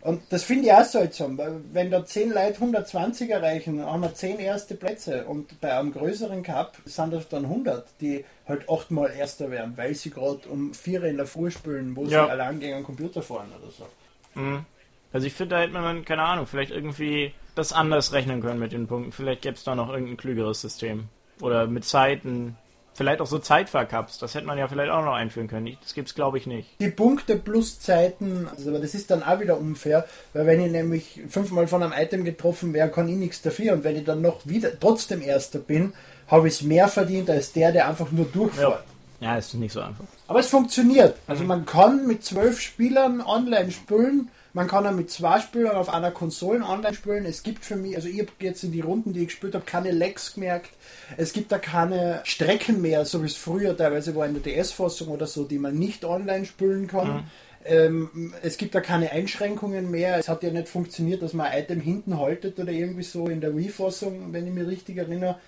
Und 0.00 0.20
das 0.30 0.42
finde 0.42 0.66
ich 0.66 0.72
auch 0.72 0.82
seltsam, 0.82 1.38
weil 1.38 1.60
wenn 1.72 1.92
da 1.92 2.04
10 2.04 2.30
Leute 2.30 2.54
120 2.54 3.30
erreichen, 3.30 3.86
haben 3.86 4.02
wir 4.02 4.14
10 4.14 4.40
erste 4.40 4.74
Plätze 4.74 5.26
und 5.26 5.60
bei 5.60 5.72
einem 5.72 5.92
größeren 5.92 6.42
Cup 6.42 6.76
sind 6.86 7.12
das 7.12 7.28
dann 7.28 7.44
100, 7.44 7.86
die 8.00 8.24
halt 8.48 8.68
achtmal 8.68 9.12
Erster 9.12 9.48
werden, 9.52 9.74
weil 9.76 9.94
sie 9.94 10.10
gerade 10.10 10.48
um 10.48 10.74
4 10.74 11.04
in 11.04 11.18
der 11.18 11.26
Früh 11.26 11.52
spielen, 11.52 11.94
wo 11.94 12.02
ja. 12.02 12.24
sie 12.24 12.30
allein 12.32 12.58
gegen 12.58 12.74
einen 12.74 12.84
Computer 12.84 13.22
fahren 13.22 13.52
oder 13.62 13.70
so. 13.70 13.86
Mhm. 14.34 14.64
Also 15.12 15.26
ich 15.26 15.34
finde, 15.34 15.54
da 15.54 15.62
hätte 15.62 15.72
man 15.72 15.82
dann, 15.84 16.04
keine 16.04 16.22
Ahnung, 16.22 16.46
vielleicht 16.46 16.72
irgendwie 16.72 17.32
das 17.54 17.72
anders 17.72 18.12
rechnen 18.12 18.40
können 18.40 18.60
mit 18.60 18.72
den 18.72 18.86
Punkten. 18.86 19.12
Vielleicht 19.12 19.42
gäbe 19.42 19.54
es 19.54 19.64
da 19.64 19.74
noch 19.74 19.88
irgendein 19.90 20.16
klügeres 20.16 20.60
System. 20.60 21.08
Oder 21.40 21.66
mit 21.66 21.84
Zeiten, 21.84 22.56
Vielleicht 23.00 23.20
auch 23.20 23.26
so 23.26 23.38
Zeitfahrcups, 23.38 24.18
das 24.18 24.34
hätte 24.34 24.46
man 24.46 24.58
ja 24.58 24.68
vielleicht 24.68 24.90
auch 24.90 25.02
noch 25.02 25.14
einführen 25.14 25.48
können. 25.48 25.74
Das 25.80 25.94
gibt 25.94 26.08
es, 26.08 26.14
glaube 26.14 26.36
ich, 26.36 26.46
nicht. 26.46 26.68
Die 26.80 26.90
Punkte 26.90 27.36
plus 27.36 27.80
Zeiten, 27.80 28.46
also 28.54 28.76
das 28.76 28.94
ist 28.94 29.10
dann 29.10 29.22
auch 29.22 29.40
wieder 29.40 29.58
unfair, 29.58 30.06
weil 30.34 30.44
wenn 30.44 30.60
ich 30.60 30.70
nämlich 30.70 31.20
fünfmal 31.28 31.66
von 31.66 31.82
einem 31.82 31.94
Item 31.94 32.24
getroffen 32.24 32.74
wäre, 32.74 32.90
kann 32.90 33.08
ich 33.08 33.16
nichts 33.16 33.40
dafür. 33.40 33.72
Und 33.72 33.84
wenn 33.84 33.96
ich 33.96 34.04
dann 34.04 34.20
noch 34.20 34.40
wieder 34.44 34.78
trotzdem 34.78 35.22
Erster 35.22 35.60
bin, 35.60 35.94
habe 36.26 36.48
ich 36.48 36.54
es 36.54 36.62
mehr 36.62 36.88
verdient 36.88 37.30
als 37.30 37.52
der, 37.52 37.72
der 37.72 37.88
einfach 37.88 38.10
nur 38.10 38.26
durchfährt. 38.26 38.84
Ja. 39.20 39.32
ja, 39.32 39.38
ist 39.38 39.54
nicht 39.54 39.72
so 39.72 39.80
einfach. 39.80 40.04
Aber 40.26 40.40
es 40.40 40.48
funktioniert. 40.48 41.16
Also 41.26 41.44
man 41.44 41.64
kann 41.64 42.06
mit 42.06 42.22
zwölf 42.22 42.60
Spielern 42.60 43.22
online 43.22 43.70
spielen 43.70 44.28
man 44.52 44.66
kann 44.66 44.86
auch 44.86 44.92
mit 44.92 45.10
zwei 45.10 45.40
Spielern 45.40 45.76
auf 45.76 45.88
einer 45.88 46.10
Konsole 46.10 46.64
online 46.64 46.94
spielen. 46.94 47.24
Es 47.24 47.42
gibt 47.42 47.64
für 47.64 47.76
mich, 47.76 47.94
also 47.96 48.08
ich 48.08 48.18
habe 48.20 48.30
jetzt 48.40 48.64
in 48.64 48.72
die 48.72 48.80
Runden, 48.80 49.12
die 49.12 49.20
ich 49.20 49.28
gespielt 49.28 49.54
habe, 49.54 49.64
keine 49.64 49.92
Lags 49.92 50.34
gemerkt. 50.34 50.70
Es 51.16 51.32
gibt 51.32 51.52
da 51.52 51.58
keine 51.58 52.20
Strecken 52.24 52.80
mehr, 52.80 53.04
so 53.04 53.22
wie 53.22 53.26
es 53.26 53.36
früher 53.36 53.76
teilweise 53.76 54.14
war 54.16 54.26
in 54.26 54.34
der 54.34 54.42
DS-Fassung 54.42 55.08
oder 55.08 55.26
so, 55.26 55.44
die 55.44 55.58
man 55.58 55.78
nicht 55.78 56.04
online 56.04 56.46
spielen 56.46 56.88
kann. 56.88 57.08
Mhm. 57.08 57.22
Ähm, 57.64 58.34
es 58.42 58.56
gibt 58.56 58.74
da 58.74 58.80
keine 58.80 59.12
Einschränkungen 59.12 59.90
mehr. 59.90 60.18
Es 60.18 60.28
hat 60.28 60.42
ja 60.42 60.50
nicht 60.50 60.68
funktioniert, 60.68 61.22
dass 61.22 61.34
man 61.34 61.46
ein 61.46 61.62
Item 61.62 61.80
hinten 61.80 62.18
haltet 62.18 62.58
oder 62.58 62.72
irgendwie 62.72 63.02
so 63.02 63.28
in 63.28 63.40
der 63.40 63.56
Wii-Fassung, 63.56 64.32
wenn 64.32 64.46
ich 64.46 64.52
mich 64.52 64.66
richtig 64.66 64.96
erinnere, 64.96 65.38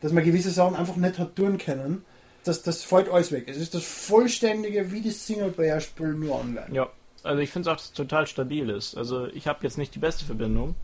dass 0.00 0.12
man 0.12 0.24
gewisse 0.24 0.50
Sachen 0.50 0.74
einfach 0.74 0.96
nicht 0.96 1.18
hat 1.18 1.36
tun 1.36 1.58
können. 1.58 2.04
Das, 2.44 2.62
das 2.62 2.82
fällt 2.82 3.08
alles 3.08 3.32
weg. 3.32 3.44
Es 3.48 3.58
ist 3.58 3.74
das 3.74 3.84
vollständige 3.84 4.90
wie 4.92 5.02
das 5.02 5.26
Singleplayer-Spiel 5.26 6.14
nur 6.14 6.40
online. 6.40 6.68
Ja, 6.72 6.90
also 7.24 7.40
ich 7.40 7.50
finde 7.50 7.68
es 7.68 7.72
auch, 7.72 7.76
dass 7.76 7.86
es 7.86 7.92
total 7.92 8.26
stabil 8.26 8.68
ist. 8.70 8.96
Also 8.96 9.26
ich 9.26 9.46
habe 9.46 9.60
jetzt 9.62 9.78
nicht 9.78 9.94
die 9.94 9.98
beste 9.98 10.24
Verbindung, 10.24 10.74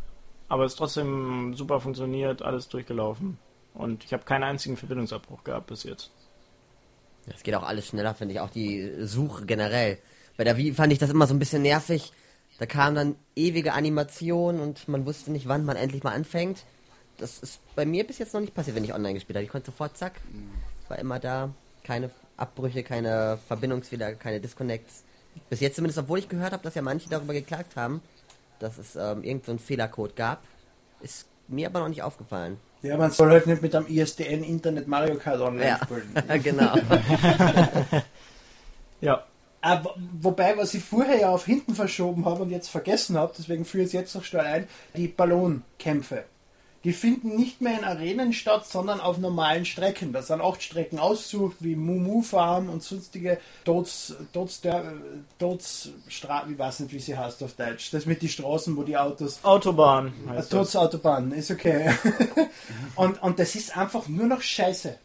aber 0.48 0.64
es 0.64 0.72
ist 0.72 0.78
trotzdem 0.78 1.54
super 1.54 1.80
funktioniert, 1.80 2.42
alles 2.42 2.68
durchgelaufen. 2.68 3.38
Und 3.74 4.04
ich 4.04 4.12
habe 4.12 4.24
keinen 4.24 4.44
einzigen 4.44 4.76
Verbindungsabbruch 4.76 5.44
gehabt 5.44 5.66
bis 5.66 5.82
jetzt. 5.84 6.10
Es 7.26 7.42
geht 7.42 7.54
auch 7.54 7.64
alles 7.64 7.88
schneller, 7.88 8.14
finde 8.14 8.34
ich, 8.34 8.40
auch 8.40 8.50
die 8.50 9.04
Suche 9.04 9.46
generell. 9.46 9.98
Bei 10.36 10.44
der 10.44 10.56
Wii 10.56 10.72
fand 10.72 10.92
ich 10.92 10.98
das 10.98 11.10
immer 11.10 11.26
so 11.26 11.34
ein 11.34 11.38
bisschen 11.38 11.62
nervig. 11.62 12.12
Da 12.58 12.66
kam 12.66 12.94
dann 12.94 13.16
ewige 13.34 13.74
Animation 13.74 14.60
und 14.60 14.88
man 14.88 15.04
wusste 15.04 15.30
nicht, 15.30 15.48
wann 15.48 15.64
man 15.64 15.76
endlich 15.76 16.04
mal 16.04 16.14
anfängt. 16.14 16.64
Das 17.18 17.38
ist 17.38 17.60
bei 17.74 17.84
mir 17.84 18.06
bis 18.06 18.18
jetzt 18.18 18.34
noch 18.34 18.40
nicht 18.40 18.54
passiert, 18.54 18.76
wenn 18.76 18.84
ich 18.84 18.94
online 18.94 19.14
gespielt 19.14 19.36
habe. 19.36 19.44
Ich 19.44 19.50
konnte 19.50 19.70
sofort 19.70 19.96
zack. 19.96 20.20
Ich 20.82 20.90
war 20.90 20.98
immer 20.98 21.18
da. 21.18 21.50
Keine 21.82 22.10
Abbrüche, 22.36 22.82
keine 22.82 23.38
Verbindungsfehler, 23.46 24.14
keine 24.14 24.40
Disconnects. 24.40 25.04
Bis 25.48 25.60
jetzt 25.60 25.76
zumindest, 25.76 25.98
obwohl 25.98 26.18
ich 26.18 26.28
gehört 26.28 26.52
habe, 26.52 26.62
dass 26.62 26.74
ja 26.74 26.82
manche 26.82 27.08
darüber 27.08 27.32
geklagt 27.32 27.76
haben, 27.76 28.02
dass 28.58 28.78
es 28.78 28.96
ähm, 28.96 29.22
irgendeinen 29.22 29.58
so 29.58 29.64
Fehlercode 29.64 30.16
gab, 30.16 30.42
ist 31.00 31.26
mir 31.48 31.68
aber 31.68 31.80
noch 31.80 31.88
nicht 31.88 32.02
aufgefallen. 32.02 32.58
Ja, 32.82 32.96
man 32.96 33.10
soll 33.10 33.30
halt 33.30 33.46
nicht 33.46 33.62
mit 33.62 33.74
einem 33.74 33.86
ISDN 33.86 34.44
Internet 34.44 34.86
Mario 34.86 35.16
Kart 35.16 35.40
online 35.40 35.66
ja. 35.66 35.80
spielen. 35.82 36.14
genau. 36.42 36.74
ja. 39.00 39.24
Aber, 39.60 39.90
äh, 39.90 40.00
wobei, 40.20 40.56
was 40.56 40.74
ich 40.74 40.84
vorher 40.84 41.18
ja 41.18 41.30
auf 41.30 41.46
hinten 41.46 41.74
verschoben 41.74 42.24
habe 42.24 42.42
und 42.42 42.50
jetzt 42.50 42.68
vergessen 42.68 43.16
habe, 43.16 43.32
deswegen 43.36 43.64
führe 43.64 43.82
ich 43.82 43.88
es 43.88 43.92
jetzt 43.92 44.14
noch 44.14 44.24
schnell 44.24 44.44
ein, 44.44 44.68
die 44.94 45.08
Ballonkämpfe 45.08 46.24
die 46.86 46.92
finden 46.92 47.34
nicht 47.34 47.60
mehr 47.60 47.80
in 47.80 47.84
Arenen 47.84 48.32
statt, 48.32 48.64
sondern 48.64 49.00
auf 49.00 49.18
normalen 49.18 49.64
Strecken. 49.64 50.12
Das 50.12 50.28
sind 50.28 50.40
acht 50.40 50.62
Strecken 50.62 51.00
ausgesucht, 51.00 51.56
wie 51.58 51.74
Mumu 51.74 52.22
Farm 52.22 52.68
und 52.68 52.80
sonstige 52.80 53.40
Tods, 53.64 54.14
Tods, 54.32 54.62
Tods 55.36 55.88
Straßen, 56.06 56.52
ich 56.52 56.56
weiß 56.56 56.80
nicht, 56.80 56.92
wie 56.92 57.00
sie 57.00 57.18
heißt 57.18 57.42
auf 57.42 57.54
Deutsch. 57.54 57.90
Das 57.90 58.06
mit 58.06 58.22
den 58.22 58.28
Straßen, 58.28 58.76
wo 58.76 58.84
die 58.84 58.96
Autos. 58.96 59.40
Autobahn. 59.42 60.12
Tods 60.48 60.76
Autobahn, 60.76 61.32
ist 61.32 61.50
okay. 61.50 61.92
und, 62.94 63.20
und 63.20 63.40
das 63.40 63.56
ist 63.56 63.76
einfach 63.76 64.06
nur 64.06 64.28
noch 64.28 64.40
Scheiße. 64.40 64.96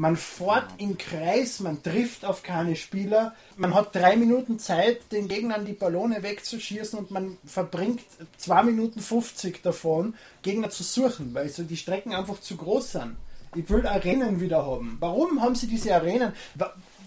Man 0.00 0.16
fährt 0.16 0.64
im 0.78 0.96
Kreis, 0.96 1.60
man 1.60 1.82
trifft 1.82 2.24
auf 2.24 2.42
keine 2.42 2.74
Spieler. 2.74 3.34
Man 3.58 3.74
hat 3.74 3.94
drei 3.94 4.16
Minuten 4.16 4.58
Zeit, 4.58 5.12
den 5.12 5.28
Gegnern 5.28 5.66
die 5.66 5.74
Ballone 5.74 6.22
wegzuschießen 6.22 6.98
und 6.98 7.10
man 7.10 7.36
verbringt 7.44 8.00
zwei 8.38 8.62
Minuten 8.62 9.00
50 9.00 9.60
davon, 9.60 10.14
Gegner 10.40 10.70
zu 10.70 10.84
suchen, 10.84 11.34
weil 11.34 11.50
so 11.50 11.64
die 11.64 11.76
Strecken 11.76 12.14
einfach 12.14 12.40
zu 12.40 12.56
groß 12.56 12.92
sind. 12.92 13.16
Ich 13.54 13.68
will 13.68 13.86
Arenen 13.86 14.40
wieder 14.40 14.64
haben. 14.64 14.96
Warum 15.00 15.42
haben 15.42 15.54
sie 15.54 15.66
diese 15.66 15.94
Arenen? 15.94 16.32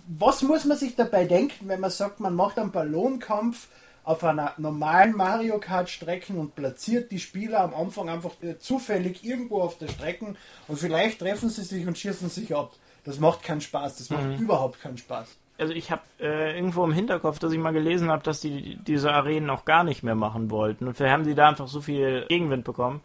Was 0.08 0.44
muss 0.44 0.64
man 0.66 0.78
sich 0.78 0.96
dabei 0.96 1.26
denken, 1.26 1.68
wenn 1.70 1.80
man 1.80 1.90
sagt, 1.90 2.20
man 2.20 2.36
macht 2.36 2.60
einen 2.60 2.72
Ballonkampf 2.72 3.70
auf 4.04 4.24
einer 4.24 4.54
normalen 4.58 5.16
Mario 5.16 5.58
Kart 5.60 5.90
Strecke 5.90 6.34
und 6.34 6.54
platziert 6.54 7.12
die 7.12 7.20
Spieler 7.20 7.62
am 7.62 7.74
Anfang 7.74 8.10
einfach 8.10 8.34
zufällig 8.60 9.24
irgendwo 9.24 9.62
auf 9.62 9.80
der 9.80 9.88
Strecke 9.88 10.36
und 10.68 10.78
vielleicht 10.78 11.18
treffen 11.18 11.50
sie 11.50 11.64
sich 11.64 11.88
und 11.88 11.98
schießen 11.98 12.30
sich 12.30 12.56
ab. 12.56 12.74
Das 13.04 13.20
macht 13.20 13.44
keinen 13.44 13.62
Spaß, 13.62 13.98
das 13.98 14.10
macht 14.10 14.26
mhm. 14.26 14.36
überhaupt 14.36 14.80
keinen 14.82 14.98
Spaß. 14.98 15.38
Also 15.58 15.74
ich 15.74 15.92
habe 15.92 16.02
äh, 16.20 16.56
irgendwo 16.56 16.84
im 16.84 16.94
Hinterkopf, 16.94 17.40
dass 17.40 17.52
ich 17.52 17.60
mal 17.60 17.74
gelesen 17.74 18.10
habe, 18.10 18.24
dass 18.24 18.42
die 18.42 18.78
diese 18.78 19.12
Arenen 19.12 19.50
auch 19.50 19.66
gar 19.66 19.84
nicht 19.84 20.04
mehr 20.04 20.16
machen 20.16 20.50
wollten. 20.50 20.88
Und 20.88 20.96
vielleicht 20.96 21.14
haben 21.14 21.26
sie 21.26 21.36
da 21.36 21.50
einfach 21.50 21.68
so 21.68 21.82
viel 21.82 22.26
Gegenwind 22.28 22.64
bekommen, 22.64 23.02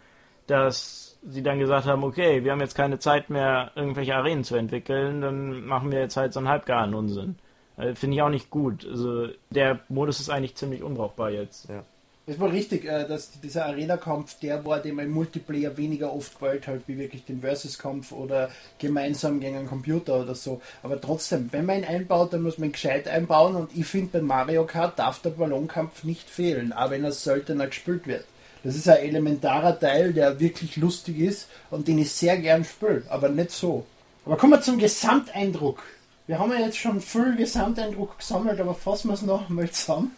dass 0.47 1.19
sie 1.27 1.43
dann 1.43 1.59
gesagt 1.59 1.87
haben, 1.87 2.05
okay, 2.05 2.45
wir 2.45 2.53
haben 2.53 2.61
jetzt 2.61 2.75
keine 2.75 2.99
Zeit 2.99 3.29
mehr, 3.29 3.73
irgendwelche 3.75 4.15
Arenen 4.15 4.45
zu 4.45 4.57
entwickeln, 4.57 5.21
dann 5.21 5.67
machen 5.67 5.91
wir 5.91 6.01
jetzt 6.01 6.17
halt 6.17 6.33
so 6.33 6.41
einen 6.41 6.49
halbgaren 6.49 6.95
Unsinn. 6.95 7.37
Äh, 7.77 7.95
Finde 7.95 8.17
ich 8.17 8.23
auch 8.23 8.31
nicht 8.31 8.51
gut. 8.51 8.87
Also 8.87 9.29
der 9.51 9.81
Modus 9.89 10.21
ist 10.21 10.31
eigentlich 10.31 10.57
ziemlich 10.57 10.83
unbrauchbar 10.83 11.31
jetzt. 11.31 11.69
Ja. 11.69 11.85
Es 12.31 12.39
war 12.39 12.53
richtig, 12.53 12.85
äh, 12.85 13.09
dass 13.09 13.31
dieser 13.41 13.65
Arena-Kampf 13.65 14.39
der 14.41 14.63
war, 14.67 14.81
den 14.81 14.97
man 14.97 15.07
im 15.07 15.13
Multiplayer 15.13 15.79
weniger 15.79 16.13
oft 16.13 16.39
gewählt 16.39 16.67
hat, 16.67 16.83
wie 16.87 16.99
wirklich 16.99 17.25
den 17.25 17.41
Versus-Kampf 17.41 18.13
oder 18.13 18.51
gemeinsam 18.79 19.41
gegen 19.41 19.57
einen 19.57 19.67
Computer 19.67 20.21
oder 20.21 20.35
so. 20.35 20.61
Aber 20.83 21.01
trotzdem, 21.01 21.49
wenn 21.53 21.65
man 21.65 21.79
ihn 21.79 21.85
einbaut, 21.87 22.35
dann 22.35 22.43
muss 22.43 22.59
man 22.59 22.69
ihn 22.69 22.73
gescheit 22.73 23.09
einbauen 23.09 23.57
und 23.57 23.71
ich 23.75 23.87
finde, 23.87 24.19
bei 24.19 24.21
Mario 24.21 24.67
Kart 24.67 24.99
darf 24.99 25.23
der 25.23 25.31
Ballonkampf 25.31 26.05
nicht 26.05 26.29
fehlen, 26.29 26.75
auch 26.75 26.91
wenn 26.91 27.03
er 27.03 27.13
seltener 27.13 27.69
gespielt 27.69 28.07
wird. 28.07 28.27
Das 28.63 28.77
ist 28.77 28.89
ein 28.91 28.99
elementarer 28.99 29.81
Teil, 29.81 30.13
der 30.13 30.39
wirklich 30.39 30.77
lustig 30.77 31.21
ist 31.21 31.49
und 31.71 31.89
den 31.89 31.97
ich 31.97 32.13
sehr 32.13 32.37
gern 32.37 32.63
spiele, 32.63 33.05
aber 33.09 33.31
nicht 33.31 33.53
so. 33.53 33.87
Aber 34.27 34.37
kommen 34.37 34.53
wir 34.53 34.61
zum 34.61 34.77
Gesamteindruck. 34.77 35.83
Wir 36.27 36.39
haben 36.39 36.53
ja 36.53 36.59
jetzt 36.59 36.77
schon 36.77 37.01
viel 37.01 37.37
Gesamteindruck 37.37 38.19
gesammelt, 38.19 38.61
aber 38.61 38.75
fassen 38.75 39.09
wir 39.09 39.15
es 39.15 39.23
noch 39.23 39.49
einmal 39.49 39.71
zusammen. 39.71 40.15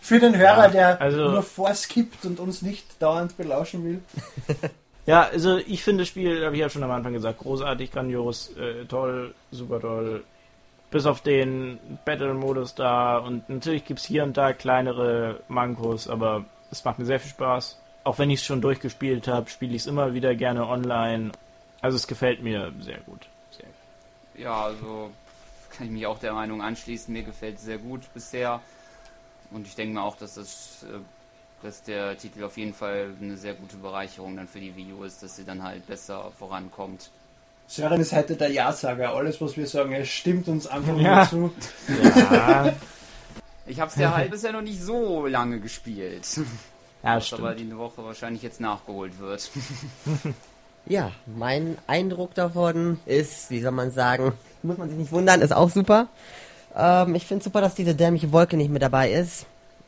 Für 0.00 0.18
den 0.18 0.36
Hörer, 0.36 0.66
ja, 0.66 0.68
der 0.68 1.00
also 1.00 1.30
nur 1.30 1.42
vorskippt 1.42 2.24
und 2.24 2.40
uns 2.40 2.62
nicht 2.62 3.00
dauernd 3.00 3.36
belauschen 3.36 3.84
will. 3.84 4.02
Ja, 5.06 5.24
also 5.24 5.58
ich 5.58 5.84
finde 5.84 6.02
das 6.02 6.08
Spiel, 6.08 6.44
habe 6.44 6.54
ich 6.54 6.60
ja 6.60 6.70
schon 6.70 6.82
am 6.82 6.90
Anfang 6.90 7.12
gesagt, 7.12 7.40
großartig, 7.40 7.92
grandios, 7.92 8.56
äh, 8.56 8.86
toll, 8.86 9.34
super 9.50 9.80
toll. 9.80 10.24
Bis 10.90 11.06
auf 11.06 11.20
den 11.20 11.78
Battle-Modus 12.04 12.74
da 12.74 13.18
und 13.18 13.48
natürlich 13.50 13.84
gibt 13.84 14.00
es 14.00 14.06
hier 14.06 14.22
und 14.22 14.36
da 14.36 14.52
kleinere 14.52 15.40
Mankos, 15.48 16.08
aber 16.08 16.46
es 16.70 16.84
macht 16.84 16.98
mir 16.98 17.04
sehr 17.04 17.20
viel 17.20 17.30
Spaß. 17.30 17.80
Auch 18.04 18.18
wenn 18.18 18.30
ich 18.30 18.40
es 18.40 18.46
schon 18.46 18.60
durchgespielt 18.60 19.28
habe, 19.28 19.50
spiele 19.50 19.74
ich 19.74 19.82
es 19.82 19.86
immer 19.86 20.14
wieder 20.14 20.34
gerne 20.34 20.66
online. 20.66 21.32
Also 21.80 21.96
es 21.96 22.06
gefällt 22.06 22.42
mir 22.42 22.72
sehr 22.80 22.98
gut. 22.98 23.28
Sehr. 23.50 24.42
Ja, 24.42 24.64
also 24.64 25.10
kann 25.76 25.86
ich 25.86 25.92
mich 25.92 26.06
auch 26.06 26.18
der 26.18 26.32
Meinung 26.32 26.62
anschließen. 26.62 27.12
Mir 27.12 27.24
gefällt 27.24 27.56
es 27.56 27.64
sehr 27.64 27.78
gut 27.78 28.02
bisher. 28.14 28.60
Und 29.54 29.66
ich 29.66 29.74
denke 29.76 29.94
mir 29.94 30.02
auch, 30.02 30.16
dass 30.16 30.34
das 30.34 30.84
äh, 30.84 30.98
dass 31.64 31.82
der 31.82 32.16
Titel 32.18 32.44
auf 32.44 32.56
jeden 32.58 32.74
Fall 32.74 33.08
eine 33.20 33.36
sehr 33.36 33.54
gute 33.54 33.76
Bereicherung 33.76 34.36
dann 34.36 34.46
für 34.46 34.60
die 34.60 34.76
Wii 34.76 34.92
U 34.92 35.04
ist, 35.04 35.22
dass 35.22 35.36
sie 35.36 35.44
dann 35.44 35.62
halt 35.62 35.86
besser 35.86 36.30
vorankommt. 36.38 37.10
Sören 37.66 38.00
ist 38.00 38.12
heute 38.12 38.36
der 38.36 38.50
Ja-Sager. 38.50 39.14
Alles, 39.14 39.40
was 39.40 39.56
wir 39.56 39.66
sagen, 39.66 39.92
es 39.94 40.10
stimmt 40.10 40.46
uns 40.48 40.66
einfach 40.66 40.96
ja. 40.98 41.28
nur 41.32 41.50
zu. 41.50 41.54
Ja. 42.30 42.74
ich 43.66 43.80
habe 43.80 43.90
es 43.90 43.96
ja 43.96 44.14
halt 44.14 44.30
bisher 44.30 44.52
noch 44.52 44.60
nicht 44.60 44.82
so 44.82 45.26
lange 45.26 45.58
gespielt. 45.58 46.26
Ja, 47.02 47.16
was 47.16 47.32
aber 47.32 47.54
die 47.54 47.76
Woche 47.76 48.04
wahrscheinlich 48.04 48.42
jetzt 48.42 48.60
nachgeholt 48.60 49.18
wird. 49.18 49.50
ja, 50.86 51.12
mein 51.26 51.78
Eindruck 51.86 52.34
davon 52.34 53.00
ist, 53.06 53.50
wie 53.50 53.60
soll 53.60 53.72
man 53.72 53.90
sagen, 53.90 54.32
muss 54.62 54.76
man 54.76 54.90
sich 54.90 54.98
nicht 54.98 55.12
wundern, 55.12 55.40
ist 55.40 55.54
auch 55.54 55.70
super. 55.70 56.08
Ähm, 56.76 57.14
ich 57.14 57.26
finde 57.26 57.44
super, 57.44 57.60
dass 57.60 57.74
diese 57.74 57.94
dämliche 57.94 58.32
Wolke 58.32 58.56
nicht 58.56 58.70
mit 58.70 58.82
dabei 58.82 59.12
ist. 59.12 59.46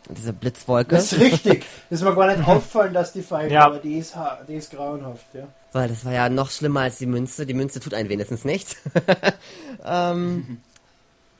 Diese 0.08 0.32
Blitzwolke. 0.32 0.94
Das 0.94 1.12
ist 1.12 1.20
richtig. 1.20 1.64
Das 1.90 2.00
ist 2.00 2.04
mir 2.04 2.14
gar 2.14 2.34
nicht 2.34 2.46
auffallen, 2.46 2.94
dass 2.94 3.12
die 3.12 3.22
fallen, 3.22 3.50
ja. 3.50 3.64
aber 3.64 3.78
die 3.78 3.98
ist, 3.98 4.16
die 4.48 4.54
ist 4.54 4.70
grauenhaft, 4.70 5.26
ja. 5.34 5.46
Weil 5.72 5.88
das 5.88 6.04
war 6.04 6.12
ja 6.12 6.28
noch 6.28 6.50
schlimmer 6.50 6.80
als 6.80 6.98
die 6.98 7.06
Münze. 7.06 7.46
Die 7.46 7.54
Münze 7.54 7.80
tut 7.80 7.94
einen 7.94 8.08
wenigstens 8.08 8.44
nichts. 8.44 8.76
ähm, 9.84 10.60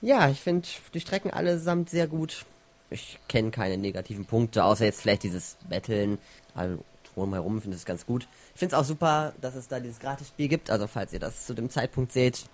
ja, 0.01 0.29
ich 0.29 0.41
finde 0.41 0.69
die 0.95 1.01
Strecken 1.01 1.31
allesamt 1.31 1.91
sehr 1.91 2.07
gut. 2.07 2.45
Ich 2.91 3.19
kenne 3.29 3.51
keine 3.51 3.77
negativen 3.77 4.25
Punkte, 4.25 4.65
außer 4.65 4.85
jetzt 4.85 5.01
vielleicht 5.01 5.23
dieses 5.23 5.57
Betteln. 5.69 6.19
Also 6.55 6.79
drumherum 7.15 7.61
finde 7.61 7.77
ich 7.77 7.83
es 7.83 7.87
ganz 7.87 8.07
gut. 8.07 8.29
Ich 8.55 8.61
finde 8.61 8.75
es 8.75 8.81
auch 8.81 8.85
super, 8.85 9.33
dass 9.41 9.55
es 9.55 9.69
da 9.69 9.81
dieses 9.81 9.99
Gratisspiel 9.99 10.49
gibt. 10.49 10.71
Also 10.71 10.87
falls 10.87 11.13
ihr 11.13 11.21
das 11.21 11.47
zu 11.47 11.55
dem 11.55 11.71
Zeitpunkt 11.71 12.13
seht, 12.13 12.45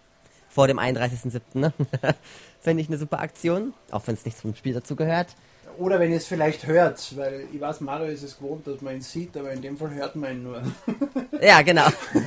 vor 0.49 0.67
dem 0.67 0.79
31.07. 0.79 1.73
Finde 2.63 2.81
ich 2.81 2.89
eine 2.89 2.97
super 2.97 3.19
Aktion, 3.19 3.75
auch 3.91 4.07
wenn 4.07 4.15
es 4.15 4.25
nicht 4.25 4.39
zum 4.39 4.55
Spiel 4.55 4.73
dazu 4.73 4.95
gehört. 4.95 5.35
Oder 5.79 5.99
wenn 5.99 6.13
ihr 6.13 6.19
es 6.19 6.27
vielleicht 6.27 6.67
hört, 6.67 7.17
weil 7.17 7.47
ich 7.53 7.61
weiß, 7.61 7.81
Mario 7.81 8.07
ist 8.07 8.23
es 8.23 8.39
gewohnt, 8.39 8.67
dass 8.69 8.81
man 8.83 8.95
ihn 8.95 9.01
sieht, 9.01 9.37
aber 9.37 9.51
in 9.53 9.63
dem 9.63 9.77
Fall 9.77 9.93
hört 9.95 10.15
man 10.15 10.33
ihn 10.33 10.43
nur. 10.45 10.63
ja, 11.41 11.63
genau. 11.63 11.87
das 12.13 12.23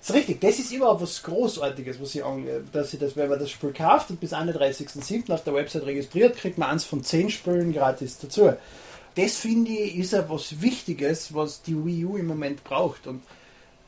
ist 0.08 0.14
richtig, 0.14 0.40
das 0.40 0.58
ist 0.58 0.72
überhaupt 0.72 1.02
was 1.02 1.22
Großartiges, 1.22 2.00
was 2.00 2.14
ich 2.16 2.24
dass 2.72 2.92
ich 2.92 2.98
das, 2.98 3.16
wenn 3.16 3.28
man 3.28 3.38
das 3.38 3.50
Spiel 3.50 3.72
kauft 3.72 4.10
und 4.10 4.18
bis 4.18 4.32
31.07. 4.32 5.32
auf 5.32 5.44
der 5.44 5.54
Website 5.54 5.84
registriert, 5.84 6.36
kriegt 6.36 6.58
man 6.58 6.70
eins 6.70 6.84
von 6.84 7.04
zehn 7.04 7.30
Spielen 7.30 7.72
gratis 7.72 8.18
dazu. 8.18 8.54
Das 9.14 9.36
finde 9.36 9.70
ich 9.70 9.98
ist 9.98 10.14
ja 10.14 10.28
was 10.28 10.60
Wichtiges, 10.62 11.32
was 11.32 11.62
die 11.62 11.76
Wii 11.76 12.04
U 12.06 12.16
im 12.16 12.26
Moment 12.26 12.64
braucht. 12.64 13.06
Und 13.06 13.22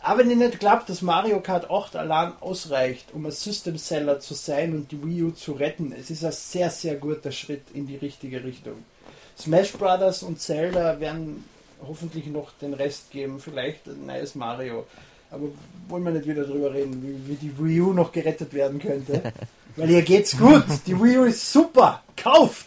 auch 0.04 0.18
wenn 0.18 0.30
ich 0.30 0.36
nicht 0.36 0.58
glaube, 0.58 0.82
dass 0.86 1.02
Mario 1.02 1.40
Kart 1.40 1.70
8 1.70 1.96
allein 1.96 2.32
ausreicht, 2.40 3.06
um 3.12 3.24
ein 3.26 3.32
System 3.32 3.76
Seller 3.78 4.20
zu 4.20 4.34
sein 4.34 4.72
und 4.74 4.90
die 4.90 5.02
Wii 5.02 5.22
U 5.24 5.30
zu 5.30 5.52
retten, 5.52 5.94
es 5.98 6.10
ist 6.10 6.24
ein 6.24 6.32
sehr, 6.32 6.70
sehr 6.70 6.96
guter 6.96 7.30
Schritt 7.30 7.62
in 7.72 7.86
die 7.86 7.96
richtige 7.96 8.42
Richtung. 8.42 8.84
Smash 9.38 9.72
Brothers 9.72 10.22
und 10.22 10.40
Zelda 10.40 10.98
werden 11.00 11.44
hoffentlich 11.86 12.26
noch 12.26 12.52
den 12.60 12.74
Rest 12.74 13.10
geben, 13.10 13.40
vielleicht 13.40 13.86
ein 13.86 14.06
neues 14.06 14.34
Mario. 14.34 14.86
Aber 15.30 15.46
wollen 15.88 16.04
wir 16.04 16.12
nicht 16.12 16.26
wieder 16.26 16.44
drüber 16.44 16.74
reden, 16.74 17.02
wie, 17.02 17.32
wie 17.32 17.36
die 17.36 17.58
Wii 17.58 17.80
U 17.80 17.92
noch 17.92 18.12
gerettet 18.12 18.52
werden 18.52 18.78
könnte. 18.78 19.32
Weil 19.76 19.90
ihr 19.90 20.02
geht's 20.02 20.36
gut. 20.36 20.64
Die 20.86 21.00
Wii 21.00 21.18
U 21.18 21.24
ist 21.24 21.52
super. 21.52 22.02
Kauft! 22.16 22.66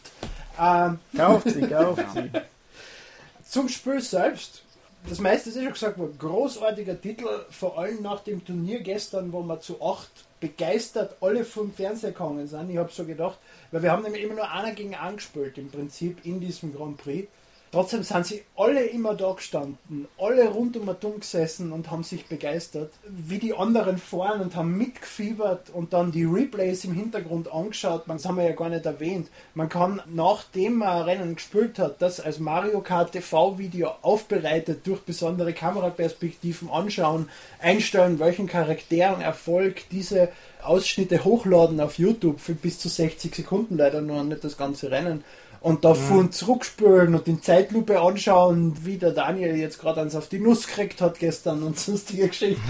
Ähm, 0.60 1.00
kauft 1.16 1.50
sie, 1.50 1.62
kauft 1.62 2.06
sie. 2.14 2.32
Zum 3.50 3.70
Spiel 3.70 4.02
selbst 4.02 4.64
das 5.10 5.20
meiste 5.20 5.50
ist 5.50 5.56
ja 5.56 5.64
schon 5.64 5.74
gesagt 5.74 5.98
worden. 5.98 6.16
Großartiger 6.18 7.00
Titel, 7.00 7.28
vor 7.50 7.78
allem 7.78 8.02
nach 8.02 8.22
dem 8.22 8.44
Turnier 8.44 8.82
gestern, 8.82 9.32
wo 9.32 9.42
wir 9.44 9.60
zu 9.60 9.82
acht 9.82 10.10
begeistert 10.40 11.16
alle 11.22 11.46
vom 11.46 11.72
Fernseher 11.72 12.12
gegangen 12.12 12.48
sind. 12.48 12.70
Ich 12.70 12.78
habe 12.78 12.92
so 12.92 13.06
gedacht, 13.06 13.38
weil 13.72 13.84
wir 13.84 13.92
haben 13.92 14.04
nämlich 14.04 14.24
immer 14.24 14.36
nur 14.36 14.52
einer 14.52 14.74
gegen 14.74 14.96
angespielt 14.96 15.58
im 15.58 15.70
Prinzip 15.70 16.26
in 16.26 16.40
diesem 16.40 16.74
Grand 16.74 16.98
Prix. 16.98 17.28
Trotzdem 17.76 18.04
sind 18.04 18.26
sie 18.26 18.42
alle 18.56 18.86
immer 18.86 19.16
da 19.16 19.34
gestanden, 19.34 20.08
alle 20.18 20.48
rund 20.48 20.78
um 20.78 20.90
dumm 20.98 21.20
gesessen 21.20 21.74
und 21.74 21.92
haben 21.92 22.04
sich 22.04 22.26
begeistert, 22.26 22.94
wie 23.06 23.38
die 23.38 23.54
anderen 23.54 23.98
fahren 23.98 24.40
und 24.40 24.56
haben 24.56 24.78
mitgefiebert 24.78 25.72
und 25.72 25.92
dann 25.92 26.14
die 26.14 26.24
Replays 26.24 26.86
im 26.86 26.94
Hintergrund 26.94 27.52
angeschaut. 27.52 28.04
Das 28.08 28.26
haben 28.26 28.38
wir 28.38 28.46
ja 28.46 28.54
gar 28.54 28.70
nicht 28.70 28.86
erwähnt. 28.86 29.28
Man 29.56 29.68
kann, 29.68 30.02
nachdem 30.06 30.76
man 30.76 31.02
Rennen 31.02 31.36
gespielt 31.36 31.78
hat, 31.78 32.02
das 32.02 32.22
als 32.22 32.40
Mario 32.40 32.80
Kart 32.80 33.12
TV-Video 33.12 33.92
aufbereitet 34.04 34.88
durch 34.88 35.02
besondere 35.02 35.52
Kameraperspektiven 35.52 36.70
anschauen, 36.70 37.28
einstellen, 37.60 38.20
welchen 38.20 38.48
Charakteren 38.48 39.20
Erfolg 39.20 39.90
diese 39.92 40.30
Ausschnitte 40.64 41.26
hochladen 41.26 41.82
auf 41.82 42.00
YouTube 42.00 42.40
für 42.40 42.56
bis 42.56 42.80
zu 42.80 42.88
60 42.88 43.36
Sekunden, 43.36 43.78
leider 43.78 44.00
noch 44.00 44.24
nicht 44.24 44.46
das 44.46 44.58
ganze 44.58 44.92
Rennen 44.92 45.26
und 45.66 45.84
da 45.84 45.96
mhm. 45.96 46.32
zurückspülen 46.32 47.16
und 47.16 47.28
in 47.28 47.42
Zeitlupe 47.42 48.00
anschauen, 48.00 48.86
wie 48.86 49.00
der 49.00 49.14
Daniel 49.14 49.56
jetzt 49.56 49.80
gerade 49.80 50.02
eins 50.02 50.16
auf 50.16 50.30
die 50.30 50.38
Nuss 50.38 50.68
gekriegt 50.68 51.02
hat 51.02 51.18
gestern 51.18 51.64
und 51.64 51.80
sonstige 51.80 52.28
Geschichten. 52.28 52.62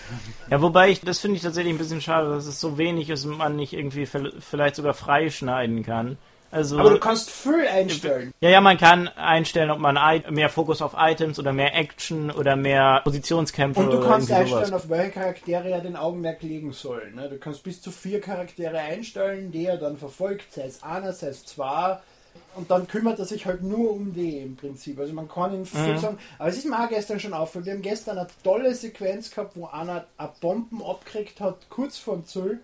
ja, 0.50 0.60
wobei 0.60 0.90
ich, 0.90 1.00
das 1.02 1.20
finde 1.20 1.36
ich 1.36 1.44
tatsächlich 1.44 1.72
ein 1.72 1.78
bisschen 1.78 2.00
schade, 2.00 2.30
dass 2.30 2.46
es 2.46 2.60
so 2.60 2.78
wenig 2.78 3.10
ist 3.10 3.24
und 3.26 3.38
man 3.38 3.54
nicht 3.54 3.72
irgendwie 3.72 4.06
vielleicht 4.06 4.74
sogar 4.74 4.92
freischneiden 4.92 5.84
kann. 5.84 6.18
Also, 6.50 6.80
Aber 6.80 6.90
du 6.90 6.98
kannst 6.98 7.30
viel 7.30 7.64
einstellen. 7.66 8.34
Ja, 8.40 8.50
ja, 8.50 8.60
man 8.60 8.76
kann 8.76 9.06
einstellen, 9.06 9.70
ob 9.70 9.78
man 9.78 9.96
mehr 10.30 10.48
Fokus 10.48 10.82
auf 10.82 10.94
Items 10.98 11.38
oder 11.38 11.52
mehr 11.52 11.76
Action 11.76 12.32
oder 12.32 12.56
mehr 12.56 13.02
Positionskämpfe 13.04 13.80
Und 13.80 13.90
du 13.92 14.00
kannst 14.00 14.32
einstellen, 14.32 14.66
sowas. 14.66 14.82
auf 14.82 14.90
welche 14.90 15.12
Charaktere 15.12 15.70
er 15.70 15.80
den 15.80 15.94
Augenmerk 15.94 16.42
legen 16.42 16.72
soll. 16.72 17.12
Ne? 17.14 17.28
Du 17.28 17.38
kannst 17.38 17.62
bis 17.62 17.80
zu 17.80 17.92
vier 17.92 18.20
Charaktere 18.20 18.78
einstellen, 18.78 19.52
die 19.52 19.64
er 19.64 19.76
dann 19.76 19.96
verfolgt, 19.96 20.52
sei 20.52 20.64
es 20.64 20.82
einer, 20.82 21.12
sei 21.12 21.28
es 21.28 21.46
zwei 21.46 22.00
und 22.54 22.70
dann 22.70 22.86
kümmert 22.86 23.18
er 23.18 23.24
sich 23.24 23.46
halt 23.46 23.62
nur 23.62 23.92
um 23.92 24.12
die 24.12 24.38
im 24.38 24.56
Prinzip. 24.56 24.98
Also 24.98 25.12
man 25.12 25.28
kann 25.28 25.54
ihn 25.54 25.60
mhm. 25.60 25.98
sagen, 25.98 26.18
aber 26.38 26.48
es 26.48 26.58
ist 26.58 26.66
mir 26.66 26.78
auch 26.78 26.88
gestern 26.88 27.20
schon 27.20 27.34
aufgefallen, 27.34 27.66
wir 27.66 27.72
haben 27.74 27.82
gestern 27.82 28.18
eine 28.18 28.28
tolle 28.42 28.74
Sequenz 28.74 29.30
gehabt, 29.30 29.56
wo 29.56 29.66
einer 29.66 30.06
eine 30.16 30.30
Bomben 30.40 30.82
abgekriegt 30.82 31.40
hat, 31.40 31.68
kurz 31.68 31.98
vor 31.98 32.24
Zoll. 32.24 32.60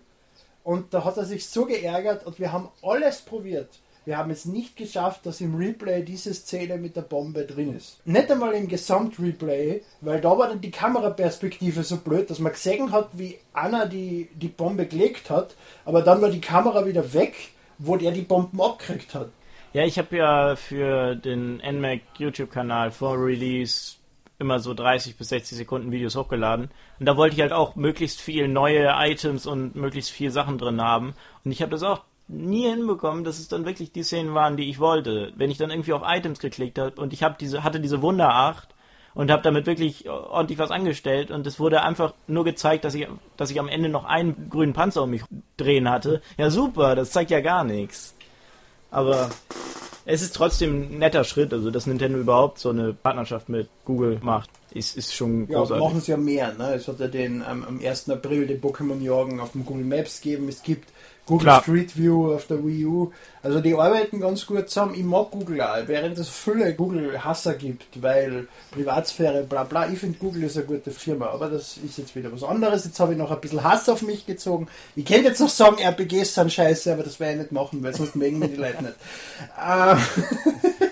Und 0.63 0.93
da 0.93 1.03
hat 1.03 1.17
er 1.17 1.25
sich 1.25 1.47
so 1.47 1.65
geärgert 1.65 2.25
und 2.25 2.39
wir 2.39 2.51
haben 2.51 2.69
alles 2.83 3.21
probiert. 3.21 3.69
Wir 4.05 4.17
haben 4.17 4.31
es 4.31 4.45
nicht 4.45 4.75
geschafft, 4.75 5.25
dass 5.25 5.41
im 5.41 5.55
Replay 5.55 6.03
diese 6.03 6.33
Szene 6.33 6.77
mit 6.77 6.95
der 6.95 7.01
Bombe 7.01 7.45
drin 7.45 7.75
ist. 7.75 7.97
Nicht 8.05 8.31
einmal 8.31 8.53
im 8.53 8.67
Gesamtreplay, 8.67 9.83
weil 10.01 10.21
da 10.21 10.37
war 10.37 10.47
dann 10.47 10.61
die 10.61 10.71
Kameraperspektive 10.71 11.83
so 11.83 11.97
blöd, 11.97 12.29
dass 12.29 12.39
man 12.39 12.53
gesehen 12.53 12.91
hat, 12.91 13.09
wie 13.13 13.37
Anna 13.53 13.85
die, 13.85 14.29
die 14.33 14.47
Bombe 14.47 14.87
gelegt 14.87 15.29
hat, 15.29 15.55
aber 15.85 16.01
dann 16.01 16.21
war 16.21 16.29
die 16.29 16.41
Kamera 16.41 16.85
wieder 16.85 17.13
weg, 17.13 17.35
wo 17.77 17.97
der 17.97 18.11
die 18.11 18.21
Bomben 18.21 18.59
abgekriegt 18.61 19.13
hat. 19.13 19.29
Ja, 19.71 19.85
ich 19.85 19.99
habe 19.99 20.17
ja 20.17 20.55
für 20.55 21.15
den 21.15 21.57
NMAC 21.57 22.01
YouTube-Kanal 22.17 22.89
vor 22.89 23.23
Release 23.23 23.97
immer 24.39 24.59
so 24.59 24.73
30 24.73 25.15
bis 25.15 25.29
60 25.29 25.59
Sekunden 25.59 25.91
Videos 25.91 26.15
hochgeladen. 26.15 26.71
Und 26.99 27.05
da 27.05 27.15
wollte 27.17 27.35
ich 27.35 27.41
halt 27.41 27.51
auch 27.51 27.75
möglichst 27.75 28.19
viel 28.19 28.47
neue 28.47 28.91
Items 28.97 29.45
und 29.45 29.75
möglichst 29.75 30.09
viel 30.09 30.31
Sachen 30.31 30.57
drin 30.57 30.81
haben. 30.81 31.13
Und 31.45 31.51
ich 31.51 31.61
habe 31.61 31.69
das 31.69 31.83
auch 31.83 32.01
nie 32.27 32.67
hinbekommen, 32.67 33.23
dass 33.23 33.37
es 33.37 33.47
dann 33.47 33.65
wirklich 33.65 33.91
die 33.91 34.01
Szenen 34.01 34.33
waren, 34.33 34.57
die 34.57 34.69
ich 34.71 34.79
wollte. 34.79 35.33
Wenn 35.35 35.51
ich 35.51 35.59
dann 35.59 35.69
irgendwie 35.69 35.93
auf 35.93 36.01
Items 36.03 36.39
geklickt 36.39 36.79
habe 36.79 36.99
und 36.99 37.13
ich 37.13 37.21
habe 37.21 37.35
diese, 37.39 37.63
hatte 37.63 37.79
diese 37.79 38.01
Wunderacht 38.01 38.69
und 39.13 39.29
habe 39.29 39.43
damit 39.43 39.67
wirklich 39.67 40.09
ordentlich 40.09 40.57
was 40.57 40.71
angestellt 40.71 41.29
und 41.29 41.45
es 41.45 41.59
wurde 41.59 41.83
einfach 41.83 42.15
nur 42.25 42.43
gezeigt, 42.43 42.85
dass 42.85 42.95
ich, 42.95 43.07
dass 43.37 43.51
ich 43.51 43.59
am 43.59 43.67
Ende 43.67 43.89
noch 43.89 44.05
einen 44.05 44.49
grünen 44.49 44.73
Panzer 44.73 45.03
um 45.03 45.11
mich 45.11 45.23
drehen 45.57 45.89
hatte. 45.89 46.21
Ja 46.37 46.49
super, 46.49 46.95
das 46.95 47.11
zeigt 47.11 47.29
ja 47.29 47.41
gar 47.41 47.63
nichts. 47.63 48.15
Aber 48.91 49.29
es 50.05 50.21
ist 50.21 50.35
trotzdem 50.35 50.93
ein 50.93 50.97
netter 50.99 51.23
Schritt, 51.23 51.53
also 51.53 51.69
dass 51.69 51.85
Nintendo 51.85 52.19
überhaupt 52.19 52.59
so 52.59 52.69
eine 52.69 52.93
Partnerschaft 52.93 53.49
mit 53.49 53.69
Google 53.85 54.19
macht, 54.21 54.49
ist, 54.71 54.97
ist 54.97 55.13
schon 55.13 55.47
großartig. 55.47 55.83
Ja, 55.83 55.89
machen 55.89 56.01
sie 56.01 56.11
ja 56.11 56.17
mehr. 56.17 56.53
Ne? 56.53 56.73
Es 56.73 56.87
hat 56.87 56.99
ja 56.99 57.07
den 57.07 57.43
ähm, 57.47 57.63
am 57.67 57.79
1. 57.79 58.09
April 58.09 58.47
den 58.47 58.61
Pokémon-Jagen 58.61 59.39
auf 59.39 59.51
dem 59.51 59.65
Google 59.65 59.85
Maps 59.85 60.21
gegeben. 60.21 60.47
Es 60.49 60.63
gibt 60.63 60.89
Google 61.29 61.45
Klar. 61.45 61.61
Street 61.61 61.95
View 61.95 62.33
auf 62.33 62.47
der 62.47 62.65
Wii 62.65 62.85
U. 62.87 63.11
Also 63.43 63.61
die 63.61 63.75
arbeiten 63.75 64.19
ganz 64.19 64.47
gut 64.47 64.67
zusammen. 64.67 64.95
Ich 64.95 65.03
mag 65.03 65.29
Google 65.29 65.61
auch, 65.61 65.77
während 65.85 66.17
es 66.17 66.27
viele 66.27 66.73
Google-Hasser 66.73 67.53
gibt, 67.53 68.01
weil 68.01 68.47
Privatsphäre, 68.71 69.43
bla 69.43 69.63
bla. 69.63 69.87
Ich 69.89 69.99
finde 69.99 70.17
Google 70.17 70.45
ist 70.45 70.57
eine 70.57 70.65
gute 70.65 70.89
Firma, 70.89 71.27
aber 71.27 71.49
das 71.49 71.77
ist 71.77 71.99
jetzt 71.99 72.15
wieder 72.15 72.31
was 72.31 72.43
anderes. 72.43 72.83
Jetzt 72.83 72.99
habe 72.99 73.11
ich 73.11 73.19
noch 73.19 73.29
ein 73.29 73.39
bisschen 73.39 73.63
Hass 73.63 73.87
auf 73.89 74.01
mich 74.01 74.25
gezogen. 74.25 74.67
Ich 74.95 75.05
könnte 75.05 75.27
jetzt 75.27 75.39
noch 75.39 75.49
sagen, 75.49 75.77
RPGs 75.77 76.33
sind 76.33 76.51
scheiße, 76.51 76.91
aber 76.91 77.03
das 77.03 77.19
werde 77.19 77.33
ich 77.33 77.39
nicht 77.41 77.51
machen, 77.51 77.83
weil 77.83 77.93
sonst 77.93 78.15
mögen 78.15 78.39
mir 78.39 78.47
die 78.47 78.55
Leute 78.55 78.81
nicht. 78.81 78.95
Ähm, 79.63 79.97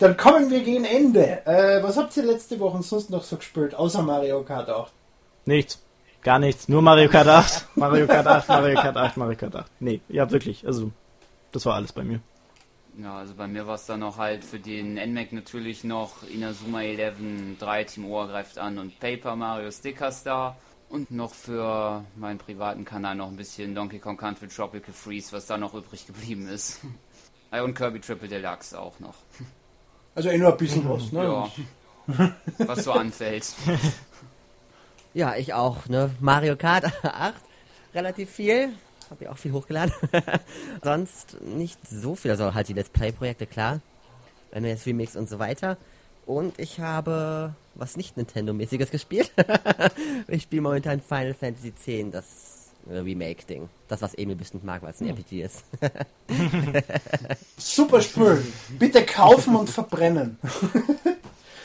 Dann 0.00 0.16
kommen 0.16 0.50
wir 0.50 0.62
gegen 0.64 0.84
Ende. 0.84 1.46
Äh, 1.46 1.82
was 1.84 1.96
habt 1.96 2.16
ihr 2.16 2.24
letzte 2.24 2.58
Woche 2.58 2.82
sonst 2.82 3.10
noch 3.10 3.22
so 3.22 3.36
gespielt, 3.36 3.76
außer 3.76 4.02
Mario 4.02 4.42
Kart 4.42 4.68
8? 4.68 4.92
Nichts. 5.46 5.80
Gar 6.22 6.38
nichts. 6.40 6.68
Nur 6.68 6.82
Mario 6.82 7.08
Kart 7.08 7.28
8. 7.28 7.76
Mario 7.76 8.06
Kart 8.06 8.26
8, 8.26 8.48
Mario 8.48 8.80
Kart 8.80 8.96
8, 8.96 9.16
Mario 9.16 9.36
Kart 9.36 9.56
8. 9.56 9.70
Nee, 9.80 10.00
ja, 10.08 10.30
wirklich. 10.30 10.66
Also, 10.66 10.90
das 11.52 11.64
war 11.66 11.74
alles 11.74 11.92
bei 11.92 12.02
mir. 12.02 12.20
Ja, 13.00 13.18
also 13.18 13.34
bei 13.34 13.46
mir 13.46 13.66
war 13.66 13.76
es 13.76 13.86
dann 13.86 14.00
noch 14.00 14.18
halt 14.18 14.44
für 14.44 14.58
den 14.58 14.94
NMAC 14.94 15.32
natürlich 15.32 15.84
noch 15.84 16.24
Inazuma 16.24 16.82
11 16.82 17.14
3 17.60 17.84
Team 17.84 18.06
Ohr 18.06 18.26
greift 18.26 18.58
an 18.58 18.78
und 18.78 18.98
Paper 18.98 19.36
Mario 19.36 19.70
Sticker 19.70 20.10
Star. 20.10 20.56
Und 20.88 21.10
noch 21.10 21.34
für 21.34 22.02
meinen 22.16 22.38
privaten 22.38 22.84
Kanal 22.84 23.14
noch 23.14 23.28
ein 23.28 23.36
bisschen 23.36 23.74
Donkey 23.74 23.98
Kong 23.98 24.16
Country 24.16 24.48
Tropical 24.48 24.94
Freeze, 24.94 25.32
was 25.32 25.46
da 25.46 25.58
noch 25.58 25.74
übrig 25.74 26.06
geblieben 26.06 26.48
ist. 26.48 26.80
Und 27.50 27.74
Kirby 27.74 28.00
Triple 28.00 28.28
Deluxe 28.28 28.78
auch 28.78 28.98
noch. 29.00 29.14
Also 30.14 30.28
eh 30.28 30.36
nur 30.36 30.52
ein 30.52 30.56
bisschen 30.58 30.88
was, 30.88 31.12
ne? 31.12 31.24
Ja. 31.24 32.32
Was 32.58 32.84
so 32.84 32.92
anfällt. 32.92 33.54
Ja, 35.14 35.36
ich 35.36 35.54
auch, 35.54 35.88
ne? 35.88 36.10
Mario 36.20 36.56
Kart 36.56 36.84
8, 37.04 37.34
relativ 37.94 38.30
viel. 38.30 38.70
Hab 39.10 39.20
ich 39.22 39.28
auch 39.28 39.38
viel 39.38 39.52
hochgeladen. 39.52 39.94
Sonst 40.82 41.40
nicht 41.40 41.78
so 41.88 42.14
viel. 42.14 42.30
Also 42.30 42.52
halt 42.54 42.68
die 42.68 42.74
Let's 42.74 42.90
Play-Projekte, 42.90 43.46
klar. 43.46 43.80
NES 44.54 44.86
Remix 44.86 45.16
und 45.16 45.28
so 45.28 45.38
weiter. 45.38 45.78
Und 46.26 46.58
ich 46.58 46.80
habe 46.80 47.54
was 47.74 47.96
nicht 47.96 48.18
Nintendo-mäßiges 48.18 48.90
gespielt. 48.90 49.32
ich 50.28 50.42
spiele 50.42 50.62
momentan 50.62 51.00
Final 51.00 51.32
Fantasy 51.32 51.68
X, 51.68 52.10
das 52.12 52.24
Remake-Ding. 52.90 53.68
Das, 53.88 54.02
was 54.02 54.14
Emil 54.14 54.36
bestimmt 54.36 54.64
mag, 54.64 54.82
weil 54.82 54.90
es 54.90 55.00
ein 55.00 55.08
RPG 55.08 55.42
ist. 55.42 55.64
Super 57.56 58.02
Spiel. 58.02 58.44
Bitte 58.78 59.04
kaufen 59.06 59.56
und 59.56 59.70
verbrennen. 59.70 60.38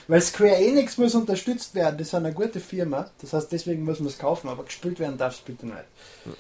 Weil 0.08 0.22
Square 0.22 0.56
Enix 0.58 0.98
muss 0.98 1.16
unterstützt 1.16 1.76
werden. 1.76 1.98
Das 1.98 2.08
ist 2.08 2.16
eine 2.16 2.34
gute 2.34 2.60
Firma. 2.60 3.10
Das 3.22 3.34
heißt, 3.34 3.52
deswegen 3.52 3.84
muss 3.84 4.00
man 4.00 4.10
es 4.10 4.18
kaufen. 4.18 4.50
Aber 4.50 4.64
gespielt 4.64 5.00
werden 5.00 5.18
darf 5.18 5.36
es 5.36 5.40
bitte 5.42 5.66
nicht. 5.66 5.78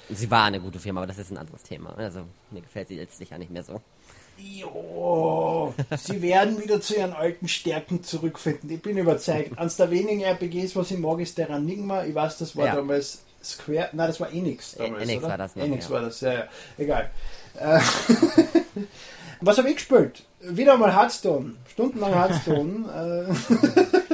Sie 0.09 0.30
war 0.30 0.45
eine 0.45 0.59
gute 0.59 0.80
Firma, 0.80 1.01
aber 1.01 1.07
das 1.07 1.18
ist 1.18 1.32
ein 1.32 1.38
anderes 1.38 1.64
Thema. 1.64 1.97
Also, 1.97 2.22
mir 2.51 2.61
gefällt 2.61 2.89
sie 2.89 2.97
letztlich 2.97 3.30
ja 3.30 3.38
nicht 3.38 3.51
mehr 3.51 3.64
so. 3.64 3.82
Jo, 4.38 5.74
sie 5.97 6.22
werden 6.22 6.61
wieder 6.61 6.82
zu 6.82 6.95
ihren 6.95 7.14
alten 7.14 7.47
Stärken 7.47 8.03
zurückfinden. 8.03 8.70
Ich 8.72 8.82
bin 8.82 8.97
überzeugt. 8.97 9.57
Eines 9.57 9.76
der 9.78 9.91
wenigen 9.91 10.22
RPGs, 10.22 10.76
was 10.76 10.89
ich 10.91 10.97
mag, 10.97 11.20
ist 11.20 11.38
der 11.38 11.49
Enigma. 11.49 12.03
Ich 12.03 12.16
weiß, 12.16 12.39
das 12.39 12.55
war 12.55 12.66
Ja. 12.66 12.76
damals 12.76 13.22
Square. 13.43 13.89
Nein, 13.93 14.07
das 14.07 14.20
war 14.20 14.32
Enix 14.32 14.76
damals. 14.76 15.03
Enix 15.03 15.20
oder? 15.20 15.30
war 15.30 15.38
das 15.38 15.55
Enix 15.55 15.86
ja. 15.86 15.91
war 15.91 16.01
das, 16.01 16.22
ja, 16.22 16.34
ja. 16.34 16.47
Egal. 16.78 17.11
Äh, 17.59 17.80
was 19.41 19.57
habe 19.57 19.70
ich 19.70 19.76
gespielt? 19.76 20.24
Wieder 20.41 20.78
mal 20.78 20.95
Hearthstone. 20.95 21.55
Stundenlang 21.74 22.13
Hearthstone. 22.13 23.28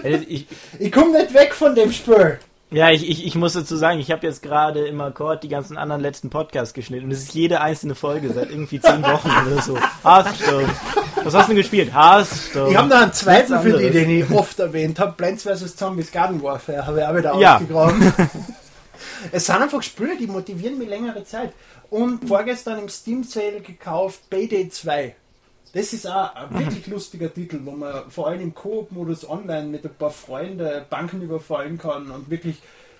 äh, 0.03 0.07
Äh, 0.13 0.17
Ich, 0.27 0.47
ich 0.79 0.91
komme 0.91 1.11
nicht 1.19 1.33
weg 1.33 1.53
von 1.53 1.75
dem 1.75 1.91
Spiel. 1.91 2.39
ja, 2.71 2.89
ich, 2.89 3.07
ich, 3.09 3.25
ich 3.25 3.35
muss 3.35 3.53
dazu 3.53 3.75
sagen, 3.75 3.99
ich 3.99 4.11
habe 4.11 4.25
jetzt 4.25 4.41
gerade 4.41 4.87
im 4.87 5.01
Akkord 5.01 5.43
die 5.43 5.49
ganzen 5.49 5.75
anderen 5.77 6.01
letzten 6.01 6.29
Podcasts 6.29 6.73
geschnitten 6.73 7.05
und 7.05 7.11
es 7.11 7.23
ist 7.23 7.33
jede 7.33 7.59
einzelne 7.61 7.95
Folge 7.95 8.31
seit 8.31 8.49
irgendwie 8.49 8.79
zehn 8.79 9.01
Wochen 9.03 9.29
oder 9.47 9.61
so. 9.61 9.77
Hearthstone. 10.03 10.69
Was 11.23 11.33
hast 11.33 11.47
du 11.47 11.53
denn 11.53 11.57
gespielt? 11.57 11.93
Hearthstone. 11.93 12.69
Ich 12.71 12.77
habe 12.77 12.87
noch 12.87 13.01
einen 13.01 13.13
zweiten 13.13 13.59
für 13.59 13.77
die, 13.77 13.89
den 13.89 14.09
ich 14.09 14.31
oft 14.31 14.57
erwähnt 14.59 14.97
habe. 14.99 15.11
Plants 15.13 15.43
vs. 15.43 15.75
Zombies 15.75 16.11
Garden 16.11 16.41
Warfare 16.41 16.85
habe 16.87 16.99
ich 17.01 17.05
auch 17.05 17.15
wieder 17.15 17.35
Ja. 17.39 17.55
ausgegraben. 17.55 18.13
es 19.33 19.45
sind 19.45 19.55
einfach 19.61 19.83
Spiele, 19.83 20.15
die 20.17 20.27
motivieren 20.27 20.77
mich 20.77 20.87
längere 20.87 21.25
Zeit. 21.25 21.51
Und 21.89 22.25
vorgestern 22.27 22.79
im 22.79 22.87
Steam 22.87 23.23
Sale 23.23 23.59
gekauft 23.61 24.29
Payday 24.29 24.69
2. 24.69 25.15
Das 25.73 25.93
ist 25.93 26.07
auch 26.07 26.35
ein 26.35 26.59
wirklich 26.59 26.87
lustiger 26.87 27.31
Titel, 27.31 27.59
wo 27.63 27.71
man 27.71 28.09
vor 28.09 28.27
allem 28.27 28.41
im 28.41 28.55
Koop-Modus 28.55 29.29
online 29.29 29.67
mit 29.67 29.85
ein 29.85 29.93
paar 29.93 30.09
Freunden 30.09 30.83
Banken 30.89 31.21
überfallen 31.21 31.77
kann 31.77 32.09
und 32.09 32.29
wirklich 32.29 32.57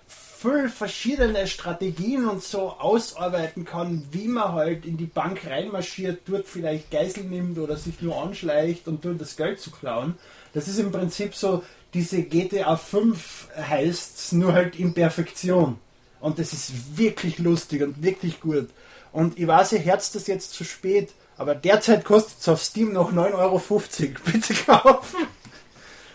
viel 0.08 0.70
verschiedene 0.70 1.48
Strategien 1.48 2.28
und 2.28 2.42
so 2.42 2.70
ausarbeiten 2.80 3.66
kann, 3.66 4.08
wie 4.12 4.28
man 4.28 4.54
halt 4.54 4.86
in 4.86 4.96
die 4.96 5.06
Bank 5.06 5.46
reinmarschiert, 5.46 6.22
dort 6.26 6.48
vielleicht 6.48 6.92
Geisel 6.92 7.26
nimmt 7.26 7.58
oder 7.58 7.76
sich 7.76 8.02
nur 8.02 8.22
anschleicht 8.22 8.88
und 8.88 9.04
dort 9.04 9.20
das 9.20 9.36
Geld 9.36 9.60
zu 9.60 9.72
klauen. 9.72 10.16
Das 10.54 10.68
ist 10.68 10.80
im 10.80 10.92
Prinzip 10.92 11.36
so 11.36 11.64
diese 11.94 12.24
GTA 12.24 12.78
5 12.78 13.50
heißt 13.58 14.34
nur 14.34 14.54
halt 14.54 14.80
in 14.80 14.94
Perfektion. 14.94 15.78
Und 16.22 16.40
das 16.40 16.54
ist 16.54 16.98
wirklich 16.98 17.40
lustig 17.40 17.82
und 17.82 18.02
wirklich 18.02 18.40
gut. 18.40 18.70
Und 19.12 19.40
ich 19.40 19.48
weiß, 19.48 19.74
ihr 19.74 19.80
herzt 19.80 20.16
das 20.16 20.28
jetzt 20.28 20.54
zu 20.54 20.64
spät, 20.64 21.10
aber 21.40 21.56
derzeit 21.56 22.04
kostet 22.04 22.42
es 22.42 22.50
auf 22.50 22.62
Steam 22.62 22.92
noch 22.92 23.14
9,50 23.14 23.34
Euro. 23.34 23.62
Bitte 24.26 24.54
kaufen! 24.54 25.28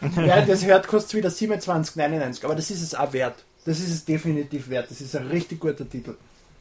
Wer 0.01 0.45
das 0.45 0.67
hört, 0.67 0.87
kostet 0.87 1.25
es 1.25 1.49
wieder 1.49 1.57
27,99. 1.57 2.45
Aber 2.45 2.55
das 2.55 2.71
ist 2.71 2.83
es 2.83 2.95
auch 2.95 3.13
wert. 3.15 3.43
Das 3.65 3.81
ist 3.81 3.89
es 3.89 4.05
definitiv 4.05 4.69
wert. 4.69 4.91
Das 4.91 5.01
ist 5.01 5.17
ein 5.17 5.29
richtig 5.29 5.61
guter 5.61 5.89
Titel. 5.89 6.17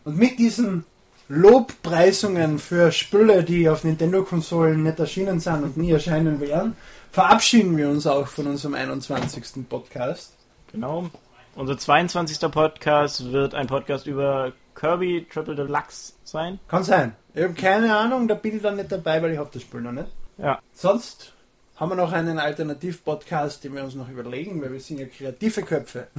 Und 0.06 0.18
mit 0.18 0.40
diesen 0.40 0.86
Lobpreisungen 1.28 2.58
für 2.58 2.94
Spiele, 2.94 3.44
die 3.44 3.68
auf 3.68 3.84
Nintendo-Konsolen 3.84 4.82
nicht 4.82 4.98
erschienen 4.98 5.42
sind 5.42 5.64
und 5.64 5.76
nie 5.76 5.92
erscheinen 5.92 6.40
werden, 6.40 6.78
verabschieden 7.12 7.76
wir 7.76 7.90
uns 7.90 8.08
auch 8.08 8.28
von 8.28 8.48
unserem 8.48 8.76
21. 8.76 9.68
Podcast. 9.68 10.38
Genau. 10.72 11.10
Unser 11.56 11.78
22. 11.78 12.50
Podcast 12.50 13.30
wird 13.34 13.56
ein 13.56 13.68
Podcast 13.68 14.08
über 14.08 14.54
Kirby 14.74 15.28
Triple 15.30 15.56
Deluxe 15.56 16.14
sein. 16.24 16.60
Kann 16.70 16.86
sein. 16.86 17.14
Ich 17.36 17.44
habe 17.44 17.54
keine 17.54 17.96
Ahnung, 17.96 18.28
da 18.28 18.36
bin 18.36 18.58
ich 18.58 18.62
dann 18.62 18.76
nicht 18.76 18.92
dabei, 18.92 19.22
weil 19.22 19.32
ich 19.32 19.38
habe 19.38 19.50
das 19.52 19.62
Spiel 19.64 19.82
noch 19.82 19.92
nicht. 19.92 20.08
Ja. 20.38 20.62
Sonst 20.74 21.34
haben 21.76 21.90
wir 21.90 21.96
noch 21.96 22.12
einen 22.12 22.38
Alternativ-Podcast, 22.38 23.64
den 23.64 23.76
wir 23.76 23.84
uns 23.84 23.96
noch 23.96 24.10
überlegen, 24.10 24.62
weil 24.62 24.72
wir 24.72 24.80
sind 24.80 25.00
ja 25.00 25.08
kreative 25.08 25.64
Köpfe. 25.64 26.08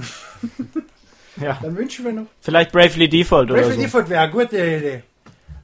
Ja. 1.37 1.59
Dann 1.61 1.75
wünschen 1.75 2.05
wir 2.05 2.13
noch 2.13 2.27
Vielleicht 2.39 2.71
Bravely 2.71 3.09
Default 3.09 3.51
oder 3.51 3.59
Bravely 3.59 3.75
so. 3.75 3.81
Default 3.81 4.09
wäre 4.09 4.21
eine 4.21 4.31
gute 4.31 4.55
Idee. 4.57 5.03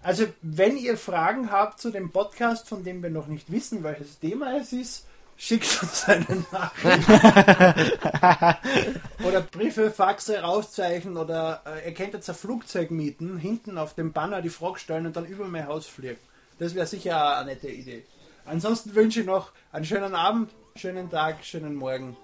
Also, 0.04 0.26
wenn 0.42 0.76
ihr 0.78 0.98
Fragen 0.98 1.52
habt 1.52 1.80
zu 1.80 1.92
dem 1.92 2.12
Podcast, 2.12 2.68
von 2.68 2.84
dem 2.84 3.02
wir 3.04 3.10
noch 3.10 3.28
nicht 3.28 3.52
wissen, 3.52 3.84
welches 3.84 4.20
Thema 4.20 4.58
es 4.58 4.74
ist, 4.74 5.08
schickt 5.42 5.82
uns 5.82 6.08
eine 6.08 6.46
Nachricht. 6.52 7.10
oder 9.24 9.42
Briefe, 9.42 9.90
Faxe 9.90 10.40
rauszeichnen 10.40 11.18
oder 11.18 11.64
äh, 11.66 11.90
ihr 11.90 11.96
könnt 11.96 12.14
jetzt 12.14 12.30
ein 12.30 12.36
Flugzeug 12.36 12.92
mieten, 12.92 13.38
hinten 13.38 13.80
auf 13.80 13.96
dem 13.96 14.14
Banner 14.14 14.42
die 14.42 14.50
Frage 14.50 14.80
stellen 14.80 15.08
und 15.08 15.16
dann 15.16 15.26
über 15.26 15.46
mein 15.46 15.68
Haus 15.68 15.88
fliegen. 15.88 16.20
Das 16.60 16.76
wäre 16.76 16.86
sicher 16.86 17.38
eine 17.38 17.52
nette 17.52 17.70
Idee. 17.70 18.06
Ansonsten 18.46 18.94
wünsche 18.94 19.22
ich 19.22 19.26
noch 19.26 19.52
einen 19.72 19.86
schönen 19.86 20.14
Abend, 20.14 20.52
schönen 20.76 21.10
Tag, 21.10 21.44
schönen 21.44 21.76
Morgen 21.76 22.16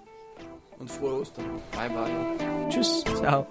und 0.78 0.88
frohe 0.88 1.22
Ostern. 1.22 1.60
Bye 1.72 1.90
bye. 1.90 2.68
Tschüss. 2.68 3.02
Ciao. 3.16 3.46